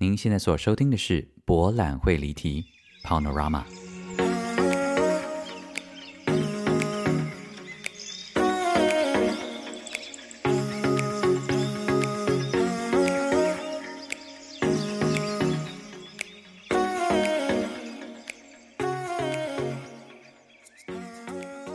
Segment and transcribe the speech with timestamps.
[0.00, 2.64] 您现在所收听的是《博览会离题》
[3.04, 3.64] （Paonorama）。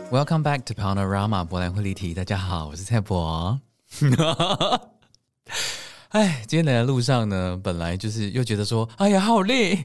[0.09, 2.13] Welcome back to Paonorama 博览会离题。
[2.13, 3.59] 大家好，我是蔡柏。
[6.13, 9.83] 哎，今天来的路上呢，本来就是又觉得说，哎呀，好累，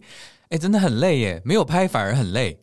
[0.50, 2.60] 哎，真的很累耶，没有拍反而很累。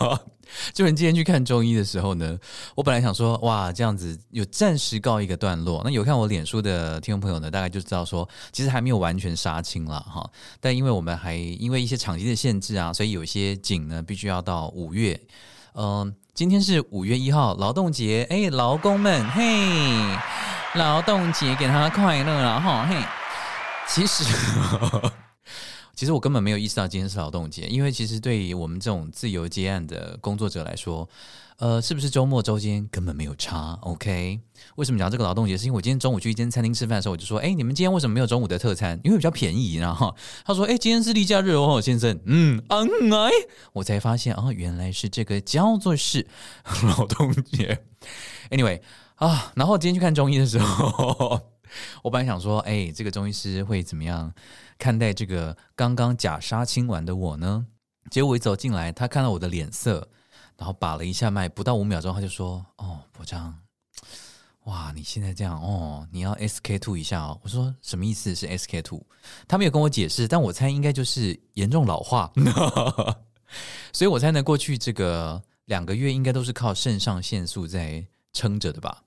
[0.74, 2.38] 就你今天去看中医的时候呢，
[2.74, 5.80] 我本来想说，哇，这样子有暂时告一个段落。
[5.82, 10.30] 那有看我脸书的听众朋友呢，大概就知道说，其实还没有完全杀青了哈。
[10.60, 15.18] 但因为我们还因为一些场地的限制啊，所以有些景呢，必须要到五月。
[15.72, 20.55] 嗯、今天是五月一号，劳动节，哎，劳工们，嘿。
[20.76, 22.96] 劳动节给他快乐了哈嘿，
[23.88, 24.24] 其实
[25.96, 31.08] 其实我根本没有意识到今天是劳动节，因为其实对于我们这种自由接案的工作者来说，
[31.56, 34.38] 呃，是不是周末周间根本没有差？OK？
[34.74, 35.56] 为什么讲这个劳动节？
[35.56, 39.00] 是因为我今天中午去一间餐厅吃饭的时候，我就说，哎，你们今天为什么没有中午的特餐？
[39.02, 43.30] 因为比较便宜，然后他说，哎，今天是例假日哦，先生，嗯，嗯，哎，
[43.72, 46.26] 我才发现啊，原来是这个叫做是
[46.82, 47.82] 劳动节。
[48.50, 48.80] Anyway。
[49.16, 51.40] 啊，然后今天去看中医的时候，
[52.02, 54.32] 我本来想说，哎，这个中医师会怎么样
[54.78, 57.66] 看待这个刚刚假杀青完的我呢？
[58.10, 60.06] 结果我一走进来，他看到我的脸色，
[60.56, 63.52] 然后把了一下脉，不到五秒钟，他就说：“哦，柏璋，
[64.64, 68.34] 哇，你现在这样哦，你要 SK two 一下哦。”我说：“什么意思？
[68.34, 69.02] 是 SK two？”
[69.48, 72.30] 他没有跟我解释，但我猜应该就是严重老化，
[73.92, 79.02] 所以我猜呢，过去这个两个月应该都是靠肾上腺素在撑着的吧。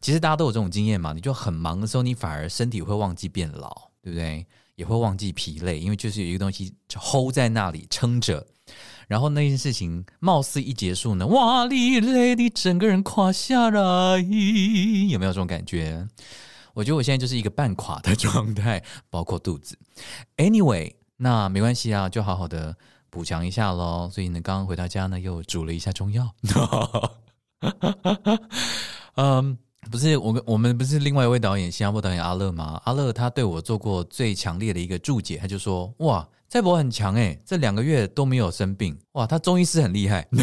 [0.00, 4.46] 其实大家都有这种经验嘛，你就很忙的时候，你反而身体会忘记变老，对不对？
[4.76, 8.46] 也会忘记疲累，因为就是有一个东西 hold 在那里撑着，
[9.08, 16.08] 然后那件事情貌似一结束呢，哇，你累，你整个人垮下来，有没有这种感觉？
[16.72, 19.78] 我觉得我现在就是一个半垮的状态， 包括肚子。
[20.38, 22.74] Anyway，那没关系啊，就好好的
[23.10, 24.08] 补强一下喽。
[24.10, 26.34] 所以呢，刚刚回到家呢，又煮了一下中药。
[29.16, 29.58] 嗯。
[29.88, 32.80] 不是我，我们不是另外一位导演，新加坡导演阿乐吗？
[32.84, 40.26] 阿乐他对我做过最强烈的一个注解，他就说：“哇，蔡博很强诶，这两个月都没有生病，哇，他中医师很厉害。”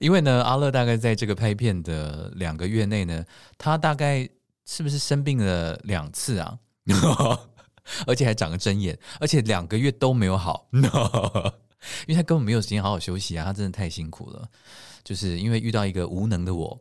[0.00, 3.24] 因为呢，阿乐大概在这个拍片的两个月内呢，
[3.56, 4.28] 他大概
[4.66, 6.58] 是不是生病了两次啊？
[8.06, 10.68] 而且还长了针眼，而且两个月都没有好，
[12.06, 14.48] 因为他根本没有时间好好休息啊，他真的太辛苦了。
[15.04, 16.78] 就是因为遇到一个无能的我，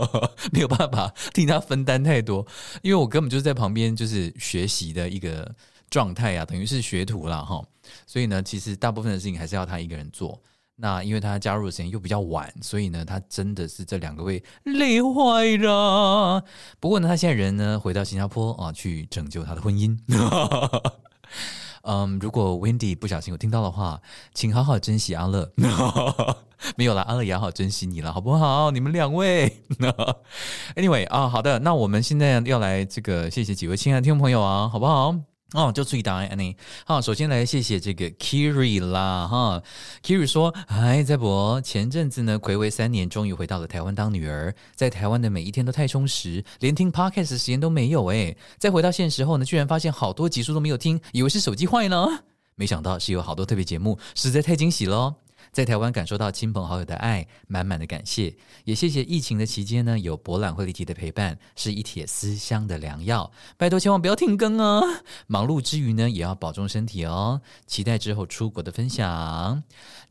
[0.52, 2.46] 没有办法替他分担太多，
[2.82, 5.50] 因为我根本就是在旁边就是学习的一个
[5.88, 7.64] 状态啊，等于是学徒了哈。
[8.06, 10.38] 所以呢，其实大部分的事情还是要他一个人做。
[10.76, 16.44] 那因为他加入的时间又比较晚，所以呢，他真的是这两个月累坏了。
[16.78, 19.96] 不过呢，他现在人呢回到新加坡啊，去拯救他的婚姻。
[21.82, 24.00] 嗯，如果 Wendy 不小心有听到的话，
[24.34, 25.52] 请好好珍惜阿乐。
[26.76, 28.70] 没有了，阿乐也好好珍惜你了，好不好？
[28.70, 29.64] 你们两位。
[30.76, 35.31] Anyway 啊，好的，那我们现在要来这个，谢谢几位亲爱的听众朋友啊，好不好？
[35.54, 36.56] 哦，就注意答案，Any。
[36.86, 39.62] 好，首先来谢谢这个 Kiri 啦，哈
[40.02, 48.36] ，Kiri 说，嗨，在博前阵子呢，睽违三年，终于回到了台湾当女儿，在台湾的每一天都太充实，连听 Podcast 的时间都没有诶。
[48.58, 52.08] 再回到现实后呢，居然发现好多集数都没有听，以为是手机坏了，
[52.54, 55.14] 没想到是有好多特别节目，实在太惊喜了。
[55.52, 63.30] 在台湾感受到亲朋好友的爱，满满的感谢，也谢谢疫情的期间呢，有博览会离题的陪伴，是一帖思乡的良药。
[63.58, 64.80] 拜托千万不要停更啊！
[65.26, 67.42] 忙碌之余呢，也要保重身体哦。
[67.66, 69.62] 期待之后出国的分享。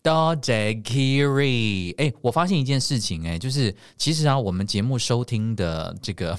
[0.03, 6.37] 多谢 Kiri，哎，我发现一件事情，哎，就是其实啊，我们节目收听的这个，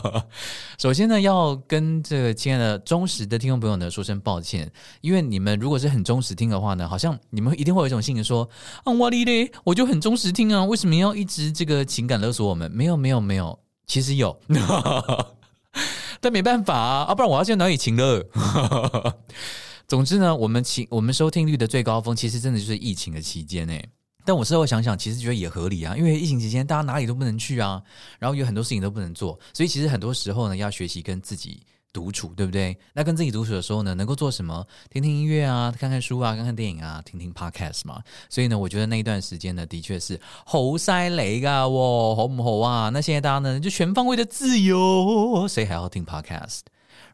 [0.78, 4.70] 首先呢，要跟这个亲爱的忠实的听众朋友呢说声抱歉，
[5.02, 8.48] 因为你们如果是很忠实听的话呢，好像你们一定会有一种心情说，
[8.84, 12.70] 啊，我哩嘞，我就很忠实听啊，为什么要一直这个情感勒索我们？
[12.70, 14.38] 没有，没有，没有，其实有，
[16.20, 18.24] 但没办法啊，啊，不然我要去哪里情勒？
[19.88, 23.88] 总之呢，我们情我们收听率的最高峰，其实真的就是疫情的期间诶。
[24.24, 27.82] 但我事后想想，其实觉得也合理啊，因为疫情期间大家哪里都不能去啊，
[28.20, 31.60] 然后有很多事情都不能做，所以其实很多时候呢，要学习跟自己
[31.92, 32.76] 独处，对不对？
[32.94, 34.66] 那跟自己独处的时候呢，能够做什么？
[34.90, 38.02] 听听音乐啊，看看书啊，看看电影啊，听听 podcast 嘛。
[38.28, 42.90] 所以呢，我觉得那一段时间呢，的确是好塞雷噶，喔，好唔好啊？
[42.90, 46.60] 那现在大家呢，就全方位的自由，谁还要听 podcast？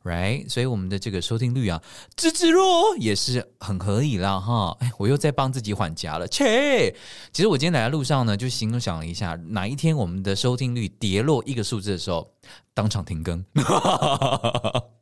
[0.06, 0.48] ，right？
[0.48, 1.82] 所以我们的这个收听率啊，
[2.16, 4.76] 吱吱落也是很合理啦哈。
[4.80, 6.94] 哎，我又在帮自己缓夹了，切！
[7.32, 12.30] 其实我今天来的路上呢，就心中想了一下，哪一天我们的收听率跌落一个数字的时候，
[12.72, 13.44] 当场停更，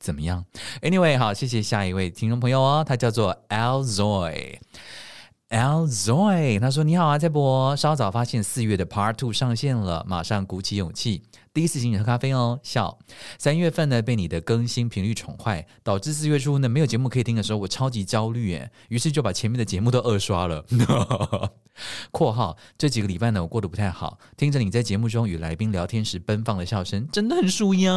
[0.00, 0.44] 怎么样
[0.80, 4.58] ？Anyway，好，谢谢下一位听众朋友哦，他叫做 Alzoy。
[5.52, 7.76] L Zoe，他说：“你好啊，蔡博。
[7.76, 12.58] 稍早发现四月的 Part Two 上线了，马上鼓起勇气，第一次请你喝咖啡哦。
[12.62, 12.98] 笑。
[13.36, 18.70] 三月份呢，被你的更新频率宠坏，导致四月初呢没有节目可以听的时候，我超级焦虑耶。
[18.88, 20.64] 于是就把前面的节目都二刷了。
[22.10, 27.90] ”（括号这几个礼拜呢，我过得不太好，听着你在节目中与来宾聊天时奔放的笑声，真的很舒压。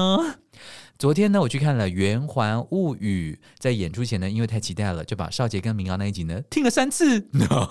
[0.97, 7.19] 昨天呢，我去看了《圆环物语》，在演出前呢，因为太期待了，就把少杰跟明瑶那一集呢听了三次。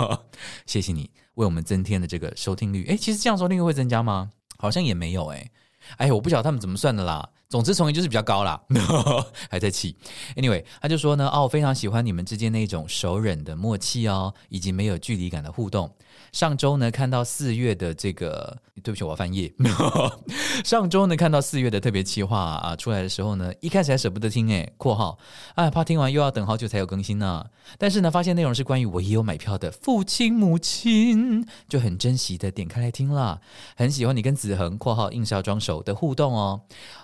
[0.67, 2.85] 谢谢你为我们增添了这个收听率。
[2.85, 4.31] 诶，其实这样收听率会增加吗？
[4.59, 5.51] 好像也没有诶。
[5.97, 7.27] 哎，我不晓得他们怎么算的啦。
[7.49, 8.61] 总之，从音就是比较高啦，
[9.49, 9.97] 还在气。
[10.37, 15.91] Anyway，他就说呢，哦，非常喜欢你们之间那种熟稔的默契哦，以及没有距离感的互动。
[16.35, 19.55] 上周呢，看到四月的这个，对不起，我要翻页。
[20.65, 25.17] 上周呢，看到四月的特别企划啊出来的时候呢，一开始还舍不得听，诶，括号，
[25.55, 27.47] 哎，怕听完又要等好久才有更新呢。
[27.79, 33.41] 但是呢，发现内容是关于我也有买票的父亲母亲，就很珍惜的点开来听了。
[33.77, 36.63] 很喜欢你跟子恒（括号硬是要装熟）的互动哦。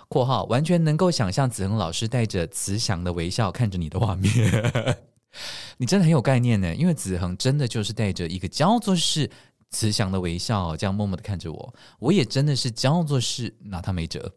[0.09, 4.33] 括号完全能够想象子恒老师带着慈祥的微笑看着你的画面，
[5.77, 6.75] 你真的很有概念呢。
[6.75, 9.29] 因为子恒真的就是带着一个叫做是
[9.69, 11.73] 慈祥的微笑，这样默默的看着我。
[11.99, 14.33] 我也真的是叫做是拿他没辙。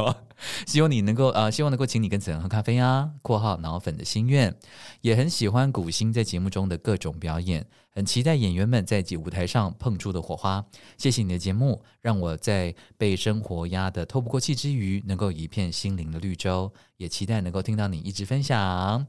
[0.66, 3.08] 希望你能够呃，希望能够请你跟子恒喝咖啡啊。
[3.22, 4.52] 括号脑粉的心愿，
[5.00, 7.64] 也很喜欢古星在节目中的各种表演。
[7.94, 10.64] 很期待演员们在舞台上碰出的火花。
[10.96, 16.72] 谢谢你的节目，让我在被生活压得透不过气之余，能够一片心灵的绿洲。
[16.96, 19.06] 也期待能够听到你一直分享。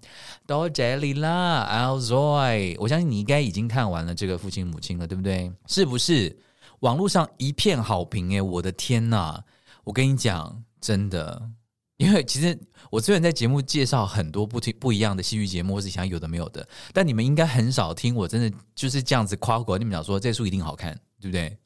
[0.48, 5.52] 到这里啦，Alzoy，我相信你应该已经看完了这个父亲母亲了，对不对？
[5.68, 6.38] 是不是？
[6.80, 9.40] 网络上一片好评诶，我的天呐！
[9.86, 11.50] 我跟你讲，真的。
[11.98, 12.60] 因为其实
[12.94, 21.58] 我虽然在节目介绍很多不听不一样的戏剧节目，或是想有的没有的，但你们应该很少听我真的就是这样子夸过你们讲说这书一定好看，对不对？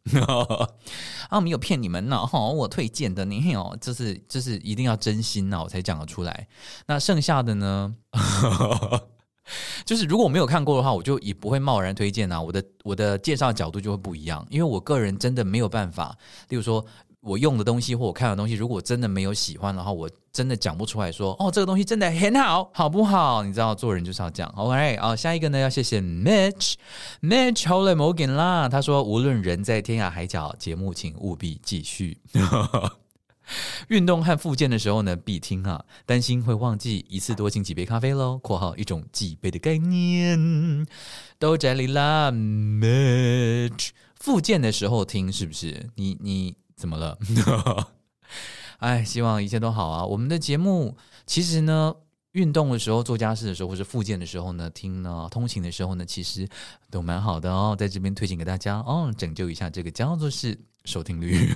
[1.27, 6.47] 啊，没有骗你们呢，哈，我推荐的，你哦，就是就是一定要真心呐，我才讲得出来。
[6.85, 7.93] 那剩下的呢，
[9.83, 12.41] 就是如果我没有看过的话，我就也不会贸然推荐啊。
[12.41, 16.85] 我的我的介绍角度就会不一样，因为我个人真的没有办法，例如说。
[17.19, 23.43] 我用的东西或我看的东西，如果真的没有喜欢的话，我真的讲不出来说哦，这个东西真的很好，好不好？
[23.43, 24.53] 你知道做人就是要这样。
[24.55, 28.69] OK 啊，下一个呢要谢谢 Mitch，Mitch 好了，Morgan 啦。
[28.69, 32.17] 他说无论人在天涯海角，节目请务必继续。
[33.89, 38.37] 运动和复健的时候呢，必听啊，担心会忘记，一次多请几杯咖啡喽。
[38.37, 40.85] 括号一种几杯的概念。
[41.39, 45.89] 都在里啦，Mitch，复健的时候听是不是？
[45.95, 46.55] 你你。
[46.77, 47.17] 怎么了？
[48.77, 50.05] 哎，希望一切都好啊！
[50.05, 50.95] 我们的节目
[51.25, 51.95] 其实呢，
[52.33, 56.47] 运动的时候、做家事的时候，或者复健的时候呢，听呢，通勤的时候呢，其实
[56.91, 57.75] 都蛮好的哦。
[57.77, 61.51] 在这边推荐给大家哦，拯救一下这个叫做是收听率。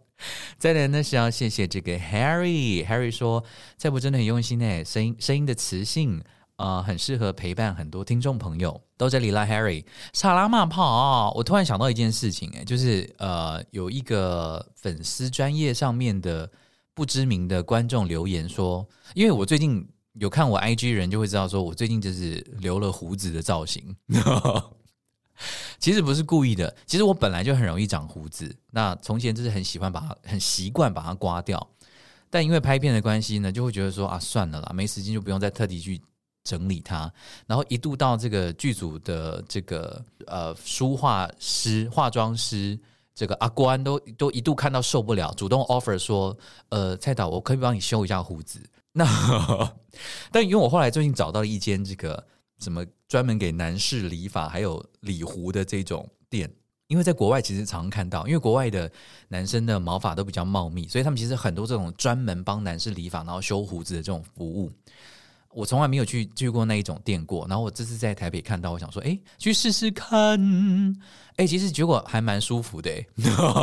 [0.58, 3.42] 再来呢是要谢谢这个 Harry，Harry 说
[3.78, 6.22] 蔡博真的很用心诶，声音声音的磁性。
[6.58, 8.80] 呃，很适合陪伴很多听众朋友。
[8.96, 11.32] 都在里啦，Harry，萨拉骂炮。
[11.36, 16.50] 我突然想到一件事情，哎，就是呃，有一个粉丝专业上面的
[16.94, 18.84] 不知名的观众留言说，
[19.14, 23.94] 因为我最近有看我 IG 人就会知道，说我最近就是留了胡子的造型。
[25.78, 28.52] 其实不是故意的，其实我本来就很容易长胡子。
[28.72, 31.64] 那从前就是很喜欢把它，很习惯把它刮掉，
[32.28, 36.00] 但因为拍片的关系呢，就会觉得说啊，算了啦，没时间就不用再特地去。
[36.48, 37.12] 整理它，
[37.46, 42.78] 然后一度到这个剧组的这个呃梳化师、化妆师，
[43.14, 46.34] 这个阿关都都一度看到受不了，主动 offer 说
[46.70, 48.58] ：“呃，蔡导，我可以帮你修一下胡子。”
[48.98, 49.04] 那
[50.32, 52.26] 但因为我后来最近找到了一间这个
[52.58, 56.50] 什么专门给男士理发还有理胡的这种店，
[56.86, 58.90] 因为在国外其实常常看到，因为国外的
[59.28, 64.72] 男生的毛发都比较茂密，所以他们其实很多这种专门帮男士理发然后修胡子的这种服务。
[65.50, 70.38] 我从来没有去去过那一种店过，然后我这次在台北看到，我想说，哎，去试试看，
[71.36, 72.90] 哎，其实结果还蛮舒服的，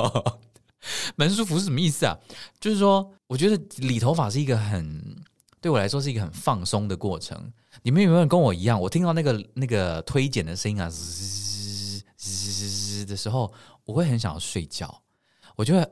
[1.15, 2.17] 蛮舒服是什么意思啊？
[2.59, 5.15] 就是说，我觉得理头发是一个很
[5.61, 7.51] 对我来说是一个很放松的过程。
[7.83, 8.79] 你们有没有跟我一样？
[8.81, 13.53] 我听到那个那个推剪的声音啊，嘶嘶嘶的时候，
[13.85, 15.01] 我会很想要睡觉。
[15.55, 15.89] 我觉得。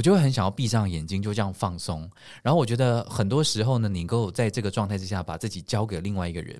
[0.00, 2.10] 我就会很想要闭上眼睛，就这样放松。
[2.42, 6.58] 然后我觉得很多时候呢，你能够在这个状态之下把自己交给另外一个人，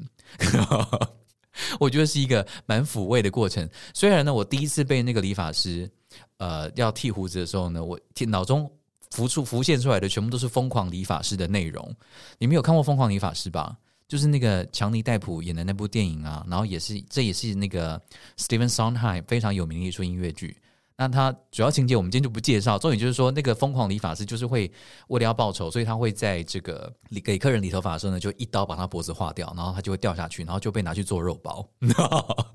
[1.81, 3.67] 我觉得是一个蛮抚慰的过程。
[3.95, 5.91] 虽然呢，我第一次被那个理发师
[6.37, 8.71] 呃要剃胡子的时候呢，我脑中
[9.11, 11.97] 浮出浮现出来的全部都是疯狂理发师的内容。
[12.37, 13.75] 你们有看过疯狂理发师吧？
[14.07, 17.99] 就是那个强尼戴普演的那部电影啊，然后也是这也是那个
[18.37, 20.55] Stephen Sondheim 非常有名的一出音乐剧。
[21.01, 24.71] 那他主要情节我们今天就不介绍，重点就是说那个疯狂理发师就是会
[25.09, 26.93] 为了要报仇，所以他会在这个
[27.25, 31.67] 给客人理头发的时候呢，就一刀把他脖子划掉，然后他就会掉下去，然后就被拿去做肉包。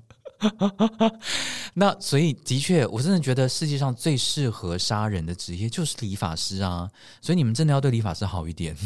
[1.74, 6.88] 那所以的确，我真的觉得世界上最适合杀人的职业就是理发师啊！
[7.20, 8.76] 所以你们真的要对理发师好一点，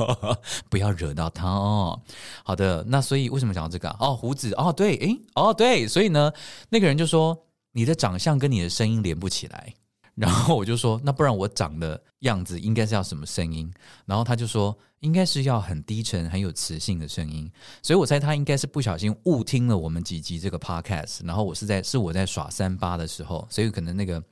[0.70, 2.00] 不要惹到他哦。
[2.42, 3.96] 好的，那所以为什么讲到这个啊？
[4.00, 6.32] 哦，胡子哦，对，诶，哦，对，所以呢，
[6.70, 7.38] 那个人就说
[7.74, 9.74] 你的长相跟你的声音连不起来。
[10.14, 13.68] 然后我就说，那不然我长的样子应该是要什么声音？
[14.06, 17.50] 然后他就说，应该是要很低沉、很有磁性的声音。
[17.82, 21.26] 所以我猜他应该是不小心误听了我们几集这个 podcast。
[21.26, 24.22] 然后我是在是我在耍三八的时候，所以可能那个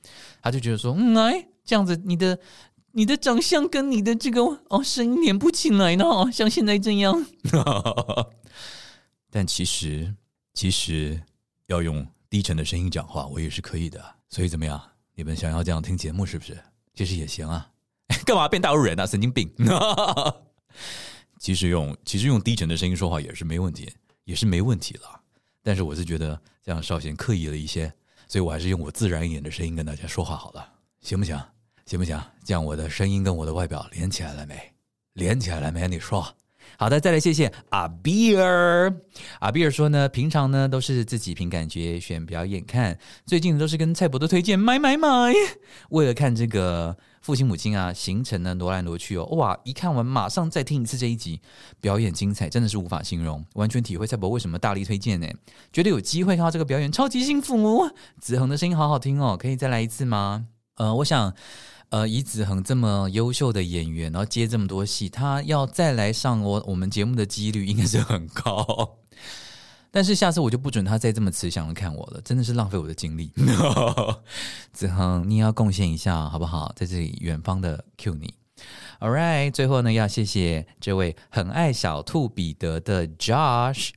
[0.41, 2.39] 他就觉得说，嗯，哎，这样子你的
[2.93, 7.25] 你的长相跟你的这个哦声音连不起来呢，像现在这样。
[9.29, 10.15] 但其实
[10.53, 11.21] 其实
[11.67, 14.03] 要用低沉的声音讲话，我也是可以的。
[14.27, 14.81] 所以怎么样？
[15.13, 16.57] 你们想要这样听节目是不是？
[16.95, 17.69] 其实也行啊，
[18.25, 19.05] 干嘛变大陆人啊？
[19.05, 19.47] 神经病！
[21.37, 23.87] 其实用其实用低沉的声音说话也是没问题，
[24.23, 25.21] 也是没问题了。
[25.61, 27.93] 但是我是觉得这样稍显刻意了一些，
[28.27, 30.67] 所以我还是用我自然一点的声音跟大家说话好了，
[31.01, 31.39] 行不行？
[31.85, 32.19] 行不行？
[32.43, 34.73] 这样我的声音跟我的外表连起来了没？
[35.13, 35.87] 连起来了没？
[35.87, 36.35] 你说。
[36.77, 38.93] 好的，再来谢谢阿比尔。
[39.39, 45.33] 阿比尔说呢，平常呢都是自己凭感觉选表演看，最近都是跟蔡伯都推荐买买买。
[45.89, 49.57] 为了看这个父亲母亲啊，行程呢挪来挪去哦，哇！
[49.63, 51.39] 一看完马上再听一次这一集，
[51.79, 55.27] 表演精彩，真的是无法形容，完全体会蔡伯为什么大力推荐呢？
[55.71, 57.93] 觉得有机会看到这个表演，超级幸福哦。
[58.19, 60.45] 子恒的声音好好听哦，可以再来一次吗？
[60.75, 61.33] 呃，我想。
[61.93, 68.97] 呃，以子恒这么优秀的演员，然后接这么多戏，他要再来上我我们节目的几率应该是很高。
[69.91, 73.31] 但是下次我就不准他再这么慈祥的看我了，真的是浪费我的精力。
[74.73, 76.73] 子恒，你要贡献一下好不好？
[76.75, 78.33] 在这里远方的 Q 你。
[78.99, 83.91] All right，最后呢，要谢谢这位很爱小兔彼得的 Josh。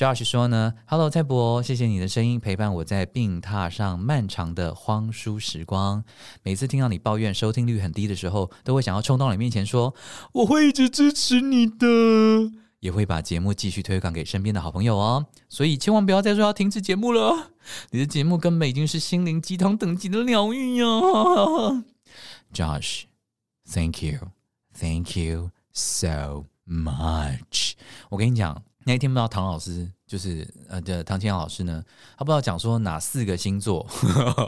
[0.00, 6.02] Josh 说呢，Hello 蔡博，谢谢你的声音陪伴我在病榻上漫长的荒疏时光。
[6.42, 9.94] 每次听到你抱怨收听率很低的时候，都会想要冲到你面前说，
[10.32, 11.86] 我会一直支持你的，
[12.78, 15.26] 也会把节目继续推广给身边的好朋友哦。
[15.50, 17.50] 所以千万不要再说要停止节目了，
[17.90, 20.86] 你的节目根本已经是心灵鸡汤等级的疗愈呀。
[22.54, 27.72] Josh，Thank you，Thank you so much。
[28.08, 28.62] 我跟你讲。
[28.92, 31.82] 那天不知道唐老师就是呃的唐天老师呢，
[32.18, 33.86] 他不知道讲说哪四个星座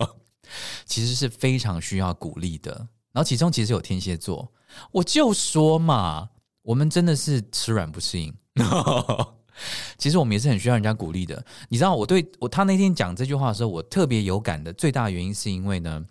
[0.85, 2.73] 其实是非常需要鼓励的，
[3.13, 4.53] 然后其中其实有天蝎座，
[4.91, 6.29] 我就说嘛，
[6.63, 8.35] 我们真的是吃软不吃硬，
[9.97, 11.43] 其实我们也是很需要人家鼓励的。
[11.69, 16.05] 你知道我对我他那天讲这句话的时候，我特别有感的最大原因是因为呢，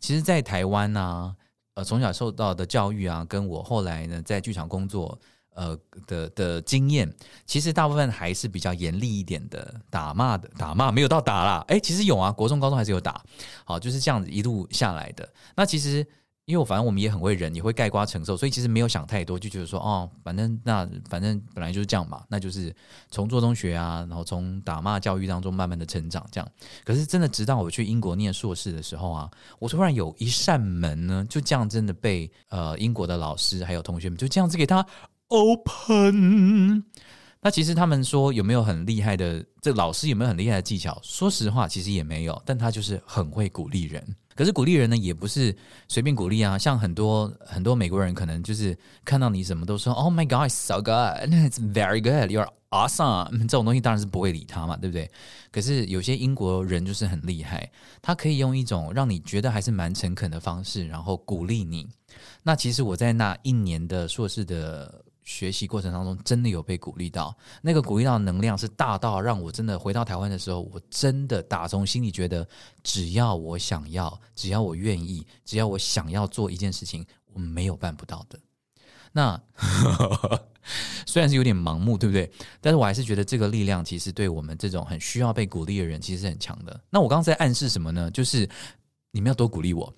[0.00, 1.34] 其实，在台湾啊，
[1.74, 5.18] 呃，从小受到的教育啊，跟我后来呢在剧场工作。
[5.56, 7.12] 呃的的经验，
[7.46, 11.64] 其实大部分还是比较严厉一点的打骂的打骂，没有到打啦。
[11.68, 13.20] 诶，其实有啊，国中、高中还是有打。
[13.64, 15.28] 好，就是这样子一路下来的。
[15.56, 16.06] 那其实，
[16.44, 22.72] 因为我反正我们也很会忍，也会盖瓜承受，所以其实没有想太多，就觉得说，哦，反正那反正本来就是这样嘛，那就是
[23.10, 26.48] 从做中学啊，然后从打骂教育当中慢慢的成长这样。
[26.84, 34.86] 可是真的，直到我去英国念硕士的时候啊，我突然有一扇门呢，就这样真的被呃英国的老师还有同学们就这样子给他。
[35.28, 36.84] Open，
[37.40, 39.44] 那其实他们说有没有很厉害的？
[39.60, 40.96] 这老师有没有很厉害的技巧？
[41.02, 42.40] 说实话，其实也没有。
[42.46, 44.16] 但他就是很会鼓励人。
[44.36, 45.56] 可是鼓励人呢，也不是
[45.88, 46.56] 随便鼓励啊。
[46.56, 55.10] 像很多很多美国人，可能就是看到你什么都说 “Oh my God, so good, it's very good, you're awesome”，这种东西当然是不会理他嘛，对不对？
[55.50, 57.68] 可是有些英国人就是很厉害，
[58.00, 61.88] 他可以用一种让你觉得还是蛮诚恳的方式，然后鼓励你。
[62.42, 65.02] 那其实我在那一年的硕士的。
[65.26, 72.48] 学习过程当中，真的有被鼓励到，那个鼓励到能量是大到让我真的回到台湾的时候，我真的打从心里觉得，
[72.82, 77.04] 只要我想要，只要我愿意，只要我想要做一件事情，
[77.34, 78.38] 我没有办不到的。
[79.10, 79.40] 那
[81.06, 82.30] 虽然是有点盲目，对不对？
[82.60, 86.80] 但是我还是觉得这个力量其实对我们这种很需要被鼓励的人，其实是很强的。
[86.88, 88.08] 那我刚刚在暗示什么呢？
[88.12, 88.48] 就是
[89.10, 89.92] 你们要多鼓励我。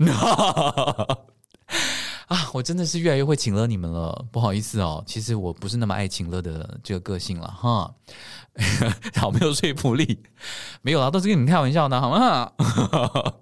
[2.28, 7.90] 啊，我真的是越来越会请了你们了，不好意思哦，其实我不是那么爱请了的这个个性了哈，
[9.16, 10.22] 好没有说服力，
[10.82, 12.52] 没有啦，都是跟你们开玩笑的，好吗？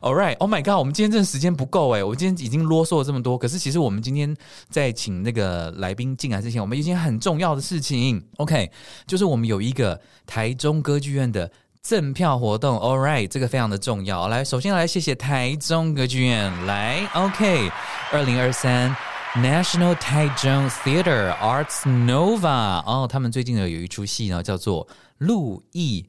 [0.00, 4.32] All right，Oh my God，我们今天真的时间不够诶，我今天已经啰嗦了这么多，可是其实我们今天
[4.70, 8.70] 在请那个来宾进来之前，我们有一件很重要的事情，OK，
[9.08, 11.50] 就是我们有一个台中歌剧院的。
[11.86, 14.26] 赠票活动，All right，这个非常的重要。
[14.26, 17.70] 来，首先来谢谢台中歌剧院，来，OK，
[18.10, 18.90] 二零二三
[19.36, 24.84] National Taichung Theatre Arts Nova，哦，他们最近呢有一出戏呢，叫做
[25.18, 26.04] 《路易》。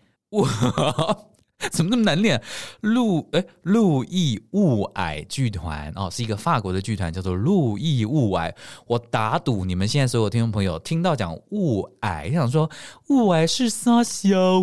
[1.71, 2.41] 怎么那么难念？
[2.81, 8.53] 路哎，路易雾霭剧团哦，是一个法国的剧团，叫做路易雾霭。
[8.85, 12.69] 我打赌你们现在所有听众朋友听到讲雾霭，想说
[13.09, 14.59] 雾霭是啥小？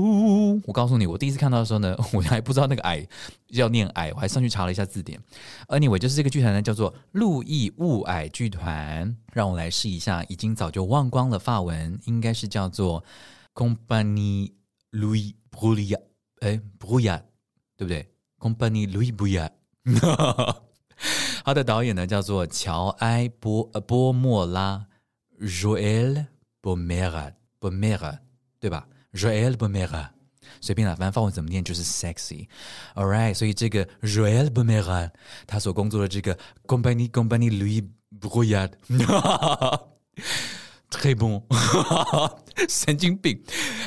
[0.67, 3.05] 我告诉你，我第一次看到的时候呢， 我还不知道那个霭
[3.49, 5.21] 要念霭，我还上去查了一下字典。
[5.69, 9.17] Anyway，就是这个剧团呢，叫做路易雾霭剧团。
[9.33, 13.03] 让我来试一下，已经早就忘光了法文，应该是叫做
[13.53, 14.53] Compagnie
[14.93, 15.99] Louis Bruyas
[16.41, 17.23] 哎，布亚，
[17.77, 19.51] 对不对？Compagnie Louis Bruyas，
[21.45, 24.87] 他的导演呢叫做乔埃波呃波莫拉
[25.41, 26.27] ，Joel
[26.63, 28.19] Bomer，Bomer，
[28.61, 30.09] 对吧？Joel Baumert，
[30.61, 33.35] 随便啦，反正法文怎么念就是 sexy，all right。
[33.35, 35.11] 所以这个 Joel Baumert，
[35.47, 37.89] 他所工作的这个 company company Louis
[38.21, 38.71] Bruyas。
[40.99, 41.41] 黑崩，
[42.69, 43.41] 神经病。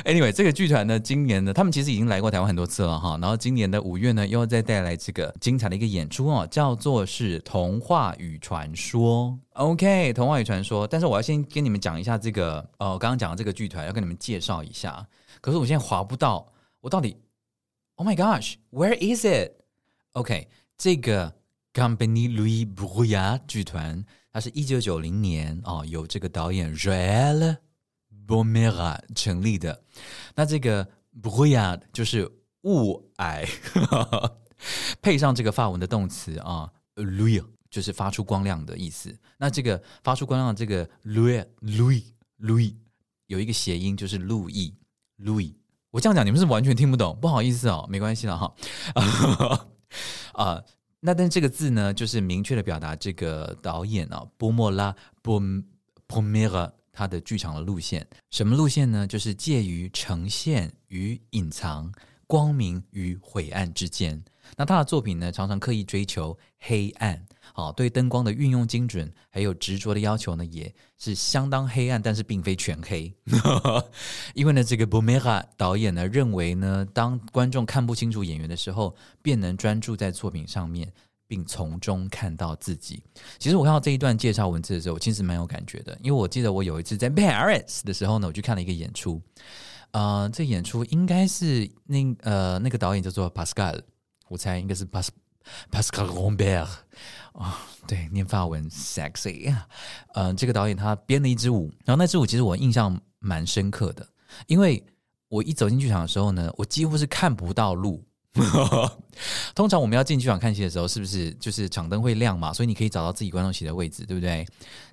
[0.04, 3.18] Anyway，这个剧团呢，今年呢，他们其实已经来过台湾很多次了哈。
[3.20, 9.26] 然后今年的五月呢，又再带来这个精彩的一个演出哦，叫做是《童话与传说》。
[9.54, 10.84] OK，《童话与传说》。
[10.90, 15.06] 但是我要先跟你们讲一下这个，呃，刚刚讲的这个剧团，要跟你们介绍一下。
[15.40, 16.46] 可是我现在划不到，
[16.80, 17.16] 我到底
[17.96, 21.34] ？Oh my gosh，where is it？OK，这个
[21.72, 24.04] Compagnie Louis Bruyas 剧团。
[24.38, 27.56] 它是一九九零年哦，由这个导演 Joël
[28.24, 29.82] b o m e r a 成立的。
[30.36, 30.86] 那这个
[31.20, 32.24] Bruyas 就是
[32.62, 33.44] 雾霭，
[35.02, 39.12] 配上这个法文的动词啊，Lui 就是发出光亮的意思。
[39.38, 42.76] 那这个发出光亮的这个 Lui，Lui，Lui
[43.26, 44.72] 有一个谐音就是路易
[45.20, 45.52] ，louis。
[45.90, 48.54] 我这样讲你们是完全听不懂，不好意思哦，没关系了哈。
[50.34, 50.62] 啊。
[51.00, 55.40] 那但这个字呢，就是明确的表达这个导演啊，波莫拉波
[56.06, 59.06] 波米拉他的剧场的路线，什么路线呢？
[59.06, 61.92] 就是介于呈现与隐藏、
[62.26, 64.20] 光明与晦暗之间。
[64.56, 67.24] 那他的作品呢，常常刻意追求黑暗。
[67.54, 73.12] 好，对灯光的运用精准，还有执着的要求呢，也是相当黑暗，但是并非全黑。
[74.34, 80.92] 因为呢，这个 Baumert 导演呢认为呢，当观众看不清楚演员的时候，便能专注在作品上面，
[81.26, 83.02] 并从中看到自己。
[83.38, 89.20] 其实我看到这一段介绍文字的时候，我其实蛮有感觉的，因为我记得我有一次在 Paris 的时候呢，我去看了一个演出。
[89.92, 93.80] 呃，这演出应该是那呃那个导演叫做 Pascal，
[94.28, 95.08] 我猜应该是 Pas
[95.70, 96.68] Pascal Rambert。
[97.32, 99.48] 啊、对，念法文 sexy，
[100.14, 104.04] 嗯、呃，这个导演他编了一支舞，然后那支舞其实我印象蛮深刻的，
[104.48, 104.84] 因为
[105.28, 108.04] 我一走进剧场的时候呢，我几乎是看不到路。
[109.54, 112.52] 通常我们要进剧场看戏的时候，是不是就是场灯会亮嘛？
[112.52, 114.46] 所以你可以找到自己观众席的位置，对不对？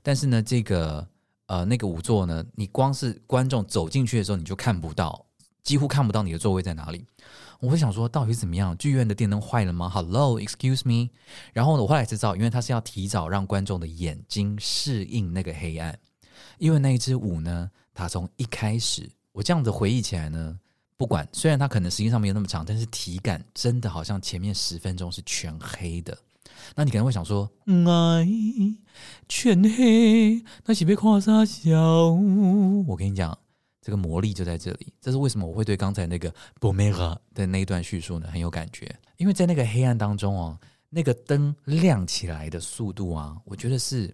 [0.03, 1.07] 但是呢，这个
[1.47, 5.25] 呃那个舞座呢，你光是观众走进去的时候，你就看不到，
[5.63, 7.05] 几乎看不到你的座位在哪里。
[7.59, 8.77] 我会想说，到底怎么样？
[8.77, 11.09] 剧院的电灯坏了吗？Hello，excuse me。
[11.53, 15.97] 然后呢，我后来才知道，因为他是要提早让观众的眼睛适应那个黑暗。
[16.57, 20.59] 因为那一支舞呢，它从一开始，我这样子回忆起来呢，
[20.97, 26.17] 不管虽然它可能时间上没有那么长，但是体感真的好像前面十分钟是全黑的。
[26.75, 28.27] 那你可能会想说，爱
[29.27, 32.11] 全黑，那岂被夸啥笑？
[32.87, 33.37] 我跟你讲。
[33.85, 38.91] 这个魔力就在这里，这是为什么我会对刚才那个 Baumert 的那一段叙述呢很有感觉？
[39.17, 44.11] 因为在那个黑暗当中哦，那个灯亮起来的速度啊，我觉得是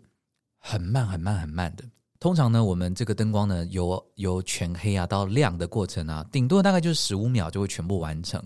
[0.58, 1.86] 很慢、很慢、很慢的。
[2.20, 8.44] 通常呢，我们这个灯光呢，由由全黑啊到亮的过程啊，顶多大概就是十五秒就会全部完成。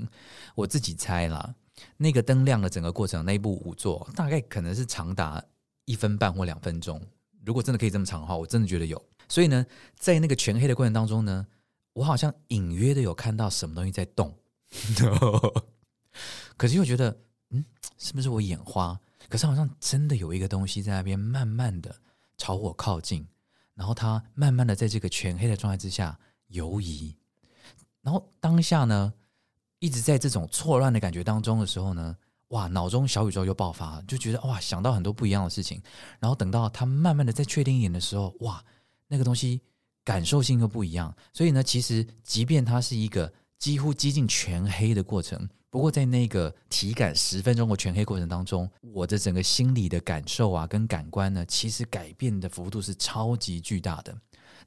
[0.54, 1.56] 我自己猜啦，
[1.98, 5.44] 那个灯亮的整个过程，那一部舞作大概可能是长达
[5.86, 7.02] 一分半或两分钟。
[7.44, 9.04] 如果真的可以这么长的话，我真的觉得有。
[9.28, 9.66] 所以呢，
[9.98, 11.48] 在那个全黑的过程当中呢，
[11.94, 14.38] 我好像隐约的有看到什么东西在动，
[16.58, 17.18] 可是又觉得，
[17.50, 17.64] 嗯，
[17.98, 19.00] 是不是我眼花？
[19.28, 21.96] 可是好像真的有一个东西在那边慢慢的
[22.38, 23.28] 朝我靠近，
[23.74, 27.16] 然后它慢慢的在这个全黑的状态之下游移，
[28.02, 29.14] 然后当下呢，
[29.80, 32.16] 一直在这种错乱的感觉当中的时候呢，
[32.50, 35.82] 哇，脑中小宇宙又爆发了，就觉得哇，想到很多不一样的事情。
[36.20, 38.64] 然后等到他慢慢的再确定一点的时候，哇，
[39.08, 39.62] 那个东西
[40.04, 41.16] 感受性又不一样。
[41.34, 54.16] 所以呢，其实即便它是一个几乎接近全黑的过程，不过在那个体感十分钟的全黑过程当中，我的整个心理的感受啊，跟感官呢，其实改变的幅度是超级巨大的。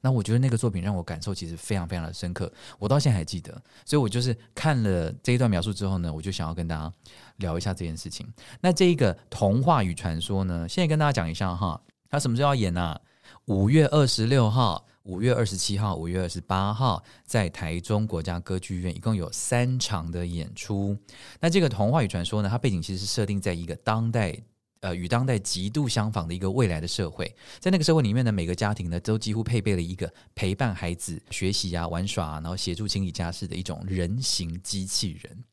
[0.01, 3.51] 那我觉得那个作品让我感受其实非常非常的深刻，我到现在还记得。
[3.85, 6.93] 所以我就是看了这一段描述之后呢，我就想要跟大家
[7.37, 8.25] 聊一下这件事情。
[8.61, 13.01] 那这一个童话与传说呢，现在跟大家讲一下哈，它什么时候要演呢、啊？
[13.49, 20.95] 五月二十六号、五月二十七号、五月二十八号，在台中国家歌剧院，一共有三场的演出。
[21.39, 24.37] 那这个童话与传说呢，它背景其实是设定在一个当代。
[24.81, 35.43] 呃，与当代极度相仿的一个未来的社会，在那个社会里面呢，每个家庭呢都几乎配备了一个陪伴孩子学习啊、玩耍，然后协助清理家事的一种人形机器人。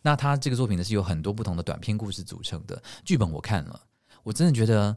[0.00, 2.80] 那他这个作品呢是有很多不同的短篇故事组成的。
[3.04, 3.82] 剧本我看了，
[4.22, 4.96] 我真的觉得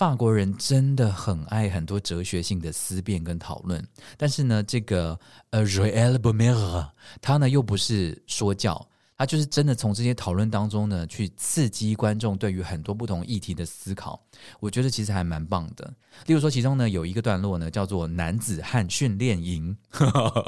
[0.00, 3.86] 法国人真的很爱很多哲学性的思辨跟讨论。
[4.16, 6.88] 但是呢，这个呃，Joël Baumert
[7.20, 8.88] 他呢又不是说教。
[9.18, 14.18] 他就是真的从这些讨论当中呢，去刺激观众对于很多不同议题的思考。
[14.58, 15.92] 我觉得其实还蛮棒的。
[16.24, 19.76] 例如说，其中呢有一个段落呢叫做“男子汉训练营”，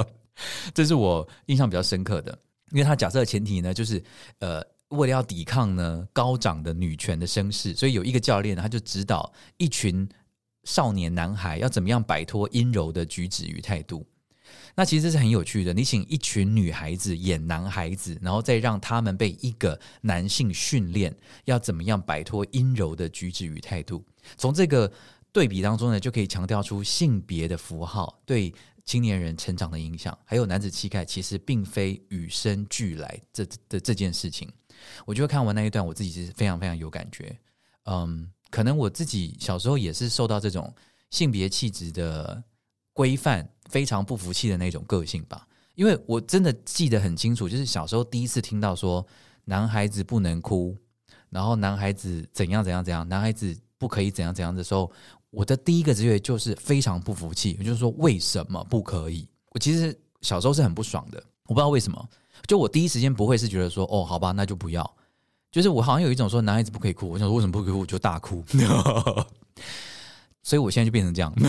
[0.72, 2.38] 这是我印象比较深刻的，
[2.70, 4.02] 因为他假设的前提呢就是
[4.38, 10.08] 呃，为了要抵抗呢高涨的女权的声势，所以有一个教练他就指导一群
[10.64, 14.06] 少年男孩要怎么样摆脱阴柔的举止与态度。
[14.74, 15.74] 那其实是很有趣的。
[15.74, 24.04] 你请一群女孩子演男孩子，然后再让他们被一个男性训练，要怎么样摆脱阴柔的举止与态度。
[24.36, 24.90] 从这个
[25.30, 28.52] 对比当中呢，就可以强调出性别的符号对
[28.84, 34.50] 青年人成长的影响，还有男子气概其实并非与生俱来这的这件事情。
[35.04, 37.36] 我就会看完那一段，我自己是非常非常有感觉。
[37.84, 40.72] 嗯，可能我自己小时候也是受到这种
[41.10, 42.42] 性别气质的
[42.92, 43.48] 规范。
[43.70, 49.06] 非常不服气的那种个性吧，因为我真的记得很清楚，就是小时候第一次听到说
[49.46, 50.76] 男孩子不能哭，
[51.30, 54.92] 然后男孩子怎样怎样怎样，男孩子不可以怎样怎样的时候，
[55.30, 59.26] 我的第一个直觉就是非常不服气，也就是说为什么不可以？
[59.52, 61.16] 我其实小时候是很不爽的，
[61.46, 62.08] 我不知道为什么，
[62.46, 64.88] 就我第一时间不会是觉得说哦，好吧，那就不要，
[65.50, 68.44] 就是我好像有一种说男孩子不可以哭，我想说为什么不可以哭，我就大哭，
[70.42, 71.32] 所以我现在就变成这样。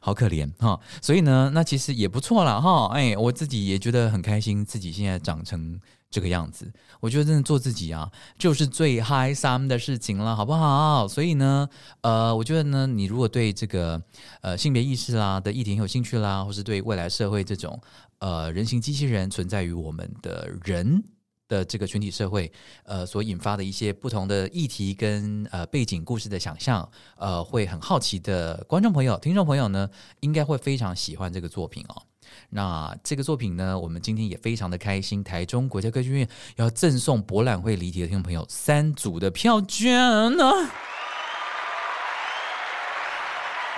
[0.00, 2.86] 好可怜哈，所以呢，那其实也不错啦哈。
[2.94, 5.78] 哎，我自己也觉得很开心，自己现在长成
[6.10, 6.72] 这个样子。
[7.00, 11.06] 我觉得真的做自己啊，就是最嗨三的事情了，好不好？
[11.08, 11.68] 所以呢，
[12.00, 14.02] 呃，我觉得呢，你如果对这个
[14.40, 17.80] 呃性别意识啦的议题很有兴趣啦，或是对未来社会这种
[18.18, 21.04] 呃人形机器人存在于我们的人。
[21.48, 22.52] 的这个群体社会，
[22.84, 29.88] 呃，所引发的一些不同的议题跟呃背景故事的想象，呃，会很好奇的观众朋友、听众朋友呢，
[30.20, 32.02] 应该会非常喜欢这个作品哦。
[32.50, 39.94] 那这个作品呢，我们今天也非常的开心，台中国家歌剧院要赠送博览会离题的听众朋友三组的票券
[40.36, 40.44] 呢。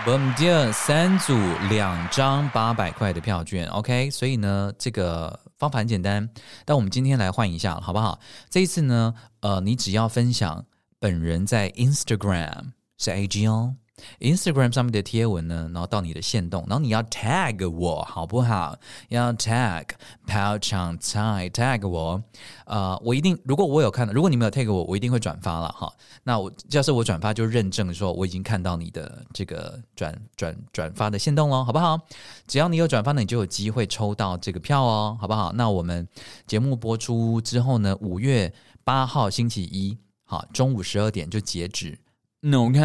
[0.07, 1.37] 我们第三组
[1.69, 5.41] 两张八百块的票券，OK，所以呢，这个。
[5.61, 6.27] 方法很简单，
[6.65, 8.19] 但我们今天来换一下，好不好？
[8.49, 10.65] 这一次呢，呃，你只要分享
[10.99, 13.75] 本人在 Instagram 是 AG 哦。
[14.21, 18.77] Instagram 上面的贴文呢，然后到你的限动，然后你要 tag 我，好不好？
[19.09, 19.85] 要 tag
[20.27, 22.23] 跑场菜 tag 我，
[22.67, 25.93] 呃，我一定，如果我有看到，如果你没有 tag 我，我一定会转发了哈。
[26.23, 31.99] 那我要是我转发，就认证说我已经看到你的这个转转转发的限动了，好不好？
[32.47, 35.53] 只要你有转发呢，你就有机会抽到这个票哦，好不好？
[35.53, 36.07] 那我们
[36.47, 38.53] 节目播出之后呢，五月
[38.85, 41.99] 八号星期一，好，中午十二点就截止。
[42.43, 42.81] OK，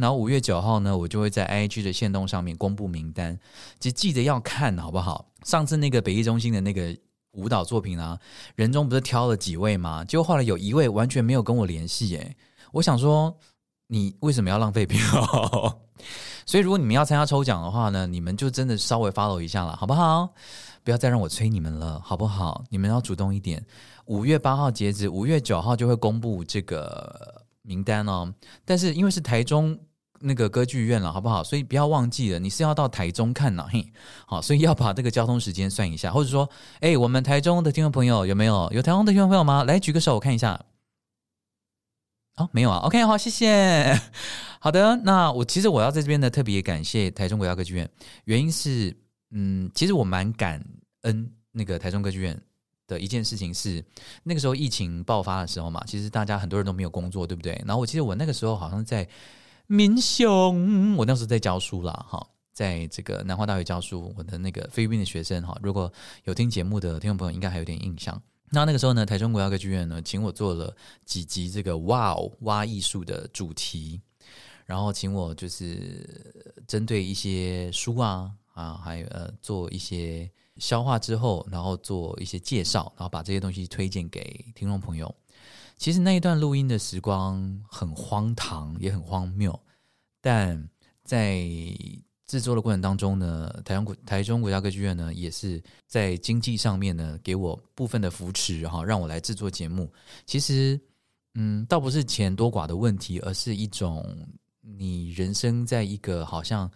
[0.00, 3.38] 然后五月九号呢，我就会在 IG 的限动上面公布名单，
[3.78, 5.26] 就记得要看好不好？
[5.44, 6.96] 上次那个北艺中心的那个
[7.32, 8.18] 舞蹈作品啊，
[8.56, 10.02] 人中不是挑了几位吗？
[10.06, 12.34] 就后来有一位完全没有跟我联系，诶，
[12.72, 13.36] 我想说
[13.88, 14.98] 你为什么要浪费票？
[16.46, 20.32] 所以如果你们要参加抽奖的话呢，你们就真的稍微 follow 一下了，好不好？
[20.82, 22.64] 不要再让我催你们了，好不好？
[22.70, 23.62] 你们要主动一点。
[24.06, 27.44] 五月八号截止，五月九号就会公布这个。
[27.68, 28.32] 名单哦，
[28.64, 29.78] 但是因为是台中
[30.20, 31.44] 那个歌剧院了，好不好？
[31.44, 33.86] 所以不要忘记了，你是要到台中看呢，嘿，
[34.26, 36.48] 好，所以要把这个交通时间算一下，或者说，
[36.80, 38.70] 哎，我们台中的听众朋友有没有？
[38.72, 39.64] 有台中的听众朋友吗？
[39.64, 40.58] 来举个手，我看一下。
[42.36, 42.78] 哦，没有啊。
[42.78, 44.00] OK，好，谢谢。
[44.60, 47.86] 好的，那我其实我要在这边呢，特别感谢台中国家歌剧院，
[48.24, 48.96] 原因是，
[49.30, 50.64] 嗯，其实我蛮感
[51.02, 52.40] 恩那个台中歌剧院
[52.88, 53.84] 的一件事情是，
[54.24, 57.52] 那个时候疫情爆发的时候嘛，其实大家很多人都没有工作，对不对？
[57.66, 59.06] 然后我记得我那个时候好像在
[59.66, 65.92] 民雄，我那时候在教书啦，哈，在这个南华大学教书，我的那个菲律宾的学生哈，如果
[66.24, 68.20] 有听节目的听众朋友，应该还有点印象。
[68.50, 70.74] 那那个时候呢，台中国家歌剧院呢，请我做了
[71.04, 74.00] 几集这个哇哦哇艺术的主题，
[74.64, 76.34] 然后请我就是
[76.66, 80.30] 针对一些书啊啊，还有呃做一些。
[80.58, 85.14] 消化之后，然后做一些介绍，然后把这些东西推荐给听众朋友。
[85.76, 89.56] 其实那一段录音的时光很荒唐，也很荒谬，
[90.20, 90.68] 但
[91.04, 91.46] 在
[92.26, 99.88] 制作的过程当中呢，台中国台中国家歌剧院呢，也是在经济上面呢给我部分的扶持，哈，让我来制作节目。
[100.26, 100.80] 其实，
[101.34, 104.04] 嗯，倒不是钱多寡的问题，而是一种
[104.60, 106.68] 你人生在一个好像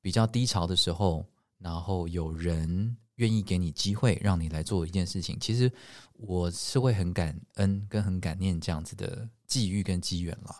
[0.00, 1.24] 比较低潮的时候，
[1.58, 2.96] 然后有人。
[3.20, 5.70] 愿意给你机会，让你来做一件事情，其实
[6.16, 10.56] 我是会很感恩跟很感念这样子的际遇跟机缘了。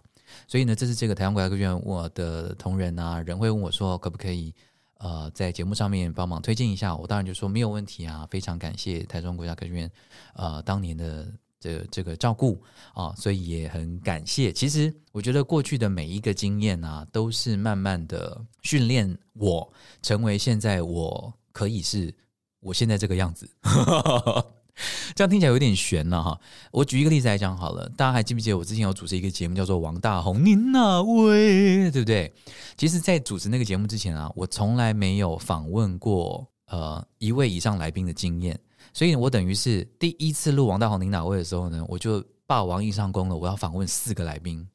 [0.46, 4.54] 所以呢，这是这个台湾国家歌剧院，我的同仁啊，人会问我说，可不可以
[4.98, 6.94] 呃在节目上面帮忙推荐一下？
[6.94, 9.90] 我当然就说没有问题啊，非常感谢台中国家歌剧院
[10.34, 14.52] 呃当年的这、这个照顾啊，所以也很感谢。
[14.52, 19.66] 其实我觉得过去的每一个经验啊，都是慢慢的训练我
[20.02, 22.14] 成为现在我可以是。
[22.60, 23.48] 我现在这个样子，
[25.14, 26.38] 这样听起来有点悬了哈。
[26.70, 32.32] 我举一个例子来讲好了，大家还记不记得我之前有主持一个节目叫做《王大红》，您哪位》，对不对？
[32.76, 38.58] 其实，在主持那个节目之前啊，我从来没有访问过呃一位以上来宾的经验，
[38.92, 44.66] 所以我等于是第一次录《王大红您哪位》的时候呢，我就霸王硬上弓了，我要访问四个来宾，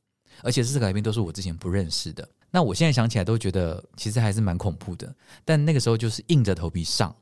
[0.43, 2.27] 而且四个来宾都是我之前不认识的。
[2.51, 7.13] 那我现在想起来都觉得其实还是蛮恐怖的，但那个时候就是硬着头皮上。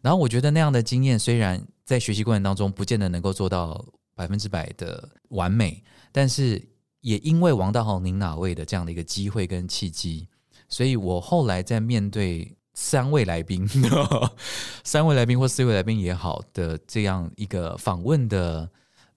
[0.00, 3.84] 然后我觉得那样的经验，虽然在学习过程当中不见得能够做到
[4.14, 5.82] 百分之百的完美，
[6.12, 6.62] 但是
[7.00, 10.28] 也因为王大豪您哪位的这样的一个机会跟契机，
[10.68, 13.68] 所以我后来在面对三位来宾、
[14.84, 18.68] 三位来宾或四位来宾也好的这样一个访问的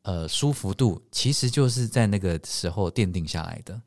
[0.03, 3.79] 呃舒服度，其实就是在那个时候奠定下来的。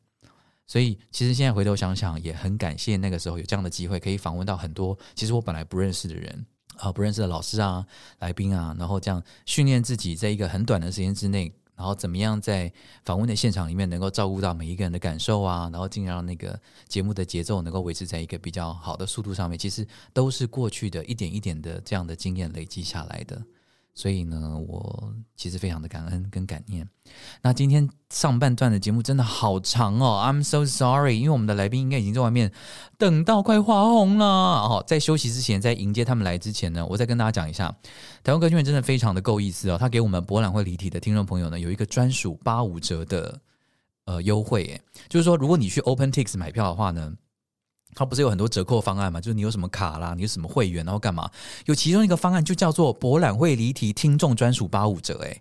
[0.67, 6.47] 所以其实现在回头想想，也很感谢那个时候有这样的机会，可以访问到很多其实我本来不认识的人。
[6.79, 7.87] 啊，不认识的老师啊，
[8.19, 12.73] 来宾啊，然后这样训练自己，在一个很短的时间之内，然后怎么样在
[13.05, 16.59] 访问的现场里面能够照顾到每一个人的感受啊，然后尽量让那个
[16.89, 23.43] 节目的节奏能够维持在一个比较好的速度上面，其实都是过去的一点一点的这样的经验累积下来的。
[23.95, 26.89] 所以呢，我其实非常的感恩跟感念。
[27.43, 32.53] 那今天上半段的节目真的好长哦，I'm so sorry，因为我们的来宾应该已经在外面
[32.99, 34.27] 等到快发红了。
[34.27, 37.75] 哦，在休息之前，在迎接他们来之前呢，我再跟大家讲一下，
[38.25, 43.41] 台湾歌剧院真的非常的够意思哦，他给我们博览会离体的听众朋友呢，有一个专属八五折的
[44.07, 47.15] 呃优惠，就是说如果你去 OpenTix 买票的话呢。
[47.95, 49.21] 他不是有很多折扣方案嘛？
[49.21, 51.31] 就是你有什么卡啦，你有什么会员，然后干嘛？
[51.67, 55.41] 有其中一个方案就叫做博览会离题听众专属八五折，哎，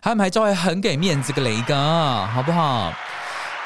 [0.00, 1.74] 他们还招还很给面子个雷哥，
[2.26, 2.92] 好不好？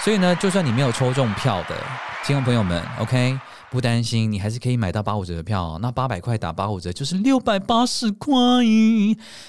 [0.00, 1.76] 所以呢，就算你没有抽中票的
[2.24, 3.38] 听众朋友们，OK。
[3.76, 5.78] 不担心，你还是可以买到八五折的票。
[5.82, 8.32] 那八百块打八五折就是六百八十块，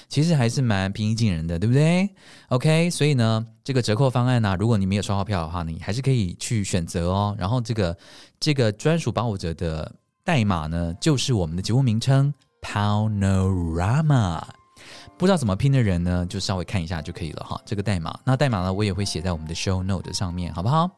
[0.06, 2.06] 其实还是蛮平易近人的，对不对
[2.48, 7.34] ？OK，所以呢，这个折扣方案呢、如果你没有刷到票的话，你还是可以去选择哦。
[7.38, 7.96] 然后这个
[8.38, 9.90] 这个专属八五折的
[10.22, 14.42] 代码呢，就是我们的节目名称 Powerama。
[15.16, 17.60] 不知道怎么拼的人呢，就稍微看一下就可以了哈。
[17.64, 20.88] 这个代码，那代码呢，我也会写在我们的 show note 上面，好不好？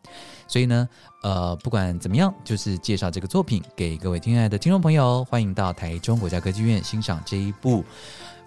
[0.51, 0.89] 所以呢，
[1.23, 7.85] 呃，不管怎么样，就是介绍这个作品给各位亲爱的听众朋友，欢迎到台中国家歌剧院欣赏这一部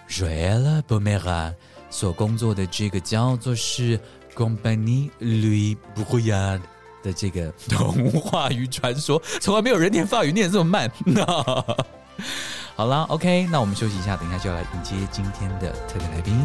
[0.10, 1.54] Joël Baumert
[1.90, 3.98] 所工作的这个叫做是
[4.36, 6.60] Compagnie Louis Bruyard
[7.02, 10.92] 的这个童话与传说，从来没有人念法语念这么慢。
[12.76, 16.36] 好了，OK，那我们休息一下，等一下就要来迎接今天的特别来宾。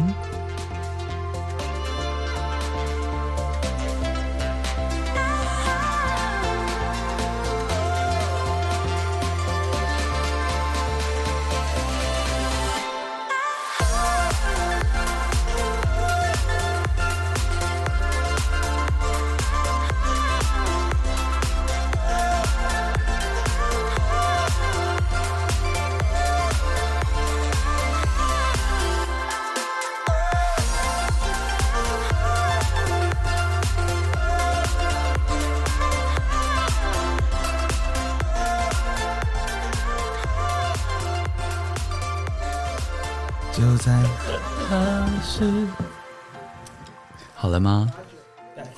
[47.35, 47.89] 好了吗？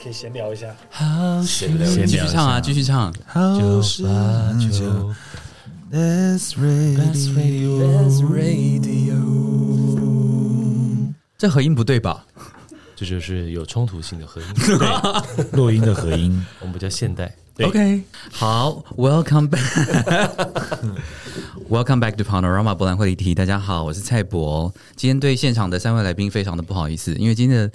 [0.01, 0.67] 可以闲聊一下。
[0.89, 1.03] 好
[1.43, 3.13] 继续唱啊，继续唱。
[3.13, 3.19] 九
[4.03, 5.13] 八九
[5.91, 9.21] ，Best Radio，Best Radio。
[11.37, 12.25] 这合音不对吧？
[12.95, 14.47] 这就是有冲突性的合音，
[15.35, 17.35] 对，录音的合音，我们比较现代。
[17.63, 19.49] OK，好，Welcome
[21.71, 23.33] back，Welcome back to Panorama 柏览会议题。
[23.33, 24.71] 大家好，我是蔡博。
[24.97, 27.67] 今天对现场的三位来宾非常的不好意思，因为今天的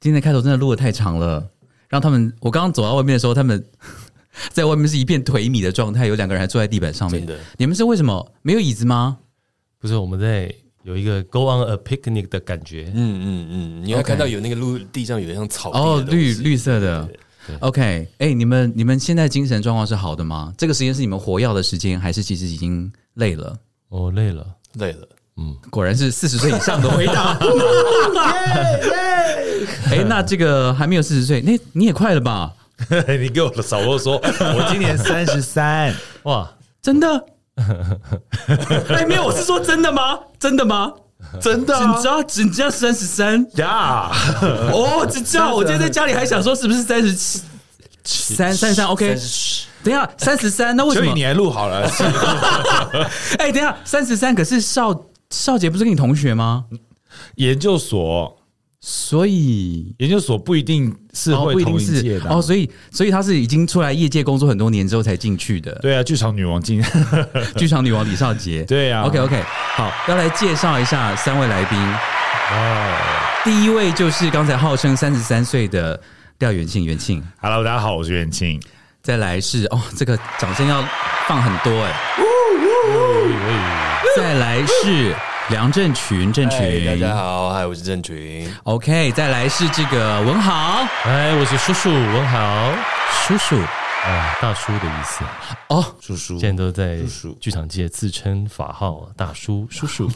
[0.00, 1.48] 今天的开头真的录的太长了，
[1.88, 3.64] 让他们我刚刚走到外面的时候，他们
[4.50, 7.24] 在外面是一片颓靡的状态，有两个人还坐在地板上面。
[7.24, 9.18] 真的，你们是为什么没有椅子吗？
[9.78, 12.90] 不是，我们在有一个 Go on a picnic 的感觉。
[12.94, 17.04] 嗯嗯嗯，你要看到有那个陆地上有一像草哦，绿绿色的。
[17.04, 17.20] 对
[17.60, 17.82] OK，
[18.18, 20.52] 哎、欸，你们你们现在精神状况是好的吗？
[20.56, 23.56] 这个时间是你们活药的时间，还是其实已经累了？
[23.88, 25.08] 哦，累了，累了。
[25.38, 27.38] 嗯，果然是四十岁以上的回答。
[29.90, 32.52] 哎，那这个还没有四十岁，那你也快了吧？
[33.20, 35.94] 你给我少啰嗦， 我今年三十三。
[36.24, 36.50] 哇，
[36.82, 37.24] 真的？
[38.88, 40.18] 哎，没有，我是说真的吗？
[40.38, 40.92] 真的吗？
[41.40, 44.10] 真的、啊，只知道你知道三十三呀！
[44.72, 47.14] 哦，只知道我今天在家里还想说是不是三十
[48.04, 49.18] 七三三三？OK，
[49.82, 51.86] 等一下三十三，那为什么所以你还录好了？
[53.38, 56.64] 哎、欸，等一下三十三，可是少少杰不是跟你同学吗？
[57.36, 58.36] 研究所，
[58.80, 65.72] 所以研究所不一定是会同一届的哦，哦，所以所以他是已经出来业界工作很多年之后才进去的。
[65.80, 66.82] 对啊，剧场女王进，
[67.56, 68.64] 剧场女王李少杰。
[68.64, 69.42] 对啊，OK OK，
[69.74, 71.78] 好，要来介绍一下三位来宾。
[71.78, 72.96] 哦，
[73.44, 75.98] 第一位就是刚才号称三十三岁的
[76.38, 77.22] 廖元庆，元庆。
[77.40, 78.60] Hello，大家好，我是元庆。
[79.02, 80.84] 再来是哦，这个掌声要
[81.26, 81.92] 放很多哎。
[84.16, 85.14] 再来是。
[85.48, 88.52] 梁振群，振群，hey, 大家好，嗨，我是振群。
[88.64, 92.72] OK，再来是这个文豪，哎，我是叔叔文豪，
[93.28, 93.54] 叔叔，
[94.04, 95.24] 啊，大叔的意思
[95.68, 96.98] 哦，叔叔，现在都在
[97.38, 100.10] 剧场界自称法号大叔，叔叔，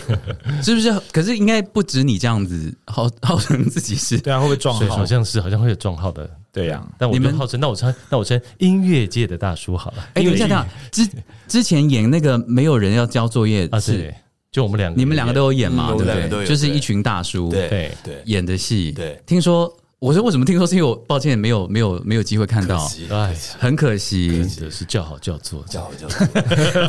[0.62, 0.92] 是不是？
[1.10, 4.94] 可是应该不止你这样子号 号称自己是，对啊，会不会撞号？
[4.94, 6.92] 好像是，好像会有撞号的，对呀、啊。
[6.98, 10.06] 但我们号称，那我称，那我称音乐界的大叔好了。
[10.12, 11.08] 哎，等一下，等下，之
[11.48, 14.12] 之前演那个没有人要交作业啊，是。
[14.56, 15.88] 就我们两个，你们两个都有演嘛？
[15.88, 16.26] 对不对？
[16.30, 18.90] 对，就是一群大叔，对对对，演的戏。
[18.90, 20.66] 对，听说我说为什么听说？
[20.66, 24.28] 是因为我抱歉没有没有没有机会看到，哎，很可惜。
[24.28, 26.26] 真的是叫好叫座，叫好叫座，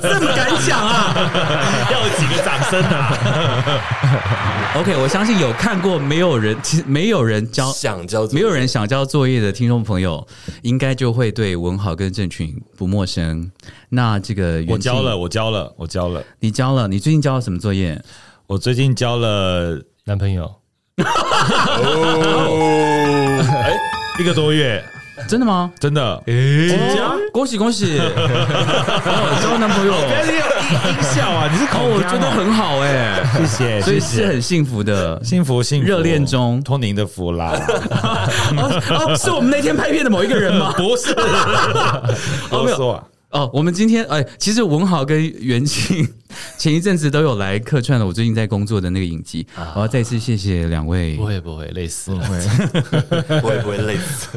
[0.02, 1.14] 这么敢讲啊？
[1.90, 4.74] 要几个掌声啊？
[4.78, 10.28] OK，我相信有看过，没有人其实没有人交想交，没有人想交作业的听众朋友，
[10.62, 13.50] 应该就会对文豪跟郑群不陌生。
[13.88, 16.90] 那这个我交了，我交了，我交了，你交了？
[16.90, 18.04] 你最近交了什么作业？
[18.48, 20.54] 我最近交了男朋友，
[21.04, 22.44] 哦，
[23.64, 23.78] 哎，
[24.20, 24.84] 一个多月，
[25.28, 25.72] 真的吗？
[25.80, 26.34] 真的，哎，
[27.32, 28.00] 恭喜恭喜！
[28.00, 30.42] 哦，交男朋友，你有音
[30.98, 31.48] 音效啊？
[31.52, 37.54] 你是口，我觉得很好哎，谢谢，所以是很幸福的，幸福幸福，热恋中，托您的福啦。
[38.58, 40.74] 哦，是我们那天拍片的某一个人吗？
[40.78, 41.14] 不是，
[42.50, 43.04] 哦，没有。
[43.32, 46.08] 哦，我们今天哎，其实文豪跟元庆
[46.58, 48.06] 前一阵子都有来客串了。
[48.06, 51.16] 我最近在工作的那个影集，啊、我要再次谢谢两位。
[51.18, 54.30] 不会不会累死了，不会 不会不会累死，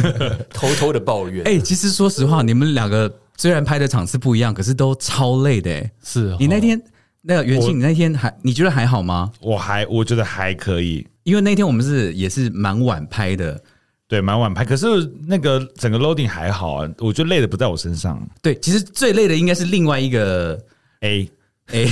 [0.50, 1.44] 偷偷的抱怨。
[1.44, 5.70] 哎，其实说实话，你们两个虽然拍的场次不一样，可是都超累的。
[5.70, 6.80] 哎，是、哦、你那天
[7.20, 9.30] 那个元庆，你那天还你觉得还好吗？
[9.42, 13.60] 我还我觉得还可以，因为那天我们是也是蛮晚拍的。
[14.08, 14.86] 对，蛮晚拍，可是
[15.26, 18.18] 那个整个 loading 还好啊，我觉得累的不在我身上。
[18.40, 20.58] 对，其实最累的应该是另外一个
[21.00, 21.30] A
[21.72, 21.84] A，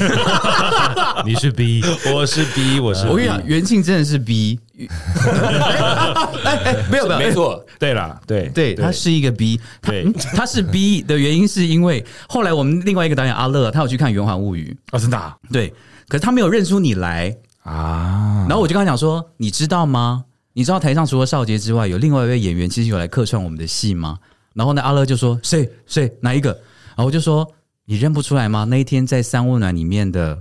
[1.26, 3.10] 你是 B，我是 B，我是 B。
[3.10, 4.58] 我跟你讲，元庆真的是 B。
[4.78, 7.62] 哎哎，没有没有，没错。
[7.78, 9.60] 对了，对对，他是一个 B。
[9.82, 15.36] 对，他是 B 的原因是因为后来我们另外一个导演阿乐，他有去看《圆环物语》哦，真的啊？
[15.52, 15.68] 对，
[16.08, 18.46] 可是他没有认出你来啊。
[18.48, 20.24] 然后我就跟他讲说，你知道吗？
[20.56, 24.18] 你知道台上除了少杰之外，有另外一位演员其实有来客串我们的戏吗？
[24.54, 26.48] 然后呢，阿乐就说谁谁哪一个？
[26.50, 27.46] 然后我就说
[27.84, 28.64] 你认不出来吗？
[28.64, 30.38] 那一天在三温暖里面的，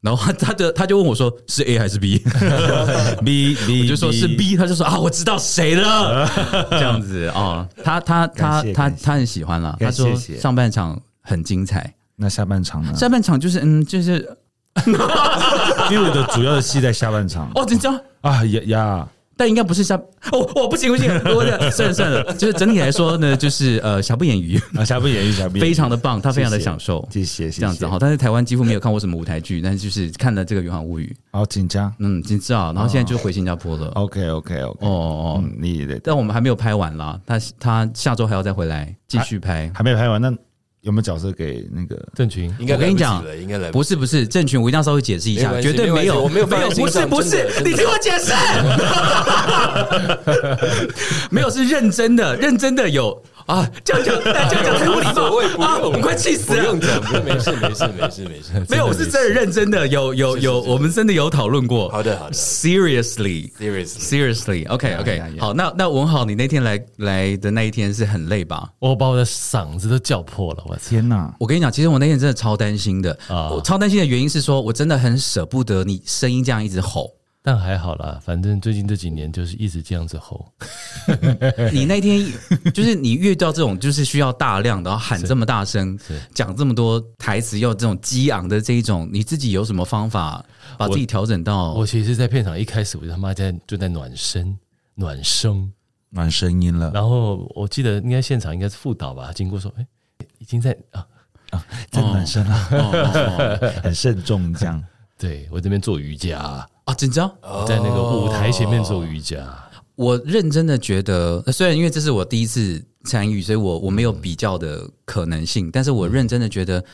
[0.00, 6.28] 然后他的他就问我说是 A 还是 B？B B， 我就说是 B，他就说啊，我知道谁了，
[6.70, 12.92] 这样子哦，他他他他他很喜欢了，他说上半场很精彩，那下半场呢？
[12.96, 14.28] 下半场就是嗯，就是
[15.88, 19.08] 因为我的主要的戏在下半场哦，真的啊呀呀。
[19.42, 19.98] 但应该不是像
[20.30, 24.56] 哦哦不行不行，我的 算了算了，就是整体来说呢，就是呃瑕不掩瑜。
[24.78, 25.68] 啊，瑕不掩瑜，瑕不掩瑜。
[25.68, 27.96] 非常的棒，他非常的享受，谢谢，谢谢这样子哈。
[27.98, 33.88] 但是台湾几乎没有看过什么舞台剧，但是就是看了这个《圆环物语》，好紧张，嗯，紧张，然后现在就回新加坡了。
[33.94, 34.88] OK OK OK，哦。
[34.88, 40.32] 哦，你的，但我们还没有拍完啦，他他下周还要再回来继续拍，还没拍完那。
[40.82, 41.96] 有没有角色给那个？
[42.14, 42.52] 郑群？
[42.58, 48.32] 应该我跟你讲，应该来不是不是郑群，我一定要稍微解释一下，绝对没有，我没有没有，不是不是，你听我解释，
[51.30, 55.06] 没有是认真的，认真的有啊，这样讲 这样讲太无礼
[55.56, 63.52] 貌，啊，我快气死了，不用讲，没事没事没事没事， 没有，我是真的认真的，有有有，我们真的有讨论过，好的好的，seriously。
[63.52, 68.68] Seriously seriously OK OK，好，那那文豪，你那天来来的那一天是很累吧？
[68.80, 70.64] 我把我的嗓子都叫破了。
[70.76, 71.34] 天哪！
[71.38, 73.50] 我跟你讲，其实我那天真的超担心的啊！
[73.50, 77.10] 我超担心的原因是说，我真的很舍不得你声音这样一直吼。
[77.44, 80.46] 但还好啦，反正最近这几年就是一直这样子吼。
[81.72, 82.24] 你那天
[82.72, 85.98] 就是你遇到这种就是需要大量的然后喊这么大声，
[86.32, 90.44] 讲这么多台词，要这种激昂的这一种，你自己有什么方法
[90.78, 91.72] 把自己调整到？
[91.72, 94.56] 我，我其实，在片场一开始我就他妈在就在暖身、
[94.94, 95.68] 暖声、
[96.10, 96.92] 暖声音了。
[96.94, 99.84] 然后我记得应该现场应该是副导吧，经过说，哎。
[100.42, 101.06] 已经在啊
[101.50, 104.82] 啊在暖身了，哦哦哦、很慎重这样。
[105.16, 106.36] 对，我这边做瑜伽
[106.84, 107.30] 啊，紧张，
[107.64, 109.38] 在那个舞台前面做瑜伽。
[109.38, 109.54] 哦、
[109.94, 116.84] 我认真的觉得，虽然因为这是我第一次参与，所以我我没有比较的可能性，但是我认真的觉得，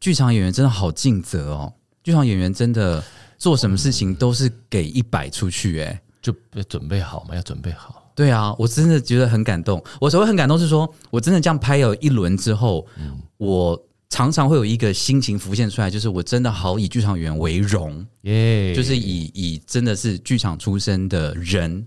[0.00, 1.72] 剧场演员真的好尽责哦。
[2.02, 3.00] 剧场演员真的
[3.38, 6.34] 做什么事情都是给一百出去，哎，就
[6.68, 8.02] 准备好嘛，要准备好。
[8.16, 9.80] 对啊，我真的觉得很感动。
[10.00, 21.86] 我所谓很感动是说，我真的这样拍了一轮之后，嗯、我常常会有一个心情浮现出来，就是我真的好以剧场演员为荣，耶，就是以以真的是剧场出身的人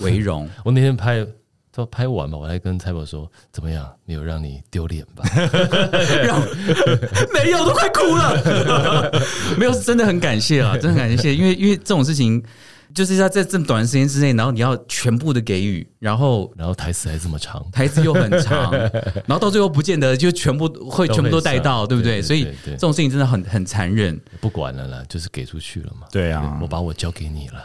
[0.00, 0.46] 为荣。
[0.66, 1.26] 我那天拍
[1.72, 5.24] 都拍完嘛，我还跟蔡宝说怎么样，没有让你丢脸吧？
[6.24, 6.42] 让
[7.32, 9.10] 没有，都快哭了。
[9.56, 12.42] 没有，是真的很感谢啊，真的很感谢，因为因为这种事情。
[12.94, 22.20] 就是要在这么短的时间之内，然后你要全部的给予，然后然后台词还这么长，台词又很长，然后到最后不见得就全部会全部都带到，对不对？
[22.20, 24.18] 所以这种事情真的很很残忍。
[24.40, 26.06] 不管了啦，就是给出去了嘛。
[26.10, 27.62] 对啊，我把我交给你了，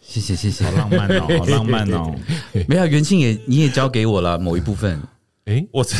[0.00, 2.14] 谢谢谢谢，好浪漫哦，好浪漫哦。
[2.68, 5.00] 没有元庆也你也交给我了某一部分。
[5.46, 5.96] 哎，我这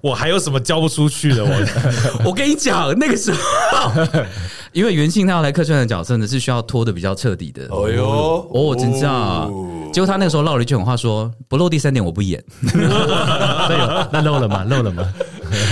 [0.00, 1.44] 我还有什么交不出去的？
[1.44, 3.92] 我 我跟你讲，那个时候，
[4.72, 7.66] 因为袁庆他要来客串的角色呢，是需要拖的比较彻底的。
[7.68, 9.46] 哦哟，哦，真的啊！
[9.92, 12.42] 结果他那个时候唠了一句狠话，说不露第三点我不演。
[14.10, 14.64] 那露了吗？
[14.64, 15.06] 露了吗？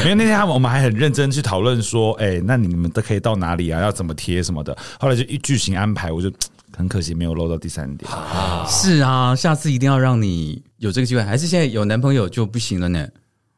[0.02, 3.80] 因为那天他们我们还很认真去讨论说，哎，那你们都可以到哪里啊？
[3.80, 4.76] 要怎么贴什么的？
[5.00, 6.30] 后来就一剧情安排，我就。
[6.76, 8.10] 很可惜没有漏到第三点。
[8.68, 11.22] 是啊，下次一定要让你有这个机会。
[11.22, 13.08] 还是现在有男朋友就不行了呢？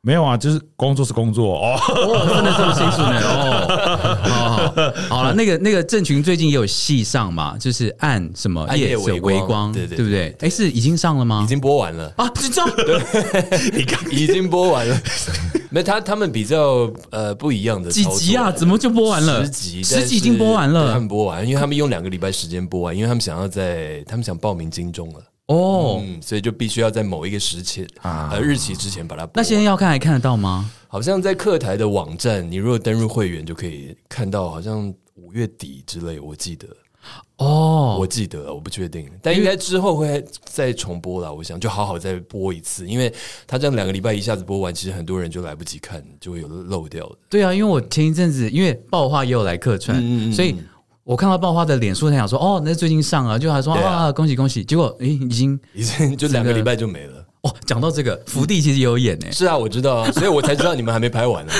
[0.00, 1.76] 没有啊，就是工作是工作哦，
[2.32, 3.20] 真的这么清楚呢？
[3.20, 4.22] 哦，
[5.08, 10.34] 好了，那个那个郑群最近也有戏上嘛，就是暗什么夜色微光，对对不对？
[10.40, 11.42] 哎，是已经上了吗？
[11.44, 15.00] 已经播完了啊，这样对， 已经播完了。
[15.70, 18.50] 没他他们比较呃不一样的几集啊？
[18.50, 19.44] 怎么就播完了？
[19.44, 20.92] 十集，十集已经播完了。
[20.94, 25.20] 他们播完，因为他们用两个礼拜时间播完，因为他们想要在他们想报名金钟了。
[25.48, 29.32] 哦，嗯，所以就必须要在某一个时期啊呃日期之前把它播。
[29.36, 30.70] 那现在要看还看得到吗？
[30.86, 36.66] 好像在客台的网站，你如果登入会员就可以看到，好像五月底之类，我记得。
[37.38, 41.32] 哦，我记得，我不确定，但应该之后会再重播了。
[41.32, 43.10] 我想就好好再播一次，因为
[43.46, 47.16] 他这样两个礼拜一下子播完，其实很多人就来不及看，就会有漏掉的。
[47.30, 50.56] 对啊，因为我前一阵子因为爆花也有来客串，嗯嗯所以。
[51.08, 57.26] 我看到爆花的脸书，他想说：“哦，那最近上了，就还说啊，啊，恭喜恭喜！”结果，诶，已经已经就两个礼拜就没了。
[57.40, 59.32] 哦，讲到这个，福地其实也有演诶。
[59.32, 61.52] 是啊，我知道啊，所以我才知道你们还没拍完呢。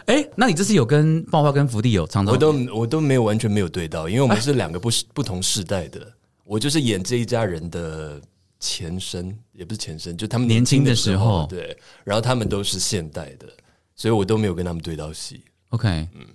[0.08, 2.34] 诶，那你这次有跟爆花跟福地有常常？
[2.34, 6.06] 我都我都没有完全没有对到，因为我们是两个不不同世代的。
[6.44, 8.20] 我就是演这一家人的
[8.60, 11.46] 前身，也不是前身，就他们年轻的时候。
[11.48, 11.74] 对，
[12.04, 13.46] 然后他们都是现代的，
[13.94, 15.40] 所以我都没有跟他们对到戏。
[15.70, 16.26] OK，嗯，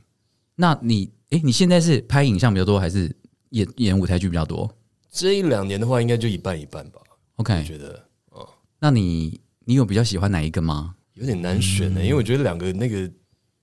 [0.62, 1.12] 那你。
[1.32, 3.10] 哎，你现在是拍影像比较多，还是
[3.52, 4.70] 演演舞台剧比较多？
[5.10, 7.00] 这一两年的话，应该就一半一半吧。
[7.38, 8.46] OK，我觉得，哦，
[8.78, 10.94] 那你你有比较喜欢哪一个吗？
[11.14, 13.10] 有点难选呢，嗯、因为我觉得两个那个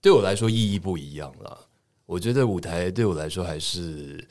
[0.00, 1.58] 对我来说意义不一样啦。
[2.06, 4.26] 我觉得舞台对我来说还是，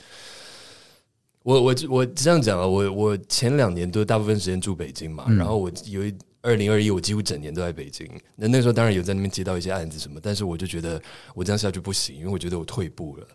[1.44, 6.12] 我我我这样讲啊，我我前两年都大部分时间住北京嘛，嗯、然后我有一。
[6.42, 8.10] 二零二一，我几乎整年都在北京。
[8.36, 11.02] 那那时候当然有在那边接到一些案子什么，但是我就觉得
[11.34, 13.28] 我这样下去不行，因为我觉得我退步了。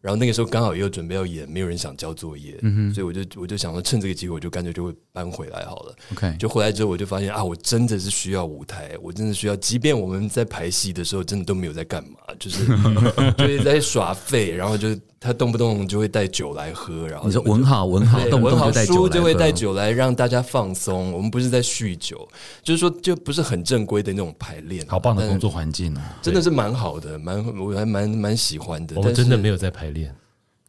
[0.00, 5.96] 然后那个时候刚好也有准备要演，没有人想交作业，嗯、所以我就我就想说，趁这个机会，我就干脆就会搬回来好了。
[6.12, 12.64] OK，就回来之后，我就发现啊，我真的是需要舞台，我真的需要，即便我们在排戏的时候，真的都没有在干嘛，就是
[13.36, 21.12] 就是在耍废，然后就他动不动就会带酒来喝，然后你说文好文好，动不动就带酒来喝，书就会带酒来让大家放松。
[21.12, 22.28] 我们不是在酗酒，
[22.62, 24.84] 就是说就不是很正规的那种排练。
[24.86, 28.96] 好棒的工作环境啊，真的是蛮好的，蛮我还蛮蛮喜欢的。
[28.96, 30.14] 我们真的没有在排练。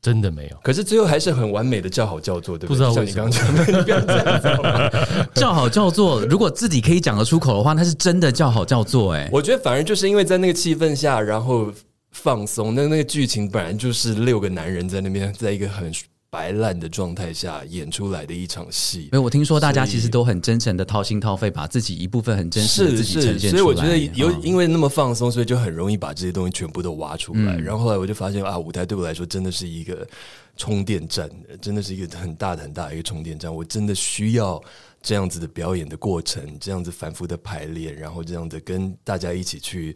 [0.01, 2.67] 真的没有，可是最后还是很完美的叫好叫座，对不对？
[2.69, 5.29] 不知道像你刚刚讲的，你不要这样子。
[5.35, 9.11] 叫好叫座，如果自己可以讲得出口的话，那是真的叫好叫座。
[9.11, 11.69] 哎，我觉得反而就是因为在那个气氛下，然后
[12.11, 12.75] 放松。
[12.75, 15.91] 那那个剧情本来就是六个男人在那边，在一个很。
[16.31, 23.49] 白烂的状态下演出来的一场戏，没有我听说大家其实都很真诚的掏心掏肺，把自己一部分很真实的自己呈现出来。
[23.49, 27.55] 所以我觉得有因为那么放松，所以就很容易把这些东西全部都挖出来。
[27.55, 30.07] 嗯、然后后来我就发现啊，舞台对我来说真的是一个
[30.55, 31.27] 充电站，
[31.59, 33.51] 真的是一个很大的很大的一个充电站。
[33.51, 34.61] 我真的需要
[35.01, 39.95] 这样子的表演的过程，这样子反复的排练，然后这样子跟大家一起去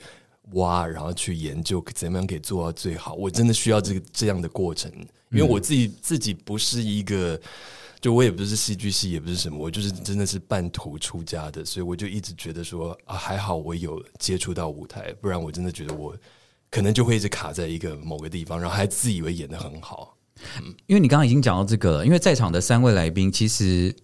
[0.52, 3.14] 挖，然后去研究怎么样可以做到最好。
[3.16, 4.92] 我真的需要这个这样的过程。
[5.32, 7.40] 因为我自己自己不是一个，
[8.00, 16.16] 就我也不是戏剧系，也不是什么，我就是真的是半途出家的，所以我就一直觉得说啊，还好我有接触到舞台，不然我真的觉得我
[16.70, 20.16] 可能就会一直卡在一个某个地方，然后还自以为演得很好。
[20.62, 23.96] 嗯，因为你刚刚已经讲到这个了，因为在场的三位来宾其实。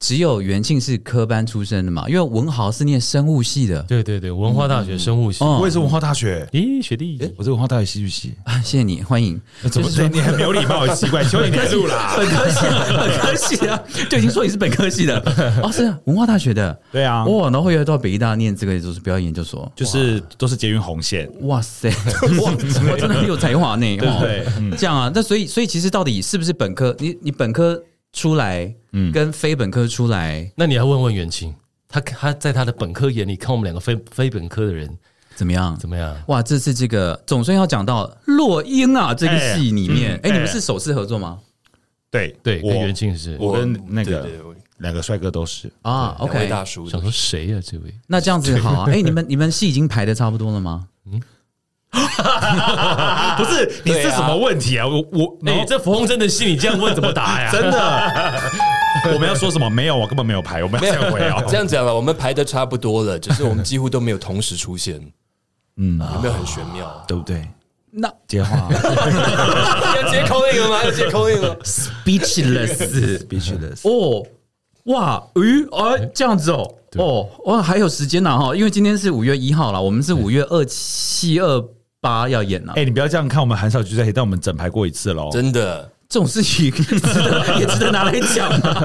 [0.00, 2.08] 只有元庆是科班出身的嘛？
[2.08, 3.82] 因为文豪是念生物系的。
[3.82, 6.48] 对对对，文化大学生物系，我也是文化大学。
[6.52, 9.38] 咦，学弟，我是文化大学戏剧系啊，谢谢你，欢迎。
[9.70, 10.88] 怎么说你很没有礼貌？
[10.94, 12.14] 奇怪，求你别录啦。
[12.16, 13.78] 本科系，本科系啊，
[14.08, 15.18] 就已经说你是本科系的
[15.62, 16.80] 哦，是文化大学的。
[16.90, 21.30] 对啊，哇，然后后来到北艺大念这个就是表演研究所，就是都是捷运红线。
[21.42, 21.90] 哇塞，
[22.42, 22.54] 哇，
[22.96, 23.96] 真的很有才华呢。
[23.98, 24.46] 对对，
[24.78, 26.96] 这样啊，那所以所以其实到底是不是本科？
[26.98, 27.78] 你你本科？
[28.12, 31.54] 出来，嗯，跟非本科出来，嗯、那你要问问元庆，
[31.88, 34.88] 他他在他的本科眼里看我们两个非非本科的人
[35.34, 35.76] 怎么样？
[35.78, 36.16] 怎么样？
[36.26, 41.38] 哇，这次这个总算要讲到落英啊，这个戏里面，哎、欸嗯欸，你们是首次合作吗？
[42.10, 44.28] 对对，跟元庆是，我跟那个
[44.78, 46.16] 两个帅哥都是啊。
[46.18, 47.62] OK，大叔想说谁呀、啊？
[47.64, 47.94] 这位？
[48.08, 48.84] 那这样子好啊。
[48.90, 50.88] 哎、欸，你们你们戏已经排的差不多了吗？
[51.06, 51.20] 嗯。
[53.36, 54.86] 不是，你是什么问题啊？
[54.86, 57.50] 我我，哎，这冯红真的戏你这样问怎么答呀？
[57.50, 58.40] 真的，
[59.14, 59.68] 我们要说什么？
[59.70, 61.42] 没有，我根本没有排，我们要撤回啊。
[61.48, 65.00] 这样讲了，我们排的差不多了，只是我们几乎都没有同时出现。
[65.76, 67.04] 嗯，有没有很玄妙？
[67.08, 67.48] 对不对？
[67.90, 68.56] 那接话
[69.96, 70.84] 要接口令了吗？
[70.84, 73.88] 要接口令了？Speechless，Speechless。
[73.88, 74.26] 哦，
[74.84, 81.64] 哇，咦，哎，这样子哦，哦，哇，还有时间呢哈，因为今天是五月一号了，我们是五月二七二。
[82.02, 85.28] 八要演了，哎，你不要这样看，我们很少聚在一起，但我们整排过一次喽。
[85.30, 88.84] 真的，这种事情也值得，也值得拿来讲啊。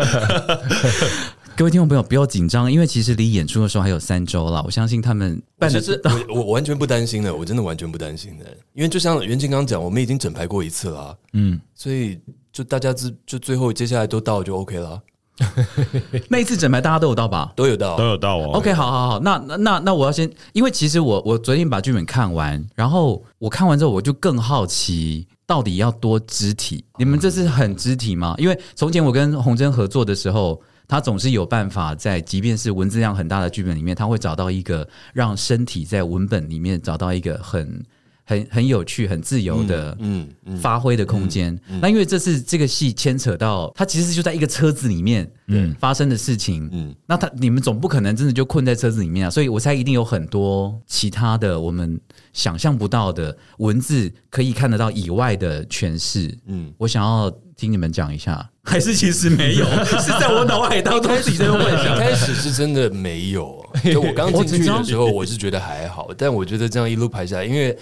[1.58, 4.62] 各位听众朋友，不要紧张，因为其实离演出的时候还有三周了。
[4.64, 6.00] 我相信他们办的是，
[6.30, 12.20] 我我完全不担心的，我真的完全不担心的，因为就像袁静刚讲，我们已经整排过一次了，嗯，所以
[12.54, 15.02] 就大家就就最后接下来都到就 OK 了。
[16.30, 17.52] 那一次整排大家都有到吧？
[17.56, 18.52] 都有到，都有到哦。
[18.54, 26.84] OK，好好好，那那那我要先，因为其实我我昨天把剧本看完，然后我看完之后我就更好奇，到底要多肢体？
[26.98, 28.34] 你们这是很肢体吗？
[28.38, 37.84] 因为从前我跟洪真合作的时候，他总是有办法在即便是文字量很大的剧本里面，他会找到一个让身体在文本里面找到一个很。
[38.28, 40.28] 很很有趣、很自由的嗯
[40.60, 41.58] 发挥的空间。
[41.80, 46.94] 那因为这次这个戏牵扯到，它其实就在一个车子里面嗯发生的事情嗯。
[47.06, 52.00] 那他你们总不可能真的就困在车子里面啊，所以我猜一定有很多其他的我们
[52.34, 56.36] 想象不到的文字可以看得到以外的诠释。
[56.48, 61.96] 嗯，我想要听你们讲一下， 还是其实没有， 是在我脑海当中自己在幻想。
[61.96, 67.78] 一开始是真的没有，就我刚进去的时候， 我是觉得还好，但我觉得这样一路排下来，因为。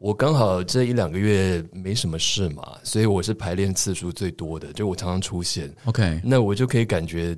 [0.00, 5.70] 我刚好这一两个月没什么事嘛，所以我是排练次数最多的，就我常常出现。
[5.84, 7.36] OK，那我就可以感觉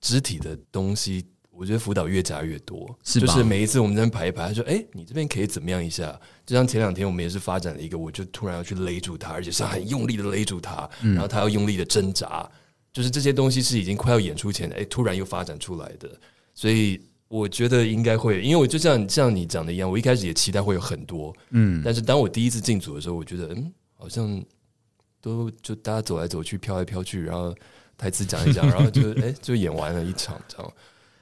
[0.00, 3.26] 肢体的东西，我觉得辅导越加越多，是吧？
[3.26, 12.48] 就是每一次我们在排一排，他说：“哎，你这边可以怎么样一下？”就像前两天我们也是发展了一个，我就突然要去勒住他，而且是很用力的勒住他，然后他要用力的挣扎，
[12.92, 16.08] 就是这些东西是已经快要演出前，哎，突然又发展出来的，
[16.54, 17.00] 所以。
[17.28, 24.42] 我觉得应该会，因为我就像像你讲的一样，我一开始也期待会有很多，嗯，但是当我第一次进组的时候，我觉得嗯，好像
[25.20, 27.54] 都就大家走来走去，飘来飘去，然后
[27.98, 30.72] 台词讲一讲， 然后就哎就演完了一场这样，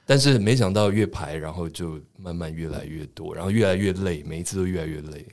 [0.04, 5.26] 但是没想到越排，然后就慢慢越来越多，然后越来越累，每一次都越来越累。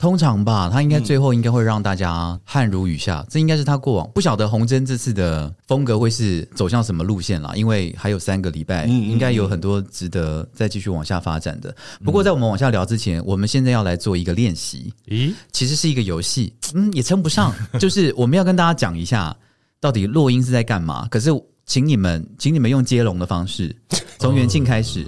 [0.00, 11.76] 通常吧，他应该最后应该会让大家汗如雨下，嗯、这应该是他过往不晓得洪真这次的风格会是走向什么路线啦，因为还有三个礼拜，应该有很多值得再继续往下发展的。
[12.02, 19.36] 不过在我们往下聊之前，我们现在要来做一个练习，咦，其实是一个游戏，嗯，也称不上， 就是我们要跟大家讲一下
[19.80, 21.06] 到底落音是在干嘛。
[21.10, 21.30] 可是
[21.66, 23.76] 请你们，请你们用接龙的方式，
[24.18, 25.06] 从元庆开始，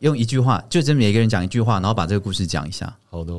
[0.00, 2.92] 用一句话，就真每个人讲一句话，然后把这个故事讲一下。
[3.08, 3.32] 好的。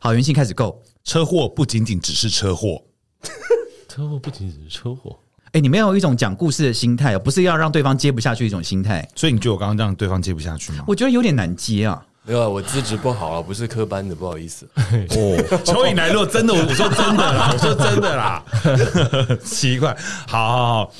[0.00, 0.82] 好，元信开始 Go。
[1.04, 2.82] 车祸不仅仅只是车祸，
[3.88, 5.18] 车祸不仅仅是车祸。
[5.46, 9.08] 哎、欸，你没有一种讲故事的心态哦，不是要让对方接不下去一种心态。
[9.16, 10.84] 所以你觉得我刚刚让对方接不下去吗？
[10.86, 12.04] 我觉得有点难接啊。
[12.24, 14.68] 没有啊，我资质不好啊，不是科班的，不好意思。
[14.76, 15.16] 哦，
[15.64, 18.44] 蚯蚓来，如果真的，我说真的啦，我说真的啦。
[19.42, 20.92] 奇怪，好好好，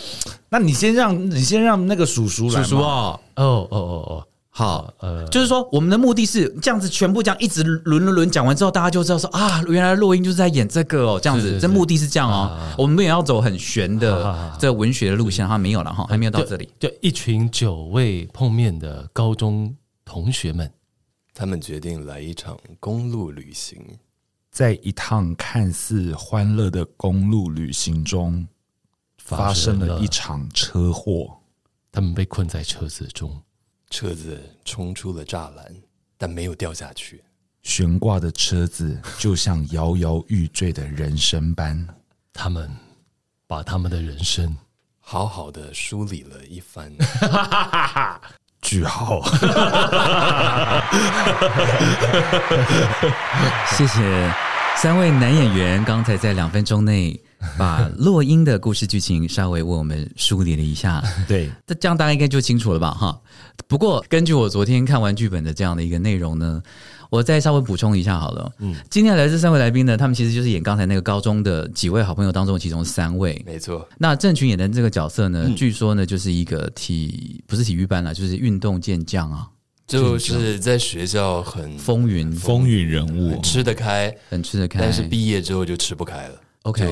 [0.49, 4.27] 那你先让你先让那个叔叔来，叔叔哦，哦哦哦哦。
[4.59, 12.59] 好，呃，就是说，我们的目的是这样子，全部这样一直轮轮轮讲完之后，大家就知道说啊，原来录音就是在演这个哦，这样子，这目的是这样哦。
[12.77, 16.69] 我们也要走很玄的这文学的路线，哈，没有了哈，还没有到这里。
[16.81, 19.73] 就一群久未碰面的高中
[20.05, 20.69] 同学们，
[21.33, 23.81] 他们决定来一场公路旅行，
[24.51, 28.45] 在一趟看似欢乐的公路旅行中，
[29.23, 31.39] 发生了一场车祸，
[31.93, 33.41] 他们被困在车子中。
[33.91, 35.65] 车子冲出了栅栏，
[36.17, 37.23] 但没有掉下去。
[37.63, 41.87] 悬挂的车子就像摇摇欲坠的人生般，
[42.33, 42.71] 他们
[43.47, 44.57] 把他们的人生
[45.01, 46.93] 好好的梳理了一番。
[48.61, 49.23] 句号。
[53.77, 54.35] 谢谢
[54.77, 57.21] 三位男演员，刚才在两分钟内。
[57.57, 62.91] 把落英的故事剧情稍微为我们梳理了一下，对，这这样大家应该就清楚了吧？
[62.91, 63.21] 哈，
[63.67, 66.61] 不过根据我昨天看完剧本的这样的一个内容呢，
[67.11, 68.51] 我再稍微补充一下好了。
[68.59, 73.89] 嗯，今天来这三位来宾呢，他们其实就是演刚才那个高中的几位好朋友当中其中三位，没错。
[73.99, 79.47] 那郑群演的这个角色呢，据说呢就是一个体不是体育班啦，就是运动健将啊，
[79.87, 82.33] 就是在学校很风云。
[82.33, 86.41] 风云人物，吃得开，很吃得开，但是毕业之后就吃不开了。
[86.63, 86.85] OK。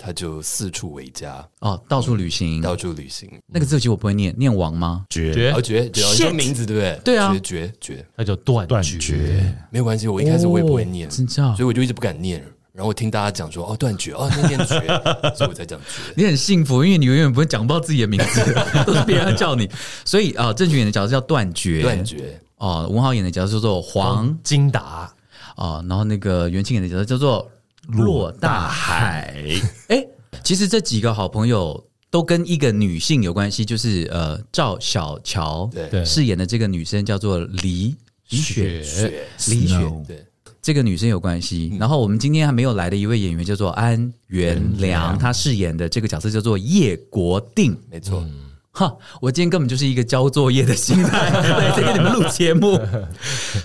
[0.00, 3.28] 他就四处为家哦，到处旅行，到处旅行。
[3.48, 5.04] 那个字其实我不会念，念王吗？
[5.10, 7.00] 绝绝绝绝，叫名字对不对？
[7.04, 10.06] 对啊，绝绝绝，那叫断断绝，没有关系。
[10.06, 12.40] 我一开始我也不会念，真的，所以我就一直不敢念。
[12.72, 14.78] 然后我听大家讲说，哦，断绝，哦，那念绝，
[15.34, 16.12] 所以我才讲绝。
[16.14, 18.54] 你很幸福，因为你永远不会讲不到自己的名字，
[18.86, 19.68] 都是别人叫你。
[20.04, 22.40] 所以啊，郑群演的角色叫断绝，断绝。
[22.58, 25.12] 哦，文豪演的角色叫做黄金达
[25.56, 27.50] 啊，然后那个袁庆演的角色叫做
[27.88, 29.34] 骆大海。
[29.88, 30.06] 哎。
[30.44, 35.68] 其实这几个好朋友都跟一个女性有关系，就是呃，赵小乔
[36.06, 37.94] 饰演的这个女生叫做李
[38.28, 38.82] 李雪，
[39.48, 39.76] 李雪，
[40.06, 40.24] 对，
[40.62, 41.76] 这个女生有关系。
[41.78, 48.24] 然后我们今天还没有来的一位演员叫做安元良，她饰演的这个角色叫做叶国定，没错。
[48.78, 52.78] 哈，我今天根本就是一个交作业的心态 来给你们录节目，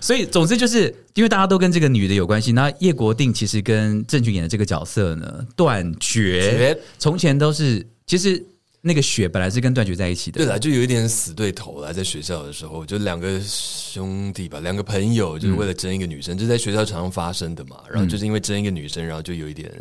[0.01, 2.51] 所以总之就是因为大家都跟这个女的有关系。
[2.53, 8.43] 那叶国定其实跟郑群演的这个角色呢，断绝，从前都是其实
[8.81, 11.93] 那个雪本来是跟断绝在一起的，对啦，就有一点死对头啦。
[11.93, 17.77] 在学校的时候，就两个兄弟吧，两个朋友，就是为了争一个女生，就在学校常常发生的嘛。
[17.87, 19.71] 然后就是因为争一个女生，然后就有一点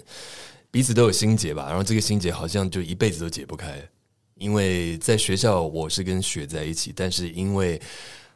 [0.70, 1.68] 彼此都有心结吧。
[1.68, 3.82] 然后这个心结好像就一辈子都解不开。
[4.34, 7.80] 因为在学校我是跟雪在一起，但是因为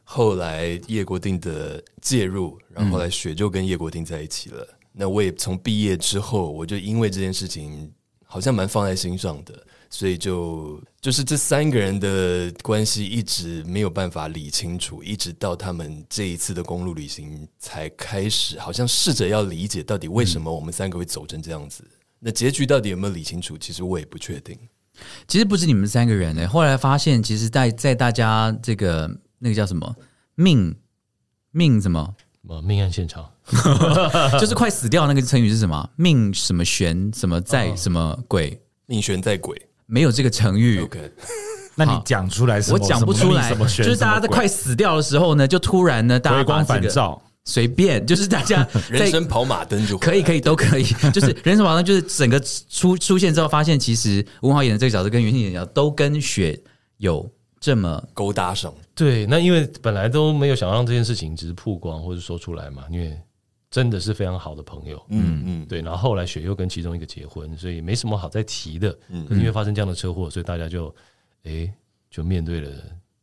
[0.04, 4.62] 后来叶国定的介入，然后后来雪就跟叶国定在一起了。
[4.70, 7.92] 嗯、那我也从毕业之后，我就因为这件事情
[8.24, 21.82] 好像蛮放在心上的，所以就就是这三个人的关系一直没有办法理清楚，一直到他们这一次的公路旅行才开始，好像试着要理解到底为什么我们三个会走成这样子。
[21.84, 23.58] 嗯、那结局到底有没有理清楚？
[23.58, 24.56] 其实我也不确定。
[25.28, 29.94] 其实不止你们三个人呢、欸，后来发现，其实在，在在大家这个那个叫什么
[30.34, 30.74] 命
[31.50, 32.14] 命什么
[32.62, 33.28] 命案现场，
[34.38, 35.90] 就是快死掉那个成语是什么？
[35.96, 38.60] 命什么悬什么在什么鬼？
[38.86, 40.80] 命悬在鬼，没有这个成语。
[40.82, 41.10] Okay.
[41.74, 42.78] 那你讲出来什么？
[42.78, 43.52] 我讲不出来。
[43.52, 47.20] 就是大家在快死掉的时候呢，就突然呢，大家把这个。
[47.46, 50.84] 随便， 就是大家 人生跑马灯就可以，可以都可以，
[51.14, 52.38] 就是人生跑马灯，就是整个
[52.68, 56.60] 出出现之后，发现其实文豪演的这个角色跟元庆演的角色都跟雪
[56.98, 57.26] 有
[57.58, 58.74] 这么勾搭上。
[58.94, 63.18] 对，那因为本来都没有想让这件事情只是曝光或者说出来嘛，因为
[63.70, 65.80] 真的是非常好的朋友，嗯嗯，对。
[65.82, 68.96] 然后后来雪又跟其中一个结婚，所以没什么好再提的。
[69.08, 70.94] 嗯，因为发生这样的车祸，所以大家就
[71.44, 71.70] 哎
[72.10, 72.70] 就面对了。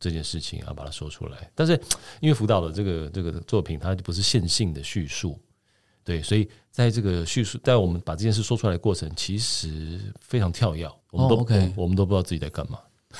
[0.04, 1.50] 这件事情啊，把它说出来。
[1.54, 1.80] 但是
[2.20, 5.40] 因为辅导的这个这个作品，它就不是线性的叙述，
[6.04, 12.78] 对，所以在这个叙述，在我们把这件事说出来的过程，其实非常跳跃，我们都、哦 okay、我，我们都不知道自己在干嘛，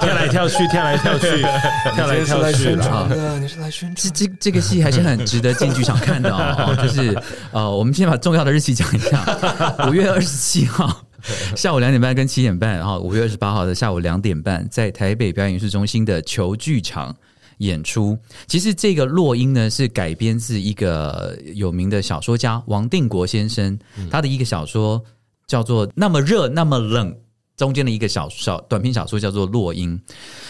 [0.00, 1.40] 跳来跳去，跳来跳去，
[1.94, 3.38] 跳来跳去啊！
[3.40, 3.96] 你是来宣传？
[3.96, 6.76] 这这这个戏还是很值得进剧场看的哦。
[6.76, 7.18] 就是
[7.52, 9.24] 呃，我们先把重要的日期讲一下：
[9.88, 11.02] 五月二十七号
[11.56, 17.14] 下午两点半跟七点半，然后五月二十八号的下午两点半，在台北表演艺术中心的球剧场。
[17.58, 18.18] 演出
[18.48, 23.78] 其实这个落英呢是改编自一个有名的小说家王定国先生
[24.10, 25.00] 他的一个小说
[25.46, 27.12] 叫做《那么热那么冷》
[27.56, 29.96] 中间的一个小小短篇小说叫做《落英》。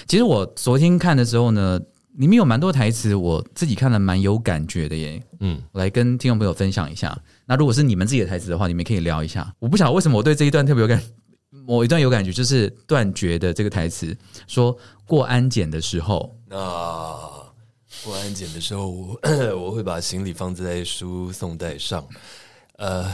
[0.09, 1.79] 其实我昨天看的时候呢，
[2.15, 5.23] 里面有蛮多台词，我自己看了蛮有感觉的耶。
[5.41, 7.17] 嗯，我来跟听众朋友分享一下。
[7.47, 9.55] 那如果是你们自己的台词的话，你们可以聊一下。
[9.59, 11.03] 我不晓得为什么我对这一段特别有感，
[11.67, 14.17] 某一段有感觉，就是断绝的这个台词，
[14.47, 14.77] 说
[15.07, 16.35] 过安检的时候。
[16.49, 16.57] 那，
[18.05, 19.21] 过安检的时候，我
[19.57, 22.07] 我会把行李放在输送带上，
[22.77, 23.11] 呃，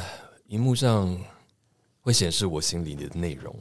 [0.48, 1.18] 荧幕上
[2.00, 3.54] 会显示我行李里的内容。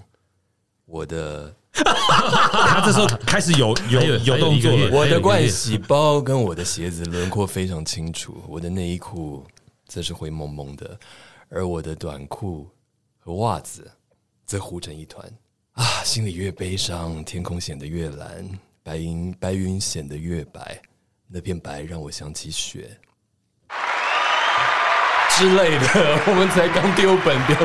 [0.86, 4.90] 我的， 他这时候开始有有有，有动作了。
[4.92, 9.46] 我的盥洗包跟我的鞋子轮廓非常清楚，我的内衣裤
[9.90, 10.98] 则是灰蒙蒙的，
[11.50, 12.70] 而我的短裤
[13.18, 13.92] 和袜子
[14.46, 15.30] 则糊成一团。
[15.74, 18.48] 啊，心里越悲伤，天空显得越蓝。
[18.82, 20.82] 白云，白云显得越白，
[21.28, 22.98] 那片白让我想起雪
[25.38, 25.88] 之类的。
[26.26, 27.56] 我们才刚丢本，丢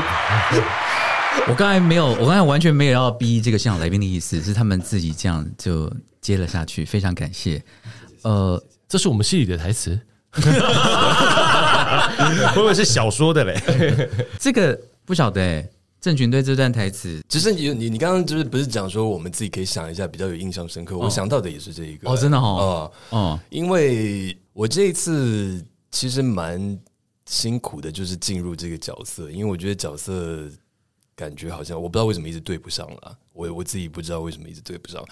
[1.49, 7.63] 我刚才没有，我刚才完全没有要逼这个现场来宾的意思，是他们自己这样就接了下去，非常感谢。
[8.23, 9.99] 呃，这是我们戏里的台词，
[12.55, 13.61] 会不会是小说的嘞？
[14.41, 15.69] 这个不晓得哎。
[16.01, 20.99] 郑群对这段台词，只是你你你刚刚就是不是讲说我们自己可以想一下比较有印象深刻？
[20.99, 26.79] 我想到的也是这一个哦，真的哦哦哦，因为我这一次其实蛮
[27.25, 30.47] 辛苦的，就是进入这个角色，因为我觉得角色
[31.17, 35.03] 感觉好像我不知道为什么一直对不上了，我我自己不知道为什么一直对不上，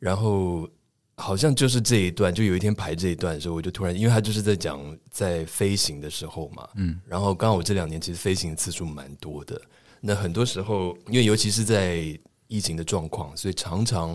[0.00, 0.68] 然后
[1.16, 9.60] 好像就是这一段，就有一天排这一段的时候，我就突然，因为他就是在讲在飞行的时候嘛，嗯，然后刚好我这两年其实飞行次数蛮多的。
[10.00, 14.14] 那很多时候，因为尤其是在疫情的状况，所以常常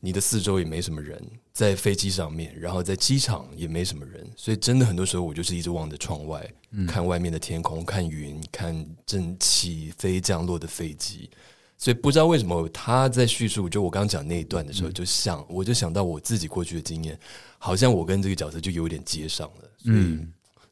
[0.00, 1.22] 你的四周也没什么人，
[1.52, 11.28] 在飞机上面，然后在机场也没什么人，所以真的很多时候我就是一直望着窗外，嗯、看外面的天空，看云，看正起飞降落的飞机。
[11.80, 17.18] 所以不知道为什么他在叙述，就我刚刚讲那一段的时候，就想、嗯、我就想到我自己过去的经验，
[17.58, 19.70] 好像我跟这个角色就有点接上了。
[19.78, 20.18] 所以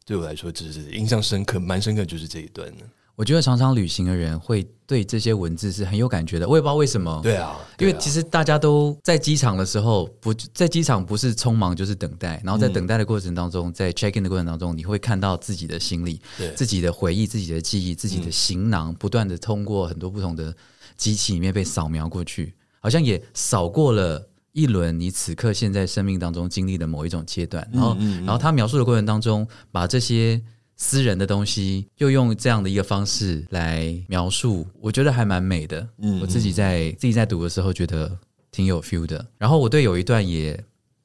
[0.04, 2.84] 对我来说，就是印象深刻，蛮深刻，就是这一段的。
[3.16, 7.20] 我觉得常常旅行的人会对这些文字是很有感觉的，我也不知道为什么。
[7.22, 16.20] 对啊，因为其实大家都在机场的时候，不在机场不是匆忙就是等待，然后在等待的过程当中，在 check in 的过程当中，你会看到自己的行李、
[16.54, 20.54] 自己的回忆、自己的记忆、自己的行囊，不断的通过很多不同的
[20.98, 27.66] 机器里面被扫描过去，好像也扫过了一轮你此刻现在生命当中经历的某一种阶段。
[27.72, 30.38] 然后，然后他描述的过程当中，把这些。
[30.80, 35.84] 私人的东西，又用这样的一个方式来描述，我觉得还蛮美的。
[35.96, 38.16] 嗯，我自己在自己在读的时候，觉得
[38.52, 39.26] 挺有 feel 的。
[39.38, 40.56] 然后我对有一段也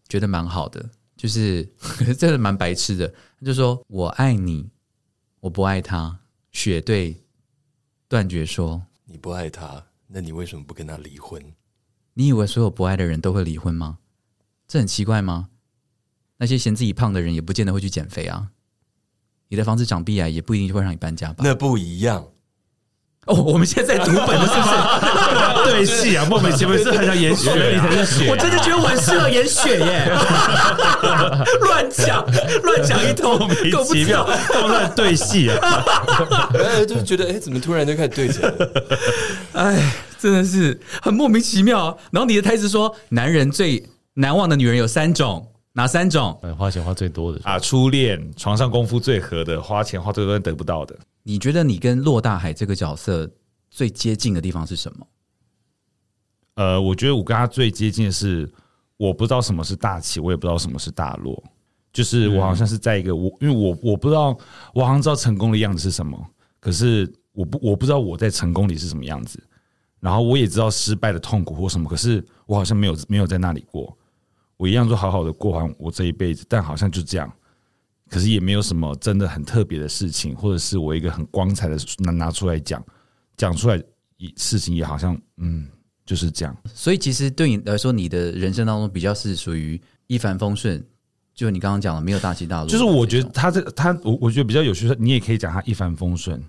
[0.07, 0.87] 觉得蛮好的，
[1.17, 1.67] 就是
[2.19, 3.11] 真的蛮白痴的，
[3.43, 4.69] 就说我爱你，
[5.39, 6.19] 我不爱他。
[6.51, 7.17] 雪对
[8.07, 8.79] 断绝说
[9.13, 11.39] ：“你不爱他，那你为什么不跟他离婚？
[12.15, 13.99] 你以为所有不爱的人都会离婚吗？
[14.67, 15.49] 这很奇怪吗？
[16.37, 18.49] 那些嫌自己胖的人，也不见得会去减肥啊。”
[19.49, 21.43] 你的房子长壁癌，也不一定就会让你搬家吧？
[21.43, 22.27] 那不一样
[23.25, 23.35] 哦。
[23.35, 24.73] 我们现在在读本的是不是
[25.71, 26.25] 对戏啊？
[26.29, 27.49] 莫名其妙是很想演雪，
[28.29, 30.11] 我真的觉得我很适合演雪耶！
[31.61, 32.25] 乱讲
[32.63, 34.27] 乱讲一通，莫名其妙，
[34.67, 35.83] 乱对戏啊！
[36.53, 38.69] 哎，就是觉得哎，怎么突然就开始对起来了？
[39.53, 41.97] 哎，真的是很莫名其妙。
[42.11, 43.83] 然后你的台词说，男人最
[44.15, 45.47] 难忘的女人有三种。
[45.75, 46.39] 哪三种？
[46.55, 50.95] 花钱花最多的啊，初恋，床上功夫最合的，花钱花最多得不到的。
[51.23, 53.29] 你觉得你跟骆大海这个角色
[53.71, 55.07] 最接近的地方是什么？
[56.55, 58.47] 呃，我觉得我跟他最接近的是，
[58.97, 61.41] 我不知道什么是大起，我也不知道什么是大落。
[61.91, 64.37] 就是我好像是在一个我，因为我我不知道，
[64.73, 66.19] 我好像知道成功的样子是什么，
[66.59, 69.41] 可是我不我不知道我在成功里是什么样子。
[69.99, 73.97] 然后我也知道失败的痛苦或什么，可是我好像没有没有在那里过。
[74.57, 77.31] 我一样就好好的过完我这一辈子，但好像就这样，
[78.13, 82.83] 可是也没有什么真的很特别的事情，或者是我一个很光彩的拿拿出来讲，
[83.35, 83.81] 讲出来
[84.37, 85.67] 事情也好像嗯
[86.05, 86.55] 就是这样。
[86.73, 90.85] 所以其实对你来说，你的人生当中比较是属于一帆风顺，
[91.33, 96.39] 就你刚刚讲的没有大起大落，就是我觉得他这他我我觉得比较有趣的，你也可以讲他一帆风顺，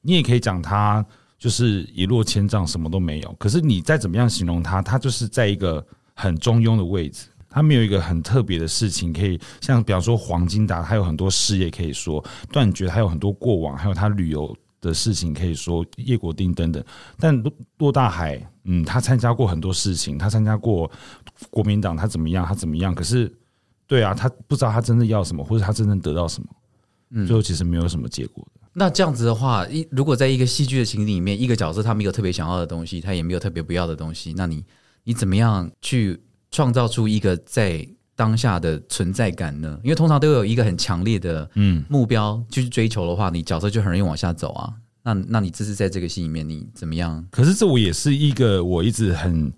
[0.00, 1.04] 你也可以讲他
[1.38, 3.32] 就是一落千丈，什么都没有。
[3.38, 16.82] 可是你再怎么样形容他，他就是在一个很中庸的位置，他没有一个很特别的事情可以像，比方说黄金达，他有很多事业可以说，断绝，还有很多过往，还有他旅游的事情可以说，叶国定等等。
[17.18, 17.40] 但
[17.78, 20.90] 骆大海，嗯，他参加过很多事情，他参加过
[21.50, 22.94] 国民党，他怎么样，他怎么样？
[22.94, 23.32] 可是。
[23.84, 26.48] 对啊，他不知道他真正要什么，或者他真正得到什么，
[27.10, 28.60] 嗯，最后其实没有什么结果的。
[28.72, 34.64] 那这样子的话，一如果在一个戏剧的情景里面，一个角色他没有特别想要的东西，他也没有特别不要的东西，那你
[35.04, 36.18] 你怎么样去
[36.52, 37.84] 创造出一个在
[38.14, 39.76] 当下的存在感呢？
[39.82, 44.72] 因为通常都有一个很强烈的嗯目标去追求的话，你角色就很容易往下走啊。
[45.02, 47.26] 那那你这是在这个戏里面，你怎么样？
[47.32, 49.52] 可是这我也是一个我一直很。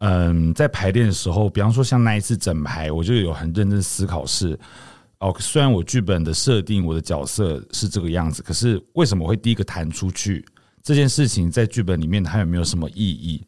[0.00, 4.56] 嗯，在排练的时候，比方说像那一次整排，我就有很认真思考是
[5.20, 10.44] 哦，虽然我剧本的设定，我的角色是这个样子，可是为什么会第一个弹出去？
[10.82, 13.42] 这件事情在剧本里面它有没有什么意义？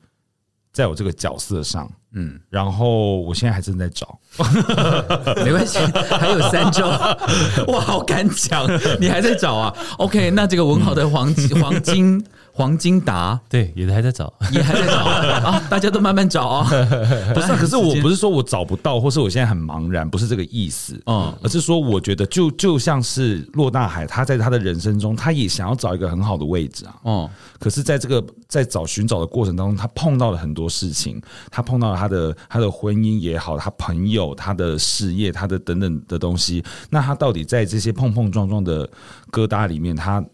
[0.73, 4.19] 在我这个角色上，嗯，然后我现在还正在找，
[5.45, 5.79] 没关系，
[6.19, 6.87] 还有三周，
[7.69, 8.67] 哇，好敢讲，
[9.01, 12.25] 你还在找啊？OK，那这个文豪的黄金 黄金。
[12.59, 15.63] 黄金达对，也还在找，也还在找啊！
[15.71, 16.69] 大家都慢慢找啊！
[17.33, 27.31] 不是，可是我不是说我找不到，或是我现在很茫然，不是这个意思，嗯，而是说我觉得就就像是骆大海，他在他的人生中，他也想要找一个很好的位置啊，嗯，
[27.61, 38.85] 可是在这个在找寻找的过程当中，他碰到了很多事情，他碰到了他的他的婚姻也好，他朋友、他的事业、他的等等的东西，那他到底在这些碰碰撞撞的
[39.31, 40.25] 疙瘩里面，他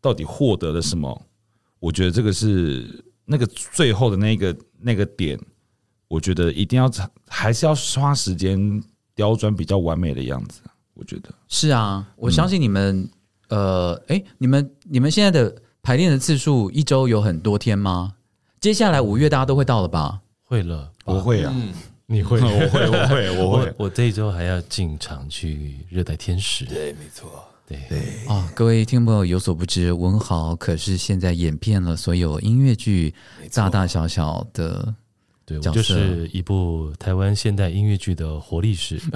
[0.00, 1.20] 到底获得了什么？
[1.84, 5.38] 我觉得这个是那个最后的那个那个点，
[6.08, 6.90] 我觉得一定要
[7.28, 8.82] 还是要花时间
[9.14, 10.62] 刁钻比较完美的样子。
[10.94, 13.06] 我觉得是啊，我相信你们，
[13.48, 18.14] 嗯、呃，哎，你们你们现在的排练的次数一周有很多天吗？
[18.60, 20.22] 接下来五月大家都会到了吧？
[20.42, 21.70] 会了，我会啊，嗯、
[22.06, 27.44] 你 会，我会，我会，我会，我，我这一周还要进场去热带天使，对，没错。
[27.66, 27.98] 对对
[28.28, 33.14] 啊，各位听众朋友有所不知，文豪可是现在演遍了所有音乐剧
[33.54, 34.94] 大大小小的
[35.46, 38.98] 对，就是一部台湾现代音乐剧的活历史。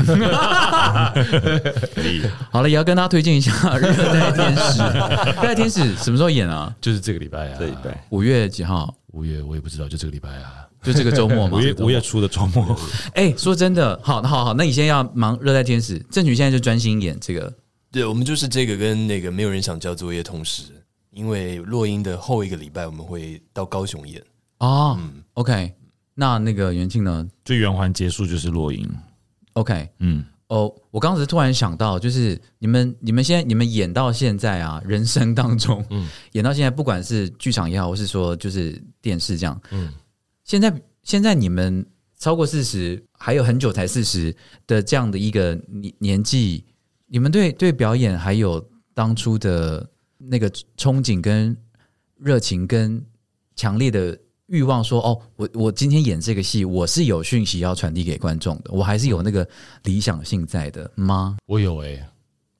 [1.95, 4.81] 可以，好了，也要跟大家推荐一下《热带天使》。
[5.43, 6.75] 《热带天使》什么时候演啊？
[6.81, 8.95] 就是这个礼拜啊，这礼拜五月几号？
[9.13, 11.57] 五月我也不知道，就这个礼拜啊，就这个周末嘛。
[11.61, 12.79] 五月五月初的周末。
[13.15, 17.51] 哎，说真的，好，好好，那你现在要忙《热带天使》，正曲现在就专心演这个。
[17.99, 20.67] 对，我们就是这个跟那个没有人想交作业同时，
[21.11, 24.23] 因为落英的后一个礼拜我们会到高雄演
[24.59, 24.97] 哦。
[25.01, 25.75] 嗯，OK，
[26.15, 27.29] 那那个元庆呢？
[27.45, 28.89] 就圆环结束就是落英。
[29.55, 39.93] OK，嗯，哦，我刚才突然想到，就是你们你们现在你们演到现在啊，人生当中，嗯，演到现在，不管是剧场也好，或是说就是电视这样，嗯，
[40.45, 40.73] 现在
[41.03, 41.85] 现在你们
[42.17, 44.33] 超过四十，还有很久才四十
[44.69, 46.65] 的这样的一个年年纪。
[47.11, 49.89] 你们对对表演还有当初的
[50.19, 51.57] 那个憧憬跟
[52.19, 53.03] 热情跟
[53.57, 59.47] 强烈的欲望，说哦，我我今天演这个戏，我是有讯息要传递给观众的，我还是有那个
[59.85, 61.39] 理想性在的吗？
[61.47, 62.07] 我有诶、欸，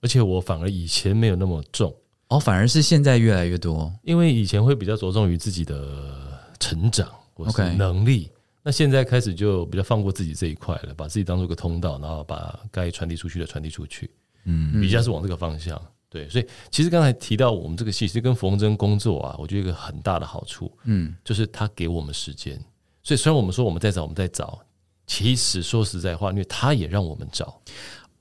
[0.01, 1.95] 而且我反而以前没有那么重
[2.29, 8.31] 哦，反而是现在越来越多，因为以前会比较着重于自己的成长或是能力，Okay.
[8.65, 14.11] 那现在开始就比较放过自己这一块了，把自己当做个通道，然后把该传递出去的传递出去。
[14.49, 15.79] 嗯，比较是往这个方向，
[16.09, 22.59] 对，所以其实刚才提到我们这个戏，其实跟冯真工作啊，我觉得一个很大的好处，嗯，就是他给我们时间。
[23.03, 24.59] 所以虽然我们说我们在找，我们在找，
[25.07, 27.61] 其实说实在话，因为他也让我们找，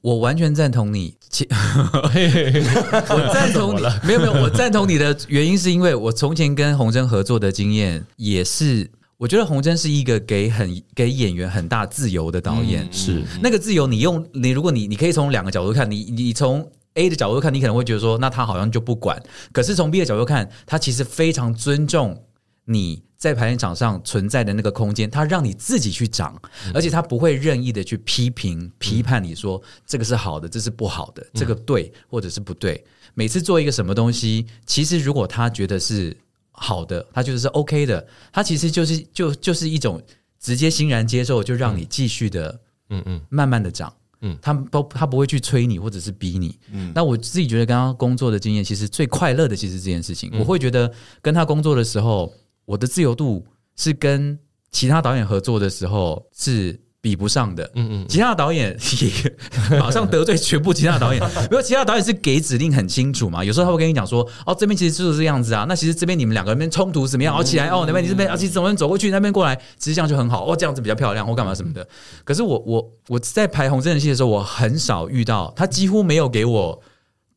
[0.02, 1.16] 我完全赞同你。
[1.30, 8.92] 其 我赞同你，没有没有，我赞同你的原因是因为我从前跟洪真合作的经验也是。
[9.18, 13.88] 我觉得洪真是一个给很给演员很大自由的导演，是那个自由。
[13.88, 19.20] 你用你，如果你你可以从两个角度看，你你从 A 的角度看，你可能会觉得说，那他好像就不管。
[19.52, 22.24] 可是从 B 的角度看，他其实非常尊重
[22.66, 26.40] 你在排练场上存在的那个空间，他让你自己去长，
[26.72, 32.86] 而且他不会任意的去批评批判你说这个是好的，这是不好的，这个对或者是不对。
[33.16, 36.16] 每次做一个什么东西，其实如果他觉得是。
[36.60, 40.02] 好的，他就是是 OK 的，他其实就是就就是一种
[40.40, 50.92] 直接欣然接受，就让你继续的，嗯嗯，慢慢的长，嗯，他不他不会去催你或者是逼你，嗯，那我自己觉得刚刚工作的经验，其实最快乐的其实这件事情，嗯，我会觉得
[51.22, 52.34] 跟他工作的时候，
[52.66, 53.46] 我的自由度
[53.76, 54.38] 是跟
[54.72, 56.80] 其他导演合作的时候是。
[57.08, 57.64] 比不上的。
[57.76, 63.42] 嗯嗯，其他的导演也马上得罪全部其他的导演， 因为其他导演是给指令很清楚嘛。
[63.42, 67.34] 有时候他会跟你讲说：“哦，这边其实就是这样子啊。”那其实这边你们两个人冲突怎么样？
[67.38, 70.46] 哦，起来哦，那边你这边啊，其实怎么走过去，那边过来，其实这样就很好。
[70.46, 71.88] 哦，这样子比较漂亮，或干嘛什么的。
[72.26, 76.82] 可是我我我在排红真人戏的时候，我很少遇到他，几乎没有给我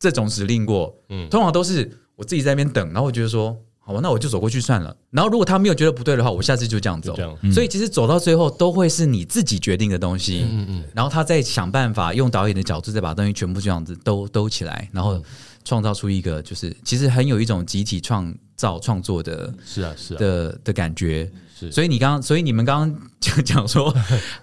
[0.01, 0.93] 这种指令过。
[1.11, 3.57] 嗯，通常都是我自己在那边等，然后我觉得说。
[3.93, 4.97] 好，那我就走过去算了。
[5.11, 7.17] 然后如果他没有觉得不对的话，我下次就这样走。
[7.53, 10.47] 所以其实走到最后都会是你自己决定的东西。
[10.49, 10.85] 嗯嗯。
[10.95, 15.21] 然后他再想办法用导演的角度再把东西全部这样子兜兜起来，然后
[15.65, 21.29] 创造出一个就是其实很有一种集体创造创作的，是啊是啊的的感觉。
[21.59, 21.73] 是。
[21.73, 23.93] 所以你刚刚，所以你们刚刚讲 讲说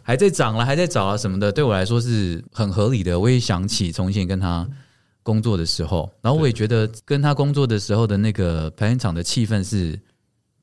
[0.04, 3.18] 还在涨了，还在找啊什么的，对我来说是很合理的。
[3.18, 4.68] 我也想起从前跟他。
[5.28, 10.00] 工作的时候，然后我也觉得跟他工作的时候的那个排练场的气氛是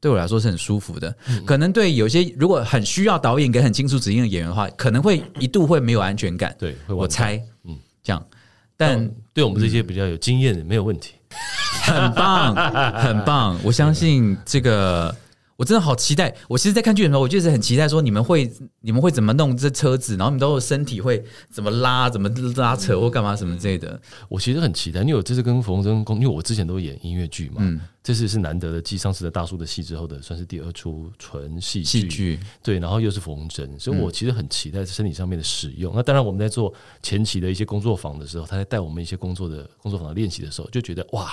[0.00, 1.14] 对我来说是很舒服的。
[1.44, 6.56] 可能对有些如果很需要导演给很清楚指令的演员的话，可能会一度会没有安全感。
[6.58, 8.26] 对，我猜，嗯，这样。
[8.74, 11.12] 但对我们这些比较有经验的没有问题，
[11.84, 12.54] 很棒，
[12.94, 13.60] 很棒。
[13.62, 15.14] 我相信这个。
[15.56, 16.34] 我真的好期待！
[16.48, 18.50] 我其实，在看剧的时候，我就是很期待说，你们会
[18.80, 24.00] 你们会怎么弄这车子，然后你们都有身体会怎么拉、怎么拉扯或干嘛什么之类的。
[24.28, 35.92] 我其实很期待，因为我这次跟冯真工，因为我之前都演音乐剧嘛，嗯，这次是难得的继上次的大叔的戏之后的，算是第二出纯戏戏剧，对，然后又是冯真，所以我其实很期待身体上面的使用。
[35.94, 41.30] 那当然，我们在做前期的一些工作坊的时候，他在带我们一些工作的工作坊的练习的时候，就觉得哇，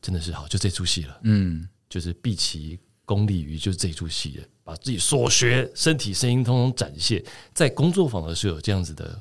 [0.00, 2.78] 真的是好，就这出戏了，嗯，就是毕其。
[3.10, 7.20] 功力于就是这出戏的，把自己所学、身体、声音通通展现，
[7.52, 9.20] 在工作坊的时候有这样子的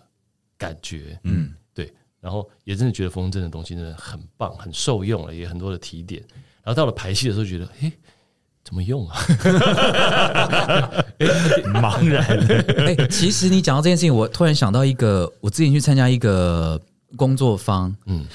[0.60, 6.24] 感觉，嗯，对，然后也真的觉得冯真的东西真的很棒，很受用了，也很多的提点。
[6.64, 7.92] 然后到了排戏的时候，觉得，哎，
[8.64, 9.18] 怎么用啊？
[11.82, 12.24] 茫然。
[12.86, 16.80] 哎，其实你讲到这件事情，我突然想到一个，我之前去参加一个。
[17.18, 18.26] 工作方，嗯，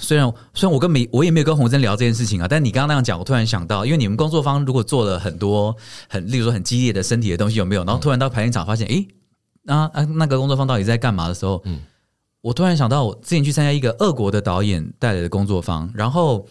[0.00, 5.76] 虽然虽然我跟没我也没有跟洪真聊这件事情啊，但你刚刚那样讲，我突然想到，因为你们工作方如果做了很多
[6.08, 7.84] 很，例如说很激烈的身体的东西，有没有？
[7.84, 9.06] 然后突然到排练场发现，诶，
[9.66, 11.80] 啊啊，那个工作方到底在干嘛的时候，嗯，
[12.40, 16.46] 我突然想到，我之前去参加一个俄国的导演带来的工作方，然后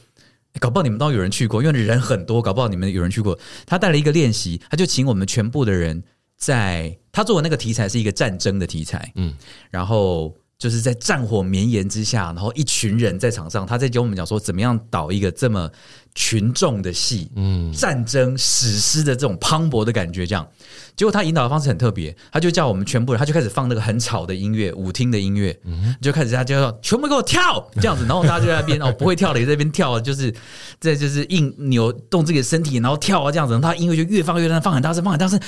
[0.59, 3.37] 搞不好你们都有人去过，因为人很多，搞不好你们有人去过。
[3.65, 6.03] 他带了一个练习，他就请我们全部的人
[6.37, 9.33] 在，他做的那个题材是一个战争的题材，嗯，
[9.71, 10.33] 然后。
[10.61, 15.67] 就是在战火绵延之下，然后一群人在场上，他在教我们讲说怎么样导一个这么
[16.13, 20.47] 群众的戏，嗯，战争史诗的这种磅礴的感觉，这样。
[20.95, 25.57] 结果他引导的方式很特别，他就叫我们全部人，他就开始放那个很吵的音乐，舞厅的音乐，
[26.01, 30.33] 就开始他就说全部给我跳这样子，然后大家就在那边哦，不会跳的也在那边跳，就是
[30.79, 35.39] 在就是硬扭动自己的身体，然后跳啊这样子，他音乐就越放越大，放很大声，放很大声，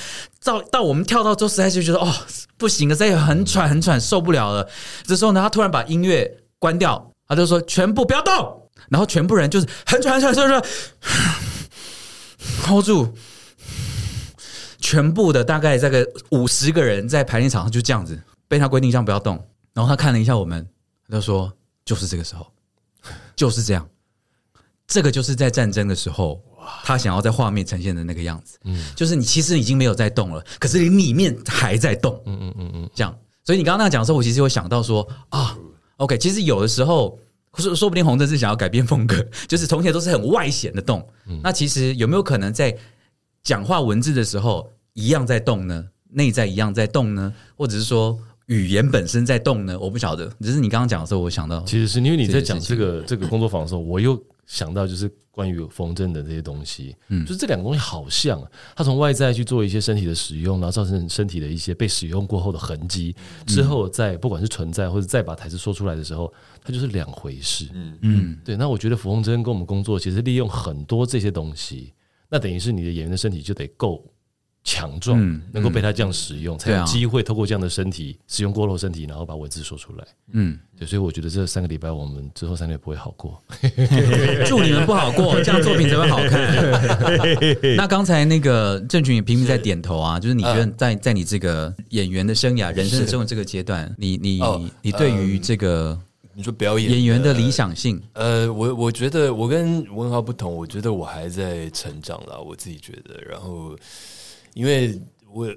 [0.43, 2.11] 到到我们跳到之后，实在是觉得哦
[2.57, 4.67] 不行了，再很喘很喘，受不了了。
[5.03, 8.33] 这时候呢，他突然把音乐关掉，他就说全部不要动，
[8.89, 10.63] 然后全部人就是很喘很喘，所以说
[12.65, 13.13] hold 住。
[14.83, 19.41] 全部的大概这个五十个人在排练场上就这样子被他规定这样不要动，
[19.73, 20.67] 然后他看了一下我们，
[21.07, 21.51] 他就说
[21.85, 22.45] 就是这个时候，
[23.33, 23.87] 就是这样，
[24.85, 26.43] 这个就是在战争的时候，
[26.83, 35.57] 他想要在画面呈现的那个样子，嗯，就是你其实已经没有在动了，可是你里面还在动，嗯嗯嗯嗯，这样，所以你刚刚那样讲的时候，我其实会想到说啊
[35.95, 37.17] ，OK，其实有的时候
[37.57, 41.07] 说说不定洪真是想要改变风格，就是从前都是很外显的动，
[41.41, 42.75] 那其实有没有可能在
[43.43, 44.69] 讲话文字的时候？
[44.95, 48.15] 一样在动呢，内在一样在动呢，或者是说
[48.45, 49.75] 语言本身在动呢？
[49.79, 63.15] 我不晓得，只是你刚刚讲的时候，我想到，其实是因为你在讲这个这个工作坊的时候，我又想到就是关于冯真的这些东西，嗯，就是这两个东西好像，啊，他从外在去做一些身体的使用，然后造成身体的一些被使用过后的痕迹，
[63.47, 66.31] 之后再不管是存在或者再把台词说出来的时候，
[66.63, 67.97] 它就是两回事，嗯。
[68.01, 68.55] 嗯，对。
[68.55, 71.91] 那我觉得冯真跟我们工作，其实利用很多这些东西，
[72.33, 74.03] 那等于是你的演员的身体就得够。
[74.65, 75.19] 强壮，
[75.51, 80.07] 能够被他这样使用，才有机会透过这样的身体使用过后身体，然后把文字说出来。
[80.31, 83.43] 嗯，对，所以我觉得这三个礼拜我们之后三个月不会好过。
[84.47, 86.55] 祝你们不好过， 这样作品才会好看。
[87.75, 94.39] 那刚才那个郑群也频频在点头啊，就是你觉得在在你这个演员的生涯、人生的生活这个阶段，你你
[94.81, 95.99] 你对于这个
[96.35, 103.75] 你说表演演员的理想性，呃，我我觉得我跟文豪不同，我觉得我还在成长啦，我自己觉得，然后。
[104.55, 105.01] 因为
[105.33, 105.49] 我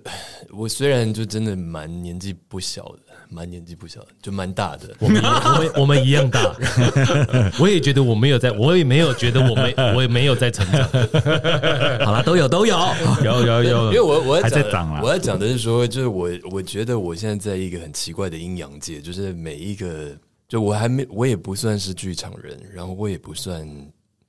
[0.57, 4.97] 我虽然就真的蛮年纪不小的，蛮年纪不小的，就蛮大的。
[4.99, 6.57] 我们我们我们一样大。
[7.61, 10.83] 我也觉得我没有在，我也没有觉得我没我也没有在成长。
[12.07, 12.75] 好了，都有都有
[13.23, 15.03] 有 有有，因为我我还在长啊。
[15.03, 20.17] 我要讲的是说，就是我我觉得我现在在一个很奇怪的阴阳界，就是每一个，
[20.49, 23.69] 就我还没我也不算是剧场人，然后我也不算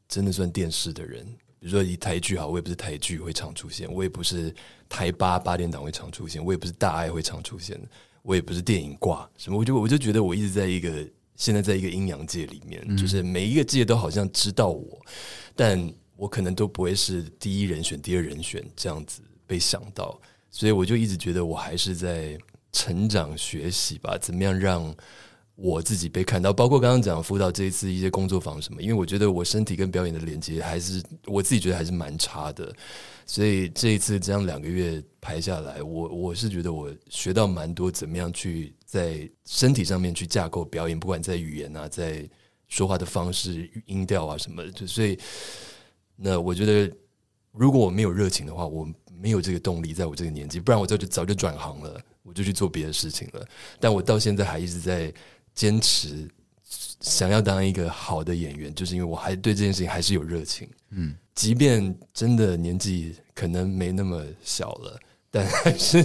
[0.08, 1.26] 真的算电视的人。
[1.60, 4.54] 比如说以台剧好，我也不是台剧会常出现，我也不是
[4.88, 7.80] 台八八点档会常出现，我也不是大爱会常出现，
[8.22, 10.92] 我也不是电影挂什么，我就我就觉得我一直在一个
[11.36, 15.04] 现在在一个阴阳界里面，嗯、就是每一个界都好像知道我，
[15.56, 20.20] 但我可能都不会是第一人选、第二人选这样子被想到，
[20.52, 22.38] 所以我就一直觉得我还是在
[22.72, 24.96] 成长学习吧，怎么样让。
[25.60, 32.72] 我自己被看到，包括刚刚讲辅导这一次一些工作坊什么，因为我觉得我身体跟表演的连接还是我自己觉得还是蛮差的，
[33.26, 42.30] 所以这一次这样两个月排下来，我我是觉得我学到蛮多，怎么样去在身体上面去架构表演，不管在语言啊，在
[42.68, 45.18] 说话的方式、音调啊什么的，就所以
[46.16, 46.96] 那我觉得
[47.52, 48.88] 如果我没有热情的话，我
[49.20, 53.44] 没有这个动力，在我这个年纪，不然我早就早就转行了，我就去做别的事情了。
[53.80, 55.12] 但我到现在还一直在。
[55.58, 56.30] 坚持
[57.02, 60.70] 想要当一个好的演员，就是因为我还对这件事情还是有热情。
[60.92, 65.00] 嗯，即便真的年纪可能没那么小了，
[65.32, 66.04] 但还是。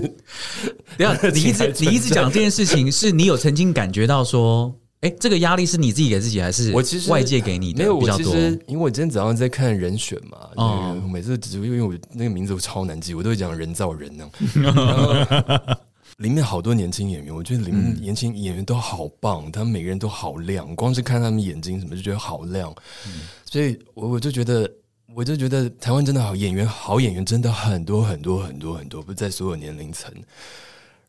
[0.97, 7.81] 等下，你一直你一直讲这件事情，是你有曾经感觉到说，哎、欸，这个压力是你自己给自己，还是我其实外界给你的？
[7.81, 14.31] 没有，我其实因为我今天早上在看人选嘛，哦、每次只因为我那个名字我超难记，我都会讲人造人呢。
[16.19, 22.75] 里面好多年轻演员，我觉得里面年轻演员都好棒，他们每个人都好亮，光是看他们眼睛什么就觉得好亮，
[23.07, 24.71] 嗯、所以我我就觉得，
[25.15, 30.13] 我就觉得台湾真的好演员，好演员真的很多很多很多很多，不在所有年龄层。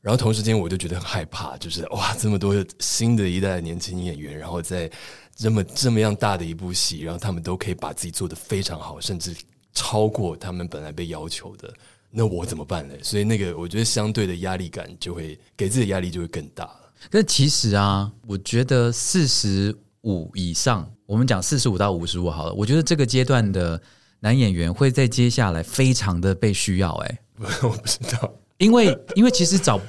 [0.02, 4.92] 然后同时间我就觉得很害怕，就是哇，这么多新的一代的年轻演员，然后在
[5.36, 9.34] 这么这么样大的一部戏，然后他们都可以把自己做得非常好，甚至
[9.74, 11.74] 超过他们本来被要求的。
[12.16, 12.94] 那我怎么办呢？
[13.02, 16.94] 所以那个，我觉得相对的压力感就会给自己的压力就会更大了。
[17.10, 22.54] 那其实啊，我觉得四十五以上，我们讲四十五到五十五好了。
[22.54, 23.82] 我觉得这个阶段的
[24.20, 26.92] 男演员会在接下来非常的被需要。
[26.92, 27.20] 哎，
[27.64, 28.32] 我不知道。
[28.64, 29.80] 因为，因为其实找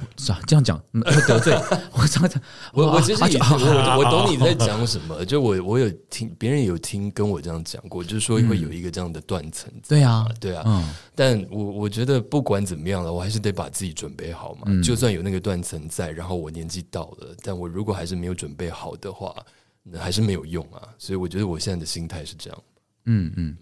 [0.45, 1.53] 这样讲会得罪
[1.91, 2.05] 我。
[2.05, 2.41] 这样讲，
[2.73, 5.23] 我我其实也我我懂你在讲什么。
[5.25, 9.71] 就我我有听别人有听跟我这样讲过，就是说会有一个这样的断层。
[9.87, 10.63] 对啊，对啊。
[10.65, 14.67] 嗯，但我我觉得不管怎么样了，我还是得把自己准备好嘛。
[14.83, 19.35] 就算有那个断层在，然后我年纪到了，但我如果还是没有准备好的话，
[19.83, 20.81] 那还是没有用啊。
[20.97, 22.59] 所以我觉得我现在的心态是这样。
[23.05, 23.57] 嗯嗯。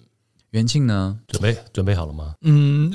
[0.54, 1.18] 元庆呢？
[1.28, 2.36] 准备准备好了吗？
[2.42, 2.92] 嗯，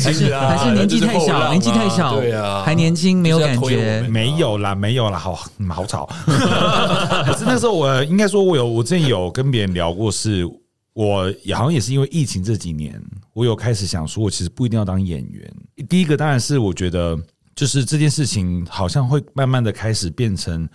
[0.00, 5.38] 还是还是年纪太小，年纪太小，对啊，还年轻，没有感觉，没有啦，没有啦，好
[5.68, 6.08] 好吵。
[6.26, 10.48] 可是那时候我应该说，我有我之前有跟别人聊过，是
[10.94, 12.98] 我也好像也是因为疫情这几年，
[13.34, 15.54] 我有开始想说，我其实不一定要当演员。
[15.86, 17.14] 第一个当然是我觉得，
[17.54, 20.66] 就是这件事情好像会慢慢的开始变成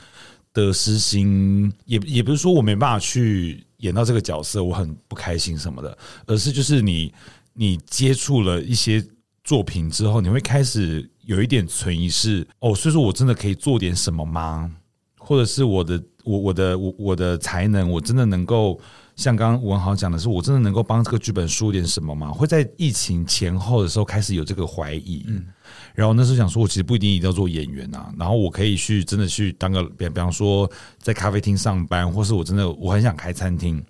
[0.53, 3.65] 得失心，也也不是说我没办法去。
[3.84, 7.13] 演到这个角色，我很不开心什么的，而是就是你
[7.53, 9.05] 你接触了一些
[9.43, 14.71] 作品之后，你会开始有一点存疑是哦，所以说我真的可以做点什么吗？
[15.19, 18.79] 或者是我的我我的我我的才能，我真的能够
[19.15, 22.31] 像刚刚文豪讲的是，我真的能够帮这个剧本输点什么吗？
[22.31, 25.25] 会在疫情前后的时候开始有这个怀疑。
[25.27, 25.45] 嗯
[25.93, 33.84] 然后那时候想说，我其实不一定一定要做演员啊，然后我可以去真的去当个，比比方说在咖啡厅上班，或是我真的我很想开餐厅，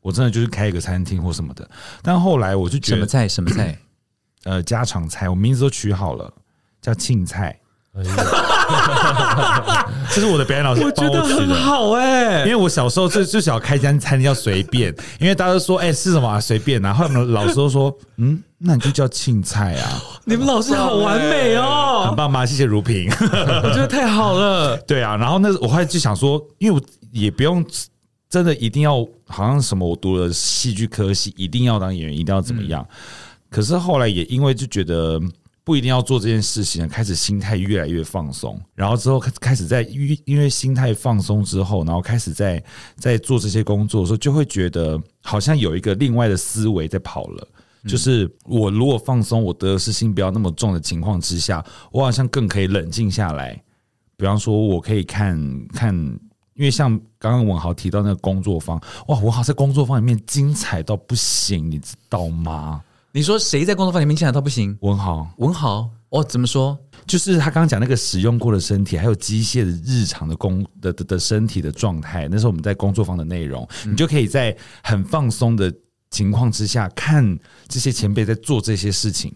[0.00, 1.68] 我真的就是开一个餐厅或什么的。
[2.02, 3.78] 但后来我就觉得什么菜什么菜，
[4.44, 6.32] 呃，家常菜，我名字都取好了，
[6.80, 7.58] 叫庆菜。
[10.10, 20.02] 这是我的表演老师，我觉得很好哎，因为我小时候就就想开间餐厅叫随便，因为大家都说哎是什么啊随便，然后我们老师都说嗯，那你就叫庆菜啊。
[20.24, 22.46] 你们老师好完美哦，很棒吗？
[22.46, 24.74] 谢谢如萍， 我觉得太好了。
[24.86, 27.62] 对啊，然后那我后来就想说，因为我也不用
[28.30, 32.86] 真的一定要好像什么我读了戏剧科系，一定要当演员，一定要怎么样。
[33.50, 35.20] 可是后来也因为就觉得。
[35.64, 42.62] 不一定要做这件事情，开始心态越来越放松，然后之后开开始在因因为心态放松之后，然后开始在
[42.96, 47.48] 在做这些工作的时候，就会觉得好像有一个另外的思维在跑了。
[47.84, 53.60] 就是我如果放松，我得失心不要那么重的情况之下，我好像更可以冷静下来。
[54.16, 55.36] 比方说，我可以看
[55.72, 55.92] 看，
[56.54, 62.80] 因为像刚刚文豪提到那个工作坊，哇，文豪在工作坊里面精彩到不行，你知道吗？
[63.14, 64.74] 你说谁在工作坊里面进来到不行？
[64.80, 66.78] 文豪，文豪哦，怎么说？
[67.06, 75.70] 就是他刚刚讲那个使用过的身体，还有机械的日常的工的的的身体的状态，那是我们在工作坊的内容，你就可以在很放松的
[76.10, 79.30] 情况之下看这些前辈在做这些事情。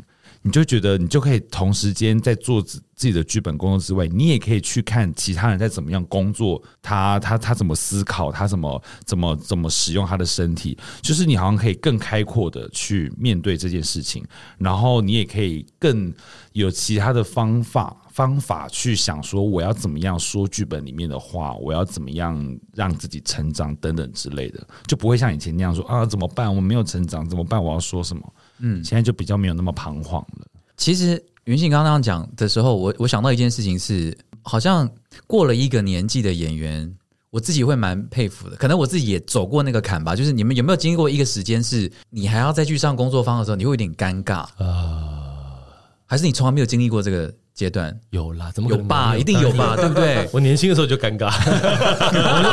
[0.46, 14.24] 你就觉得你就可以同时间在做自自己的剧本工作之外，你也可以去看其他人在怎么样工作，他他他怎么思考，他怎么怎么怎么使用他的身体，就是你好像可以更开阔的去面对这件事情，
[14.56, 16.14] 然后你也可以更
[16.52, 26.54] 有其他的方法方法去想说我要怎么样说剧本里面的话，我要怎么样让自己成长等等之类的，就不会像以前那样说啊怎么办？
[26.54, 27.62] 我没有成长怎么办？
[27.62, 28.22] 我要说什么？
[28.58, 30.46] 嗯，现在就比较没有那么彷徨了。
[30.76, 34.88] 其实云信刚刚讲的时候，我我想到一件事情是，好像
[35.26, 36.92] 过了一个年纪的演员，
[37.30, 38.56] 我自己会蛮佩服的。
[38.56, 40.16] 可能我自己也走过那个坎吧。
[40.16, 45.58] 就是你们有没有经历过一个时间，是你还要再去上工作坊的时候，你会有点尴尬啊？
[46.06, 47.32] 还是你从来没有经历过这个？
[47.56, 49.16] 阶段有啦，怎么有吧？
[49.16, 50.28] 一定有吧，对不对？
[50.30, 51.32] 我年轻的时候就尴尬。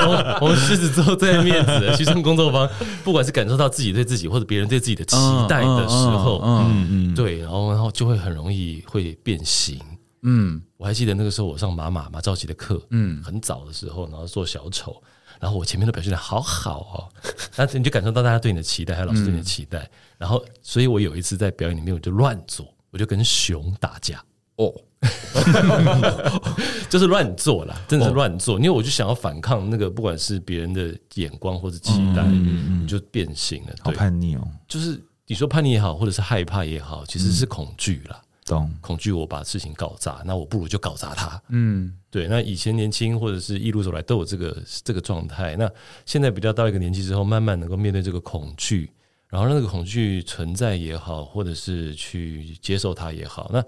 [0.07, 2.67] 我 我们狮子座最爱面子，去上工作坊，
[3.03, 5.17] 不管是感受到自己对自己或者别人对自己的期
[5.49, 9.77] 待的时候，嗯嗯，对，然后然后就会很容易会变形。
[10.21, 14.95] 嗯，我还记得那个时候我上马马马兆琪的课，嗯，很早的时候，然后做小丑，
[15.37, 16.97] 然后我前面都表现的好好哦，
[17.57, 19.85] 那你就感受到大家对你的期待，还有老师对你的期待，
[20.17, 24.23] 然后所以我有一次在表演里面我就乱做，我就跟熊打架
[24.55, 24.73] 哦。
[26.89, 33.73] 就是乱做啦，真的是乱做，因为我就想要反抗那个，不管是别人的眼光或者期待，你就变形了。
[33.81, 34.47] 好叛逆哦！
[34.67, 38.21] 就是你说叛逆也好，或者是害怕也好，其实是恐惧啦。
[38.45, 38.71] 懂？
[38.81, 41.41] 恐惧我把事情搞砸，那我不如就搞砸它。
[41.49, 42.27] 嗯，对。
[42.27, 45.55] 那以前年轻或者是一路走来都有这个这个状态。
[45.55, 45.69] 那
[46.05, 48.91] 现在比较到一个年纪之后，慢慢能够面对这个恐惧，
[49.29, 53.63] 然后让那个恐惧存在也好，或者是去接受它也好，那。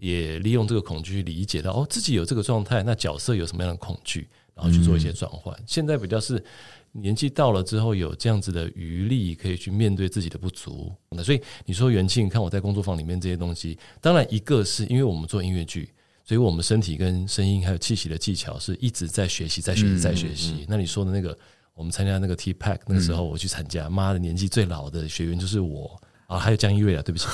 [0.00, 5.54] 也利用这个恐惧去理解到哦，自己有这个状态，那角色有什么样的恐惧，然后去做一些转换。
[5.58, 6.42] 嗯、现在比较是
[6.92, 10.90] 年纪到了之后，有这样子的余力可以去面对自己的不足。
[11.10, 15.90] 那所以你说元庆，看我在工作坊里面这些东西，当然一个是因为我们做音乐剧，
[16.24, 20.64] 所以我们身体跟声音还有气息的技巧是一直在学习，在学习，在学习。
[20.66, 21.36] 那你说的那个，
[21.74, 26.00] 我们参加那个 T-Pack 那个时候，我去参加，妈的，年纪最老的学员就是我。
[26.30, 27.26] 啊，还有江一瑞啊，对不起，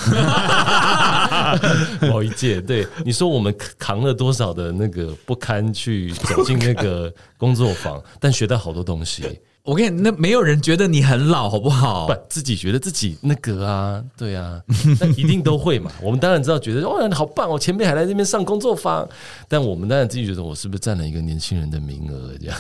[2.09, 9.39] 某一届，对你说我们扛了多少的那个不堪去走进那个工作坊，但学到好多东西。
[9.63, 12.07] 我跟你，那没有人觉得你很老，好不好？
[12.07, 14.63] 不，自己觉得自己那个啊，对啊，
[14.99, 15.91] 那一定都会嘛。
[16.01, 19.07] 我们当然知道，觉得哇，你，好棒哦，前辈还来这边上工作坊，
[19.47, 22.33] 但我们当然自己觉得，我是不是占了一个年轻人的名额？
[22.41, 22.59] 这样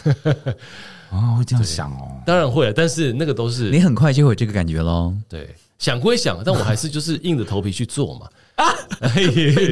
[1.09, 5.15] 啊，会这样想哦，当然会，但是那个都是你很快就会有这个感觉喽。
[5.29, 5.49] 对。
[5.79, 8.29] 想归想，但我还是 就是硬着头皮去做嘛。
[8.57, 8.73] 啊，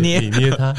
[0.03, 0.73] 捏你捏他，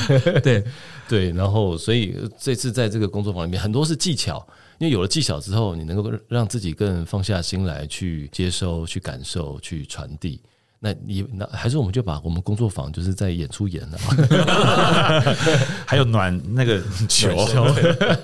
[0.44, 0.64] 对
[1.08, 1.32] 对。
[1.32, 4.46] 然后，所以这次在这个工作坊里面，很多是技巧。
[4.78, 10.40] 因为有了技巧之后，你能够让自己更放下心来去接收、去感受、去传递。
[10.80, 13.98] 那你那还是我们就把我们工作坊就是在演出演了，
[15.88, 17.30] 还有暖那个球。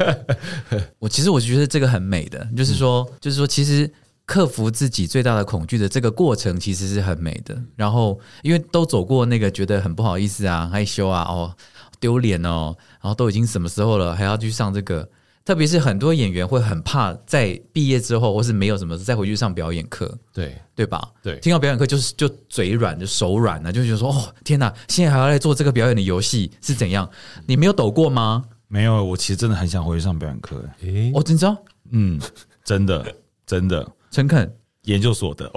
[1.00, 3.92] 我其实我觉得这个很美的，就是说，就是说，其实。
[4.32, 7.62] 克服自己最大的恐惧的这个过程其实是很美的。
[7.76, 11.54] 然后，因为都走过那个觉得很不好意思啊、害羞啊、哦
[12.00, 15.06] 丢脸哦，然后都已经什么时候了，还要去上这个。
[15.44, 21.12] 特别是很多演员会很怕在毕业之后，或是没有什么再回去上表演课，对对吧？
[21.22, 27.10] 对，听到表演课就是就嘴软，就手软了，就觉得说哦天哪，现在还要来做这个表演的游戏是怎样？
[27.46, 28.46] 你没有抖过吗？
[28.70, 30.64] 没有，我其实真的很想回去上表演课。
[30.84, 31.58] 诶，我真知道，
[31.92, 32.22] 嗯，
[32.64, 33.06] 真的
[33.46, 33.86] 真的。
[34.12, 34.56] 诚恳
[34.86, 35.48] 研究所的，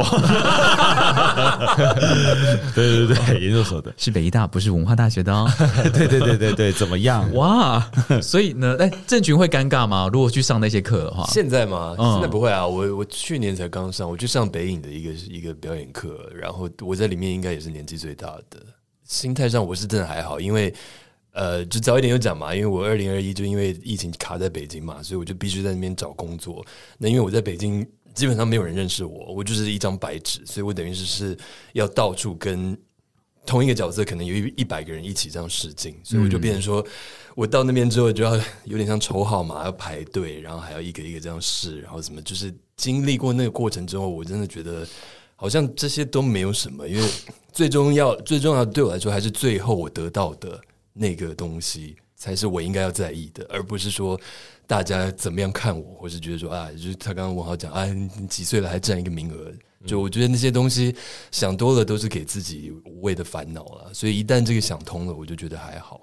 [2.75, 5.51] 对对对，研究所的是北艺大，不是文化大学的哦。
[5.95, 7.33] 对对对对对，怎么样？
[7.33, 7.91] 哇，
[8.21, 10.11] 所以呢，哎，郑群会尴尬吗？
[10.13, 11.97] 如果去上那些课的话，现在吗？
[11.99, 12.67] 现在不会啊。
[12.67, 18.61] 我我去年才刚上，我去上北影的一个一个表演课，然后我在里面应该也是年纪最大的。
[19.05, 20.73] 心态上我是真的还好，因为
[21.33, 26.63] 呃，就早一点有讲嘛，因为我二零二一就因为疫情卡在北京嘛，所以我就必须在那边找工作。
[26.99, 27.87] 那因为我在北京。
[28.15, 31.37] 基本上没有人认识我，我就是一张白纸，所以我等于是是
[31.73, 32.79] 要到处跟
[33.45, 36.83] 同一个角色，可能有一一百个人一起这样试镜，所以我就变成说，
[37.35, 38.35] 我到那边之后就要
[38.65, 44.87] 有点像抽号码，要排队，然后还要一个一个这样试，然后什么，就是经历过那个过程之后，我真的觉得
[45.37, 47.09] 好像这些都没有什么，因为
[47.53, 50.59] 最重要、最重要对我来说，还是最后我得到的
[50.93, 54.19] 那个东西才是我应该要在意的，而不是说。
[54.67, 59.53] 大家怎么样看我，或是觉得说啊，就是他刚刚文豪讲啊，你几岁了还占一个名额，
[59.87, 60.95] 就我觉得那些东西
[61.31, 63.93] 想多了都是给自己无谓的烦恼了。
[63.93, 66.01] 所以一旦这个想通了，我就觉得还好。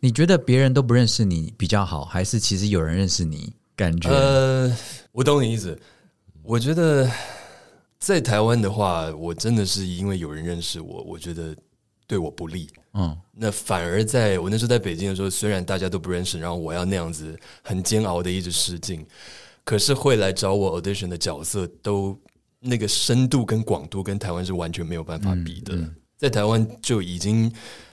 [0.00, 3.52] 你觉得别人都不认识你比较好，还是其实有人认识你？
[3.74, 4.74] 感觉呃，
[5.12, 5.78] 我懂你意思。
[6.42, 7.10] 我觉得
[7.98, 11.54] 在台湾的话，我真的是因为有人认识我，我觉得
[12.06, 12.68] 对我不利。
[12.94, 19.06] 嗯，那反而在我那时候在北京的时候，虽然大家都不认识，然后我要那样子很煎熬的一直试镜，
[19.64, 22.18] 可是会来找我 audition 的角色，都
[22.60, 25.74] 那个深度跟广度跟台湾是完全没有办法比的。
[25.74, 27.52] 嗯嗯、在台湾就已经。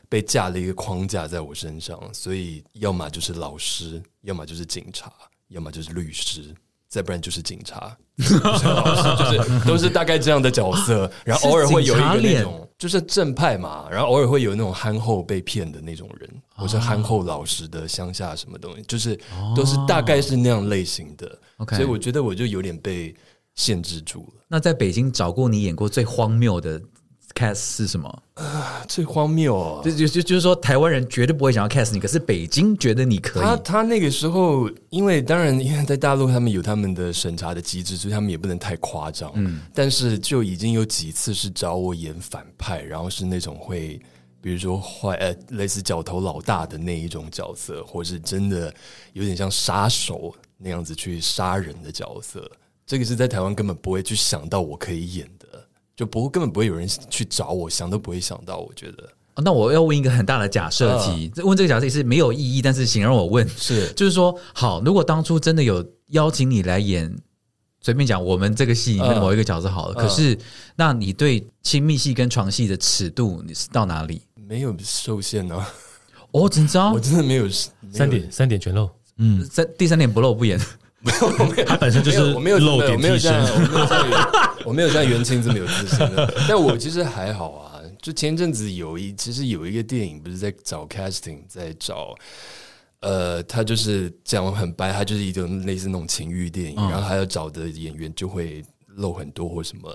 [0.10, 5.12] 被架了一个框架在我身上，所以要么就是老师，要么就是警察，
[5.48, 6.54] 要么就是律师，
[6.94, 11.10] 再不然就是警察，就是都是大概这样的角色。
[11.26, 19.20] 然后偶尔会有一个那种，就是正派嘛，然后偶尔会有那种憨厚被骗的那种人，或是憨厚老实的乡下什么东西，就是
[19.56, 21.36] 都是大概是那样类型的。
[21.72, 23.16] 所以我觉得我就有点被
[23.56, 24.44] 限制住了。
[24.48, 26.80] 那在北京找过你演过最荒谬的
[27.34, 28.24] cast 是什么？
[28.36, 29.82] 啊，最荒谬哦！
[29.84, 33.44] 就就就就是说，台湾人绝对不会想要 cast 你，可是北京觉得你可以。
[33.44, 39.32] 他他那个时候，因为当然，因为在大陆他们有他们的审查的机制，所以他们也不能太夸张。
[39.36, 44.00] 嗯，但是就已经有几次是找我演反派，然后是那种会，
[44.42, 48.74] 比如说坏呃，类似角头老大的那一种角色，或是真的
[49.14, 52.50] 有点像杀手那样子去杀人的角色。
[52.86, 55.43] 这个是在台湾根本不会去想到我可以演的。
[55.96, 58.58] 就不会根本不会有人去找我，想都不会想到。
[58.58, 59.10] 我觉得，
[59.44, 67.16] 那我要问一个很大的假设题，啊、问这个假设题是没有意义，但是请让我问，是 就是说，好，如果当初真的有邀请你来演，
[67.82, 70.38] 随便讲我们这个戏里面的某一个角色好了，啊、可是
[70.76, 74.22] 那你对亲密戏跟床戏的尺度你是到哪里？
[74.48, 75.74] 没有受限呢、啊？
[76.32, 80.60] 哦，真的， 我真的没有，没有三点三点全漏，嗯，三第三点不露不演。
[81.04, 86.34] 没有，没有，他本身就是我没有漏点替身，我没有像 我没有像元庆这么有自信的。
[86.48, 87.70] 但我其实还好啊。
[88.02, 92.14] 就前阵子有一，其实有一个电影不是在找 casting，在找，
[93.00, 99.90] 呃，他就是讲很白，他就是一种类似那种情欲电影，然后还要找的演员就会露很多或什么。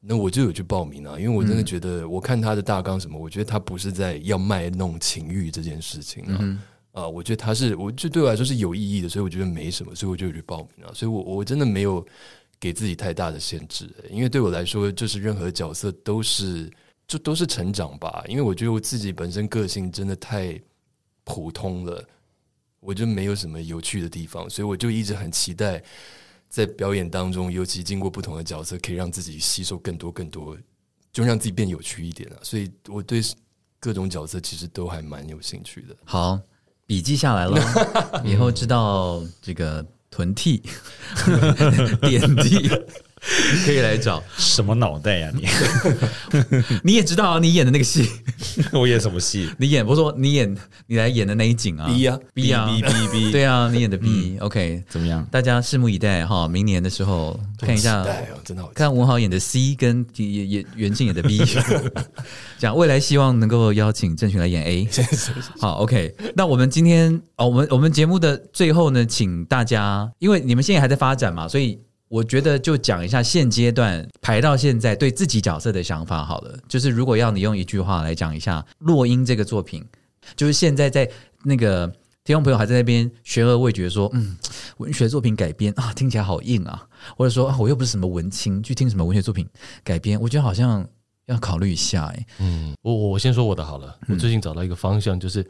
[0.00, 6.38] 那我就有去报名啊，因为我真的觉得，我看他的大纲什么，我觉得他不是在要卖弄情欲这件事情啊。
[6.98, 10.92] 啊，我觉得他是，我就对我来说是有意义的，所以我觉得没什么，所以我就去报名了。
[10.92, 12.04] 所以我我真的没有
[12.58, 16.68] 给自己太大的限制，因为对我来说，就是任何角色都是
[17.06, 18.24] 就都是成长吧。
[18.26, 20.60] 因为我觉得我自己本身个性真的太
[21.22, 22.04] 普通了，
[22.80, 25.80] 我就没有什么有趣的地方，所以我就一直很期待
[26.48, 30.58] 在表演当中，尤其经过不同的角色，可以让自己吸收更多更多，
[31.12, 32.38] 就让自己变有趣一点啊。
[32.42, 33.20] 所以我对
[33.78, 35.96] 各种角色其实都还蛮有兴趣的。
[36.04, 36.40] 好。
[36.88, 37.60] 笔记下来了，
[38.24, 40.62] 以后知道这个囤替
[42.00, 42.66] 点滴
[43.64, 45.34] 可以来找什么脑袋呀、啊？
[45.34, 48.08] 你 你也知道你演的那个戏，
[48.72, 49.48] 我演什么戏？
[49.58, 55.26] 你演不是说你演你来演的那一景啊？B 啊，B 啊，B B B，对啊，你演的 B，OK，、嗯 okay, 怎么样？
[55.30, 58.04] 大家拭目以待哈，明年的时候看一下，
[58.44, 61.40] 真的好看文豪演的 C 跟演演袁静演的 B。
[62.58, 64.88] 讲未来希望能够邀请郑群来演 A，
[65.60, 66.14] 好 OK。
[66.34, 71.78] 那我们今天哦，我们我们节目的最后呢，请大家，因为你们现在还在发展嘛，所以
[72.08, 76.58] 我觉得就讲一下现阶段排到现在对自己角色的想法好了。
[76.68, 79.84] 就是如果要你用一句话来讲一下《落英》这个作品，
[80.36, 81.08] 就是现在在
[81.44, 81.86] 那个
[82.24, 84.36] 听众朋友还在那边悬而未决，说嗯，
[84.78, 86.86] 文学作品改编啊，听起来好硬啊，
[87.16, 89.48] 或者说啊，我又不是什么文青，去听什么文学作品
[89.84, 90.86] 改编，我觉得好像。
[91.28, 93.94] 要考虑一下哎，嗯，我我我先说我的好了。
[94.08, 95.46] 我最近找到一个方向，就是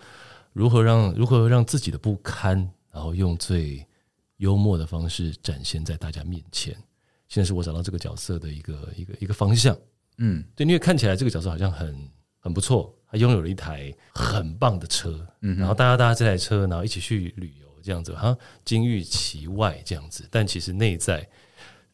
[0.53, 3.87] 如何让如何让自己的不堪，然后用最
[4.39, 6.75] 幽默的方式展现在大家面前。
[7.29, 9.79] 现在是我找到这个角色的一个一个一个方向。
[10.17, 12.11] 嗯，对，因为看起来这个角色好像很
[12.41, 21.29] 很不错，他拥有了一台很棒的车，嗯，然后大家搭这台车，然后一起去旅游，这样子好像金玉其外这样子，但其实内在。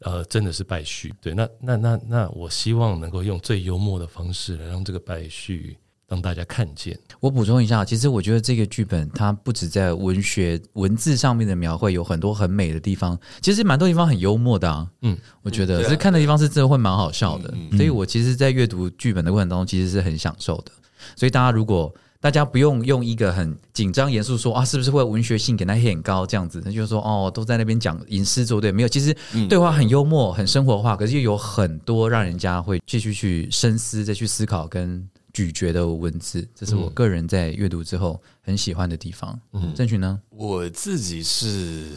[0.01, 1.11] 呃，真的是败絮。
[1.19, 5.75] 对，那那那那，我希望能够用最幽默的方式来让这个败絮
[6.15, 6.97] 让大家看见。
[7.19, 14.86] 我补充一下，其实我觉得这个剧本它不止在文学文字上面的描绘有很多很美的地方，其实蛮多地方很幽默的啊。
[15.03, 17.53] 嗯，我觉得这看的地方是真的会蛮好笑的。
[17.73, 20.70] 所以我其实，在阅读剧本的过程当中，其实是很享受的。
[21.16, 26.61] 所以大家如果大家不用用一个很紧张严肃说啊，是不是会文学性给他很高这样子？
[26.61, 28.89] 他就说哦，都在那边讲吟诗作对，没有。
[28.89, 29.15] 其实
[29.49, 36.48] 对话很幽默，很生活化，可是又有很多让人家会继续去深思、再去思考跟咀嚼的文字。
[36.55, 39.39] 这是我个人在阅读之后很喜欢的地方。
[39.52, 40.19] 嗯，郑群呢？
[40.31, 41.90] 我自己是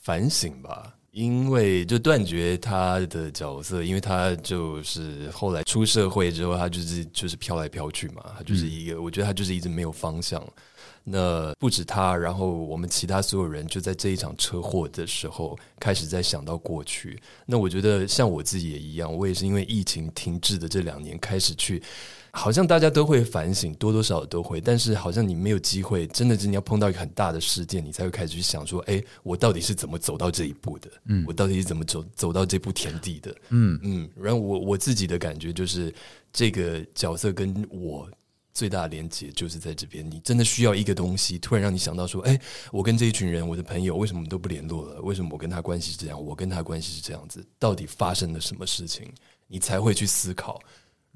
[0.00, 0.94] 反省吧。
[1.10, 10.44] 因为就断绝他的角色，因为他就是后来出社会之后，他就是就是飘来飘去嘛，他就是一个，嗯、我觉得他就是一直没有方向。
[11.04, 17.22] 那不止他，然后我们其他所有人就在这一场车祸的时候开始在想到过去。
[17.46, 21.80] 那我觉得像我自己也一样，我也是因为疫情停滞的这两年开始去，
[22.36, 30.90] 好像大家都会反省，多多少少都会，但是好像你没有机会，真的是你要碰到一个很大的事件，你才会开始去想说，哎，我到底是怎么走到这一步的？
[31.06, 33.34] 嗯，我到底是怎么走走到这步田地的？
[33.50, 34.10] 嗯嗯。
[34.20, 35.94] 然后我我自己的感觉就是，
[36.32, 38.08] 这个角色跟我。
[38.52, 42.40] 最大的连接就是在这边，你真的需要一个东西，突然让你想到说，哎，
[42.70, 45.02] 我跟这一群人，我的朋友，为什么都不联络了？
[45.02, 46.24] 为什么我跟他关系是这样？
[46.24, 49.12] 我跟他关系是这样子，到底发生了什么事情？
[49.48, 50.60] 你才会去思考。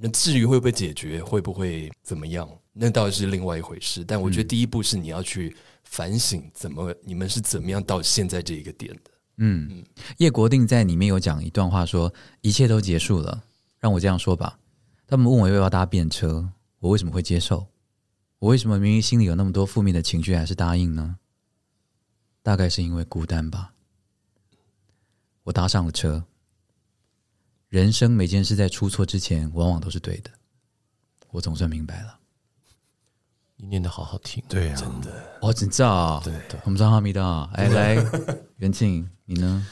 [0.00, 4.04] 那至于会不会解决，会不会怎么样，那倒是另外一回事。
[4.04, 9.10] 但我觉得第一步是你要去反省，怎么你们是怎么样到现在这一个点的。
[9.38, 9.84] 嗯嗯，
[10.18, 13.42] 叶国定在里面有讲一段话说，说一切都结束了，
[13.80, 14.60] 让我这样说吧。
[15.06, 16.52] 他们问我要不要搭便车。
[16.78, 17.66] 我为什么会接受？
[18.38, 21.16] 我为什么明明心里有那么多负面的情绪，还是答应呢？
[22.40, 23.72] 大概是因为孤单吧。
[25.42, 26.24] 我搭上了车。
[27.68, 30.30] 人生每件事在出错之前，往往都是对的。
[31.30, 32.18] 我总算明白了。
[33.56, 35.38] 你念的好好听，对啊，真的。
[35.42, 36.20] 哦，真的。
[36.24, 37.94] 对，我们张哈密达，哎，来，
[38.58, 39.66] 元庆，你呢？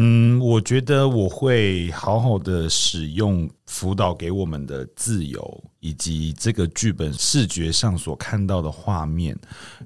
[0.00, 9.36] 嗯，我觉得我会好好的使用辅导给我们的自由，以及这个剧本视觉上所看到的画面。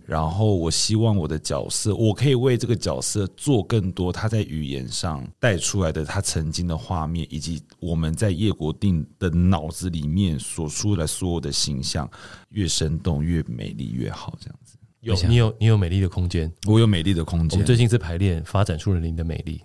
[0.05, 4.13] 然后，我希望我的角色，我可以为这个角色做更多。
[4.13, 12.07] 他在语言上带出来的他曾经的画面，以及我们在叶国定的脑子里面所出来所有的形象，
[12.51, 14.59] 越生动、越美丽越好，这样。
[15.03, 17.51] 有你有你有美丽的空间，我有美丽的空间。
[17.51, 19.61] 我们最近是排练，发展出了您的美丽。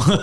[0.00, 0.16] 紧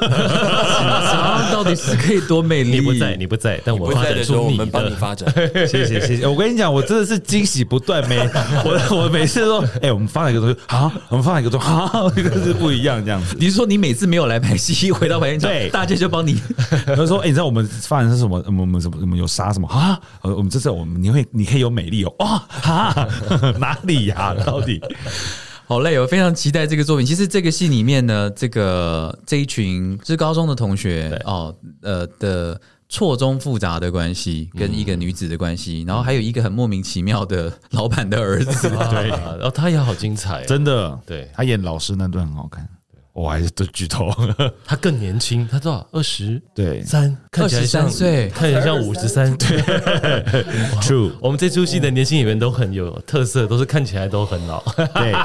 [1.12, 2.80] 张，到底是可以多美丽？
[2.80, 5.32] 你不在，你不在，但我发展出你的，我们帮你发展。
[5.68, 6.28] 谢谢谢谢。
[6.28, 8.08] 我跟你讲，我真的是惊喜不断。
[8.08, 8.18] 每
[8.66, 13.36] 我我每次都说，哎，我们发展一个东西好，我们发展一个东西好， 这个是不一样这样子。
[13.40, 16.42] 你是说你每次没有来拍戏，回到排练场，大家就帮你。
[16.86, 18.44] 他说，哎，你知道我们发展是什么？
[18.48, 18.98] 我们什么？
[19.02, 20.00] 我们有啥什么啊？
[20.22, 22.14] 我们这次我们你会你可以有美丽哦。
[22.20, 23.08] 哇哈，
[23.60, 24.36] 哪里呀？
[24.46, 24.82] 到底
[25.68, 27.06] 好累，我非常期待这个作品。
[27.06, 31.18] 其实这个戏里面呢，这个这一群是高中的同学对。
[31.26, 41.30] 哦，呃的错综复杂的关系，跟一个女子的关系，嗯、然后还有一个很莫名其妙的老板的儿子， 对，然 后他也好精彩，真的，对。
[41.36, 42.66] 他演老师那段很好看。
[43.18, 44.14] 我还是都剧透，
[44.64, 45.88] 他更年轻，他多少？
[45.92, 49.36] 二十对三，看起来像岁，看起来像五十三。
[49.38, 49.58] 对，
[50.82, 51.12] True。
[51.20, 54.64] 我们这出戏的年轻演员都很有特色，都是看起来都很老。
[54.94, 55.16] 对，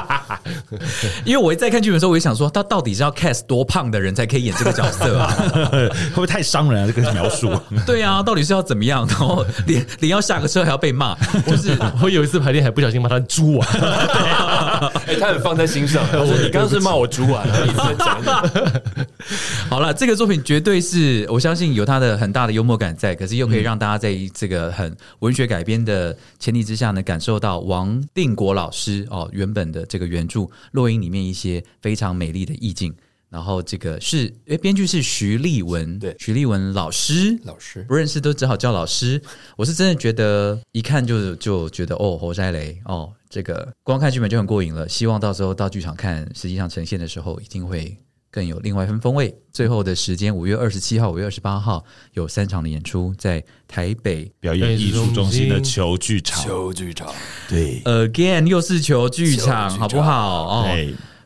[1.23, 5.31] 因为我一在看剧本的时候，我就想说，他到底是要 cast 多胖的人才可以演这个角色啊？
[5.71, 6.91] 会不会太伤人啊？
[6.91, 7.53] 这个描述。
[7.85, 9.05] 对啊，到底是要怎么样？
[9.07, 11.15] 然后连连要下个车还要被骂，
[11.45, 14.91] 就是我有一次排练还不小心骂他猪啊。
[15.05, 16.03] 哎，他很放在心上。
[16.13, 17.45] 我说你刚刚是骂我猪啊？
[19.69, 30.39] 好了，这个作品绝对是我相信有它的很大的幽默感在，可是又可以让大家在这个很文学改编的前提之下呢，感受到王定国老师哦原本的这个原著
[30.71, 32.93] 《落英》里面一些非常美丽的意境。
[33.29, 39.19] 然后这个是诶，编剧是徐立文，对，徐立文老师，老师不认识都只好叫老师。
[39.57, 43.11] 我是真的觉得一看就就觉得哦，侯赛雷哦。
[43.33, 47.97] 这个光看剧本就很过瘾了，希望到时候到剧场看，实际上呈现的时候一定会
[48.29, 49.35] 更有另外一份风味。
[49.51, 56.43] 最后的时间，五月二十七号、五月二十八号有三场的演出，在台北表演艺术中心的球剧场。
[56.43, 57.11] 球剧场，
[57.49, 60.61] 对，Again 又是球剧场，好不好？
[60.61, 60.77] 哦。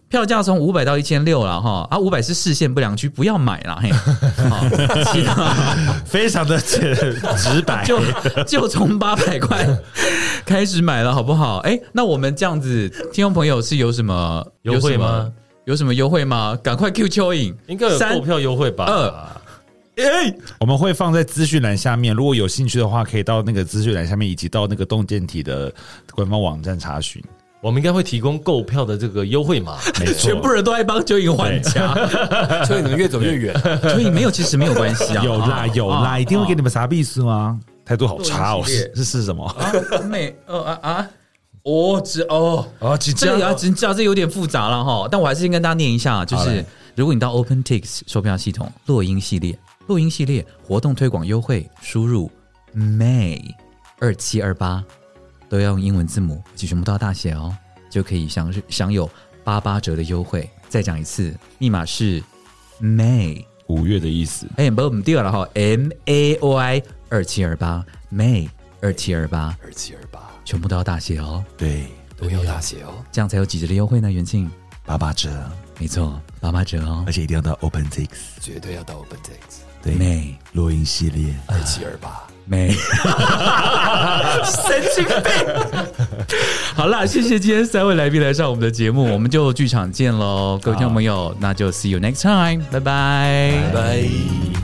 [0.09, 3.91] 票价从五百到一千六了哈，啊，五百是视线不良区，不要买了嘿。
[6.05, 7.17] 非常的直
[7.65, 7.99] 白，就
[8.45, 9.67] 就从八百块
[10.45, 11.57] 开始买了，好不好？
[11.59, 15.29] 哎，那我们这样子，听众朋友是有什么优惠吗？
[15.65, 16.57] 有什么优惠吗？
[16.63, 18.85] 赶快 Q 蚯蚓，应该有购票优惠吧？
[18.85, 25.69] 二，哎，我们会放在资讯栏下面，如果有兴趣的话，可以到那个资讯栏下面，以及到那个动见体的
[26.13, 27.21] 官方网站查询。
[27.61, 31.93] 我们应该会提供购票的这个优惠码， 没错，全部人都爱帮蚯蚓还价，
[32.65, 33.53] 所以你们越走越远。
[33.55, 37.59] 蚯蚓没有，其实没有关系啊，有啦有啦，一定会给你们啥币是吗？
[37.83, 39.55] 态度好差哦，是是什么？
[40.09, 41.09] 美哦啊啊，
[41.63, 42.67] 哦这哦。
[42.79, 46.63] 哦，这个要真这有点复杂了哈，但我还是先跟大家念一下，就是
[46.95, 49.57] 如果你到 OpenTix 售票系统落英系列
[49.87, 52.29] 落英系列活动推广优惠，输入
[52.75, 53.41] May
[53.99, 54.83] 二七二八。
[55.49, 57.55] 都要用英文字母，且全部都要大写哦，
[57.89, 59.09] 就可以享享有
[59.43, 60.49] 八八折的优惠。
[60.69, 62.21] 再讲一次，密码是
[62.81, 64.47] May，五月的意思。
[64.57, 68.49] 哎，不，我们第二了哈，M A Y 二七二八，May
[68.81, 71.87] 二七二八，二七二八，全部都要大写哦，对，
[72.17, 74.11] 都要大写哦，这样才有几折的优惠呢？
[74.11, 74.51] 元庆，
[74.85, 75.49] 八八折，
[75.79, 78.09] 没错，八八折哦，而且一定要到 OpenTix，
[78.41, 80.35] 绝对要到 OpenTix，对，May。
[80.53, 81.35] 录音系列。
[81.47, 82.27] 二七二八。
[82.47, 82.71] 没，
[84.45, 85.13] 神经病。
[86.75, 94.56] 好了，谢谢今天三位来宾来上我们的节目，我们就剧场见喽，各位听众朋友，那就 see you next time，拜拜，拜拜。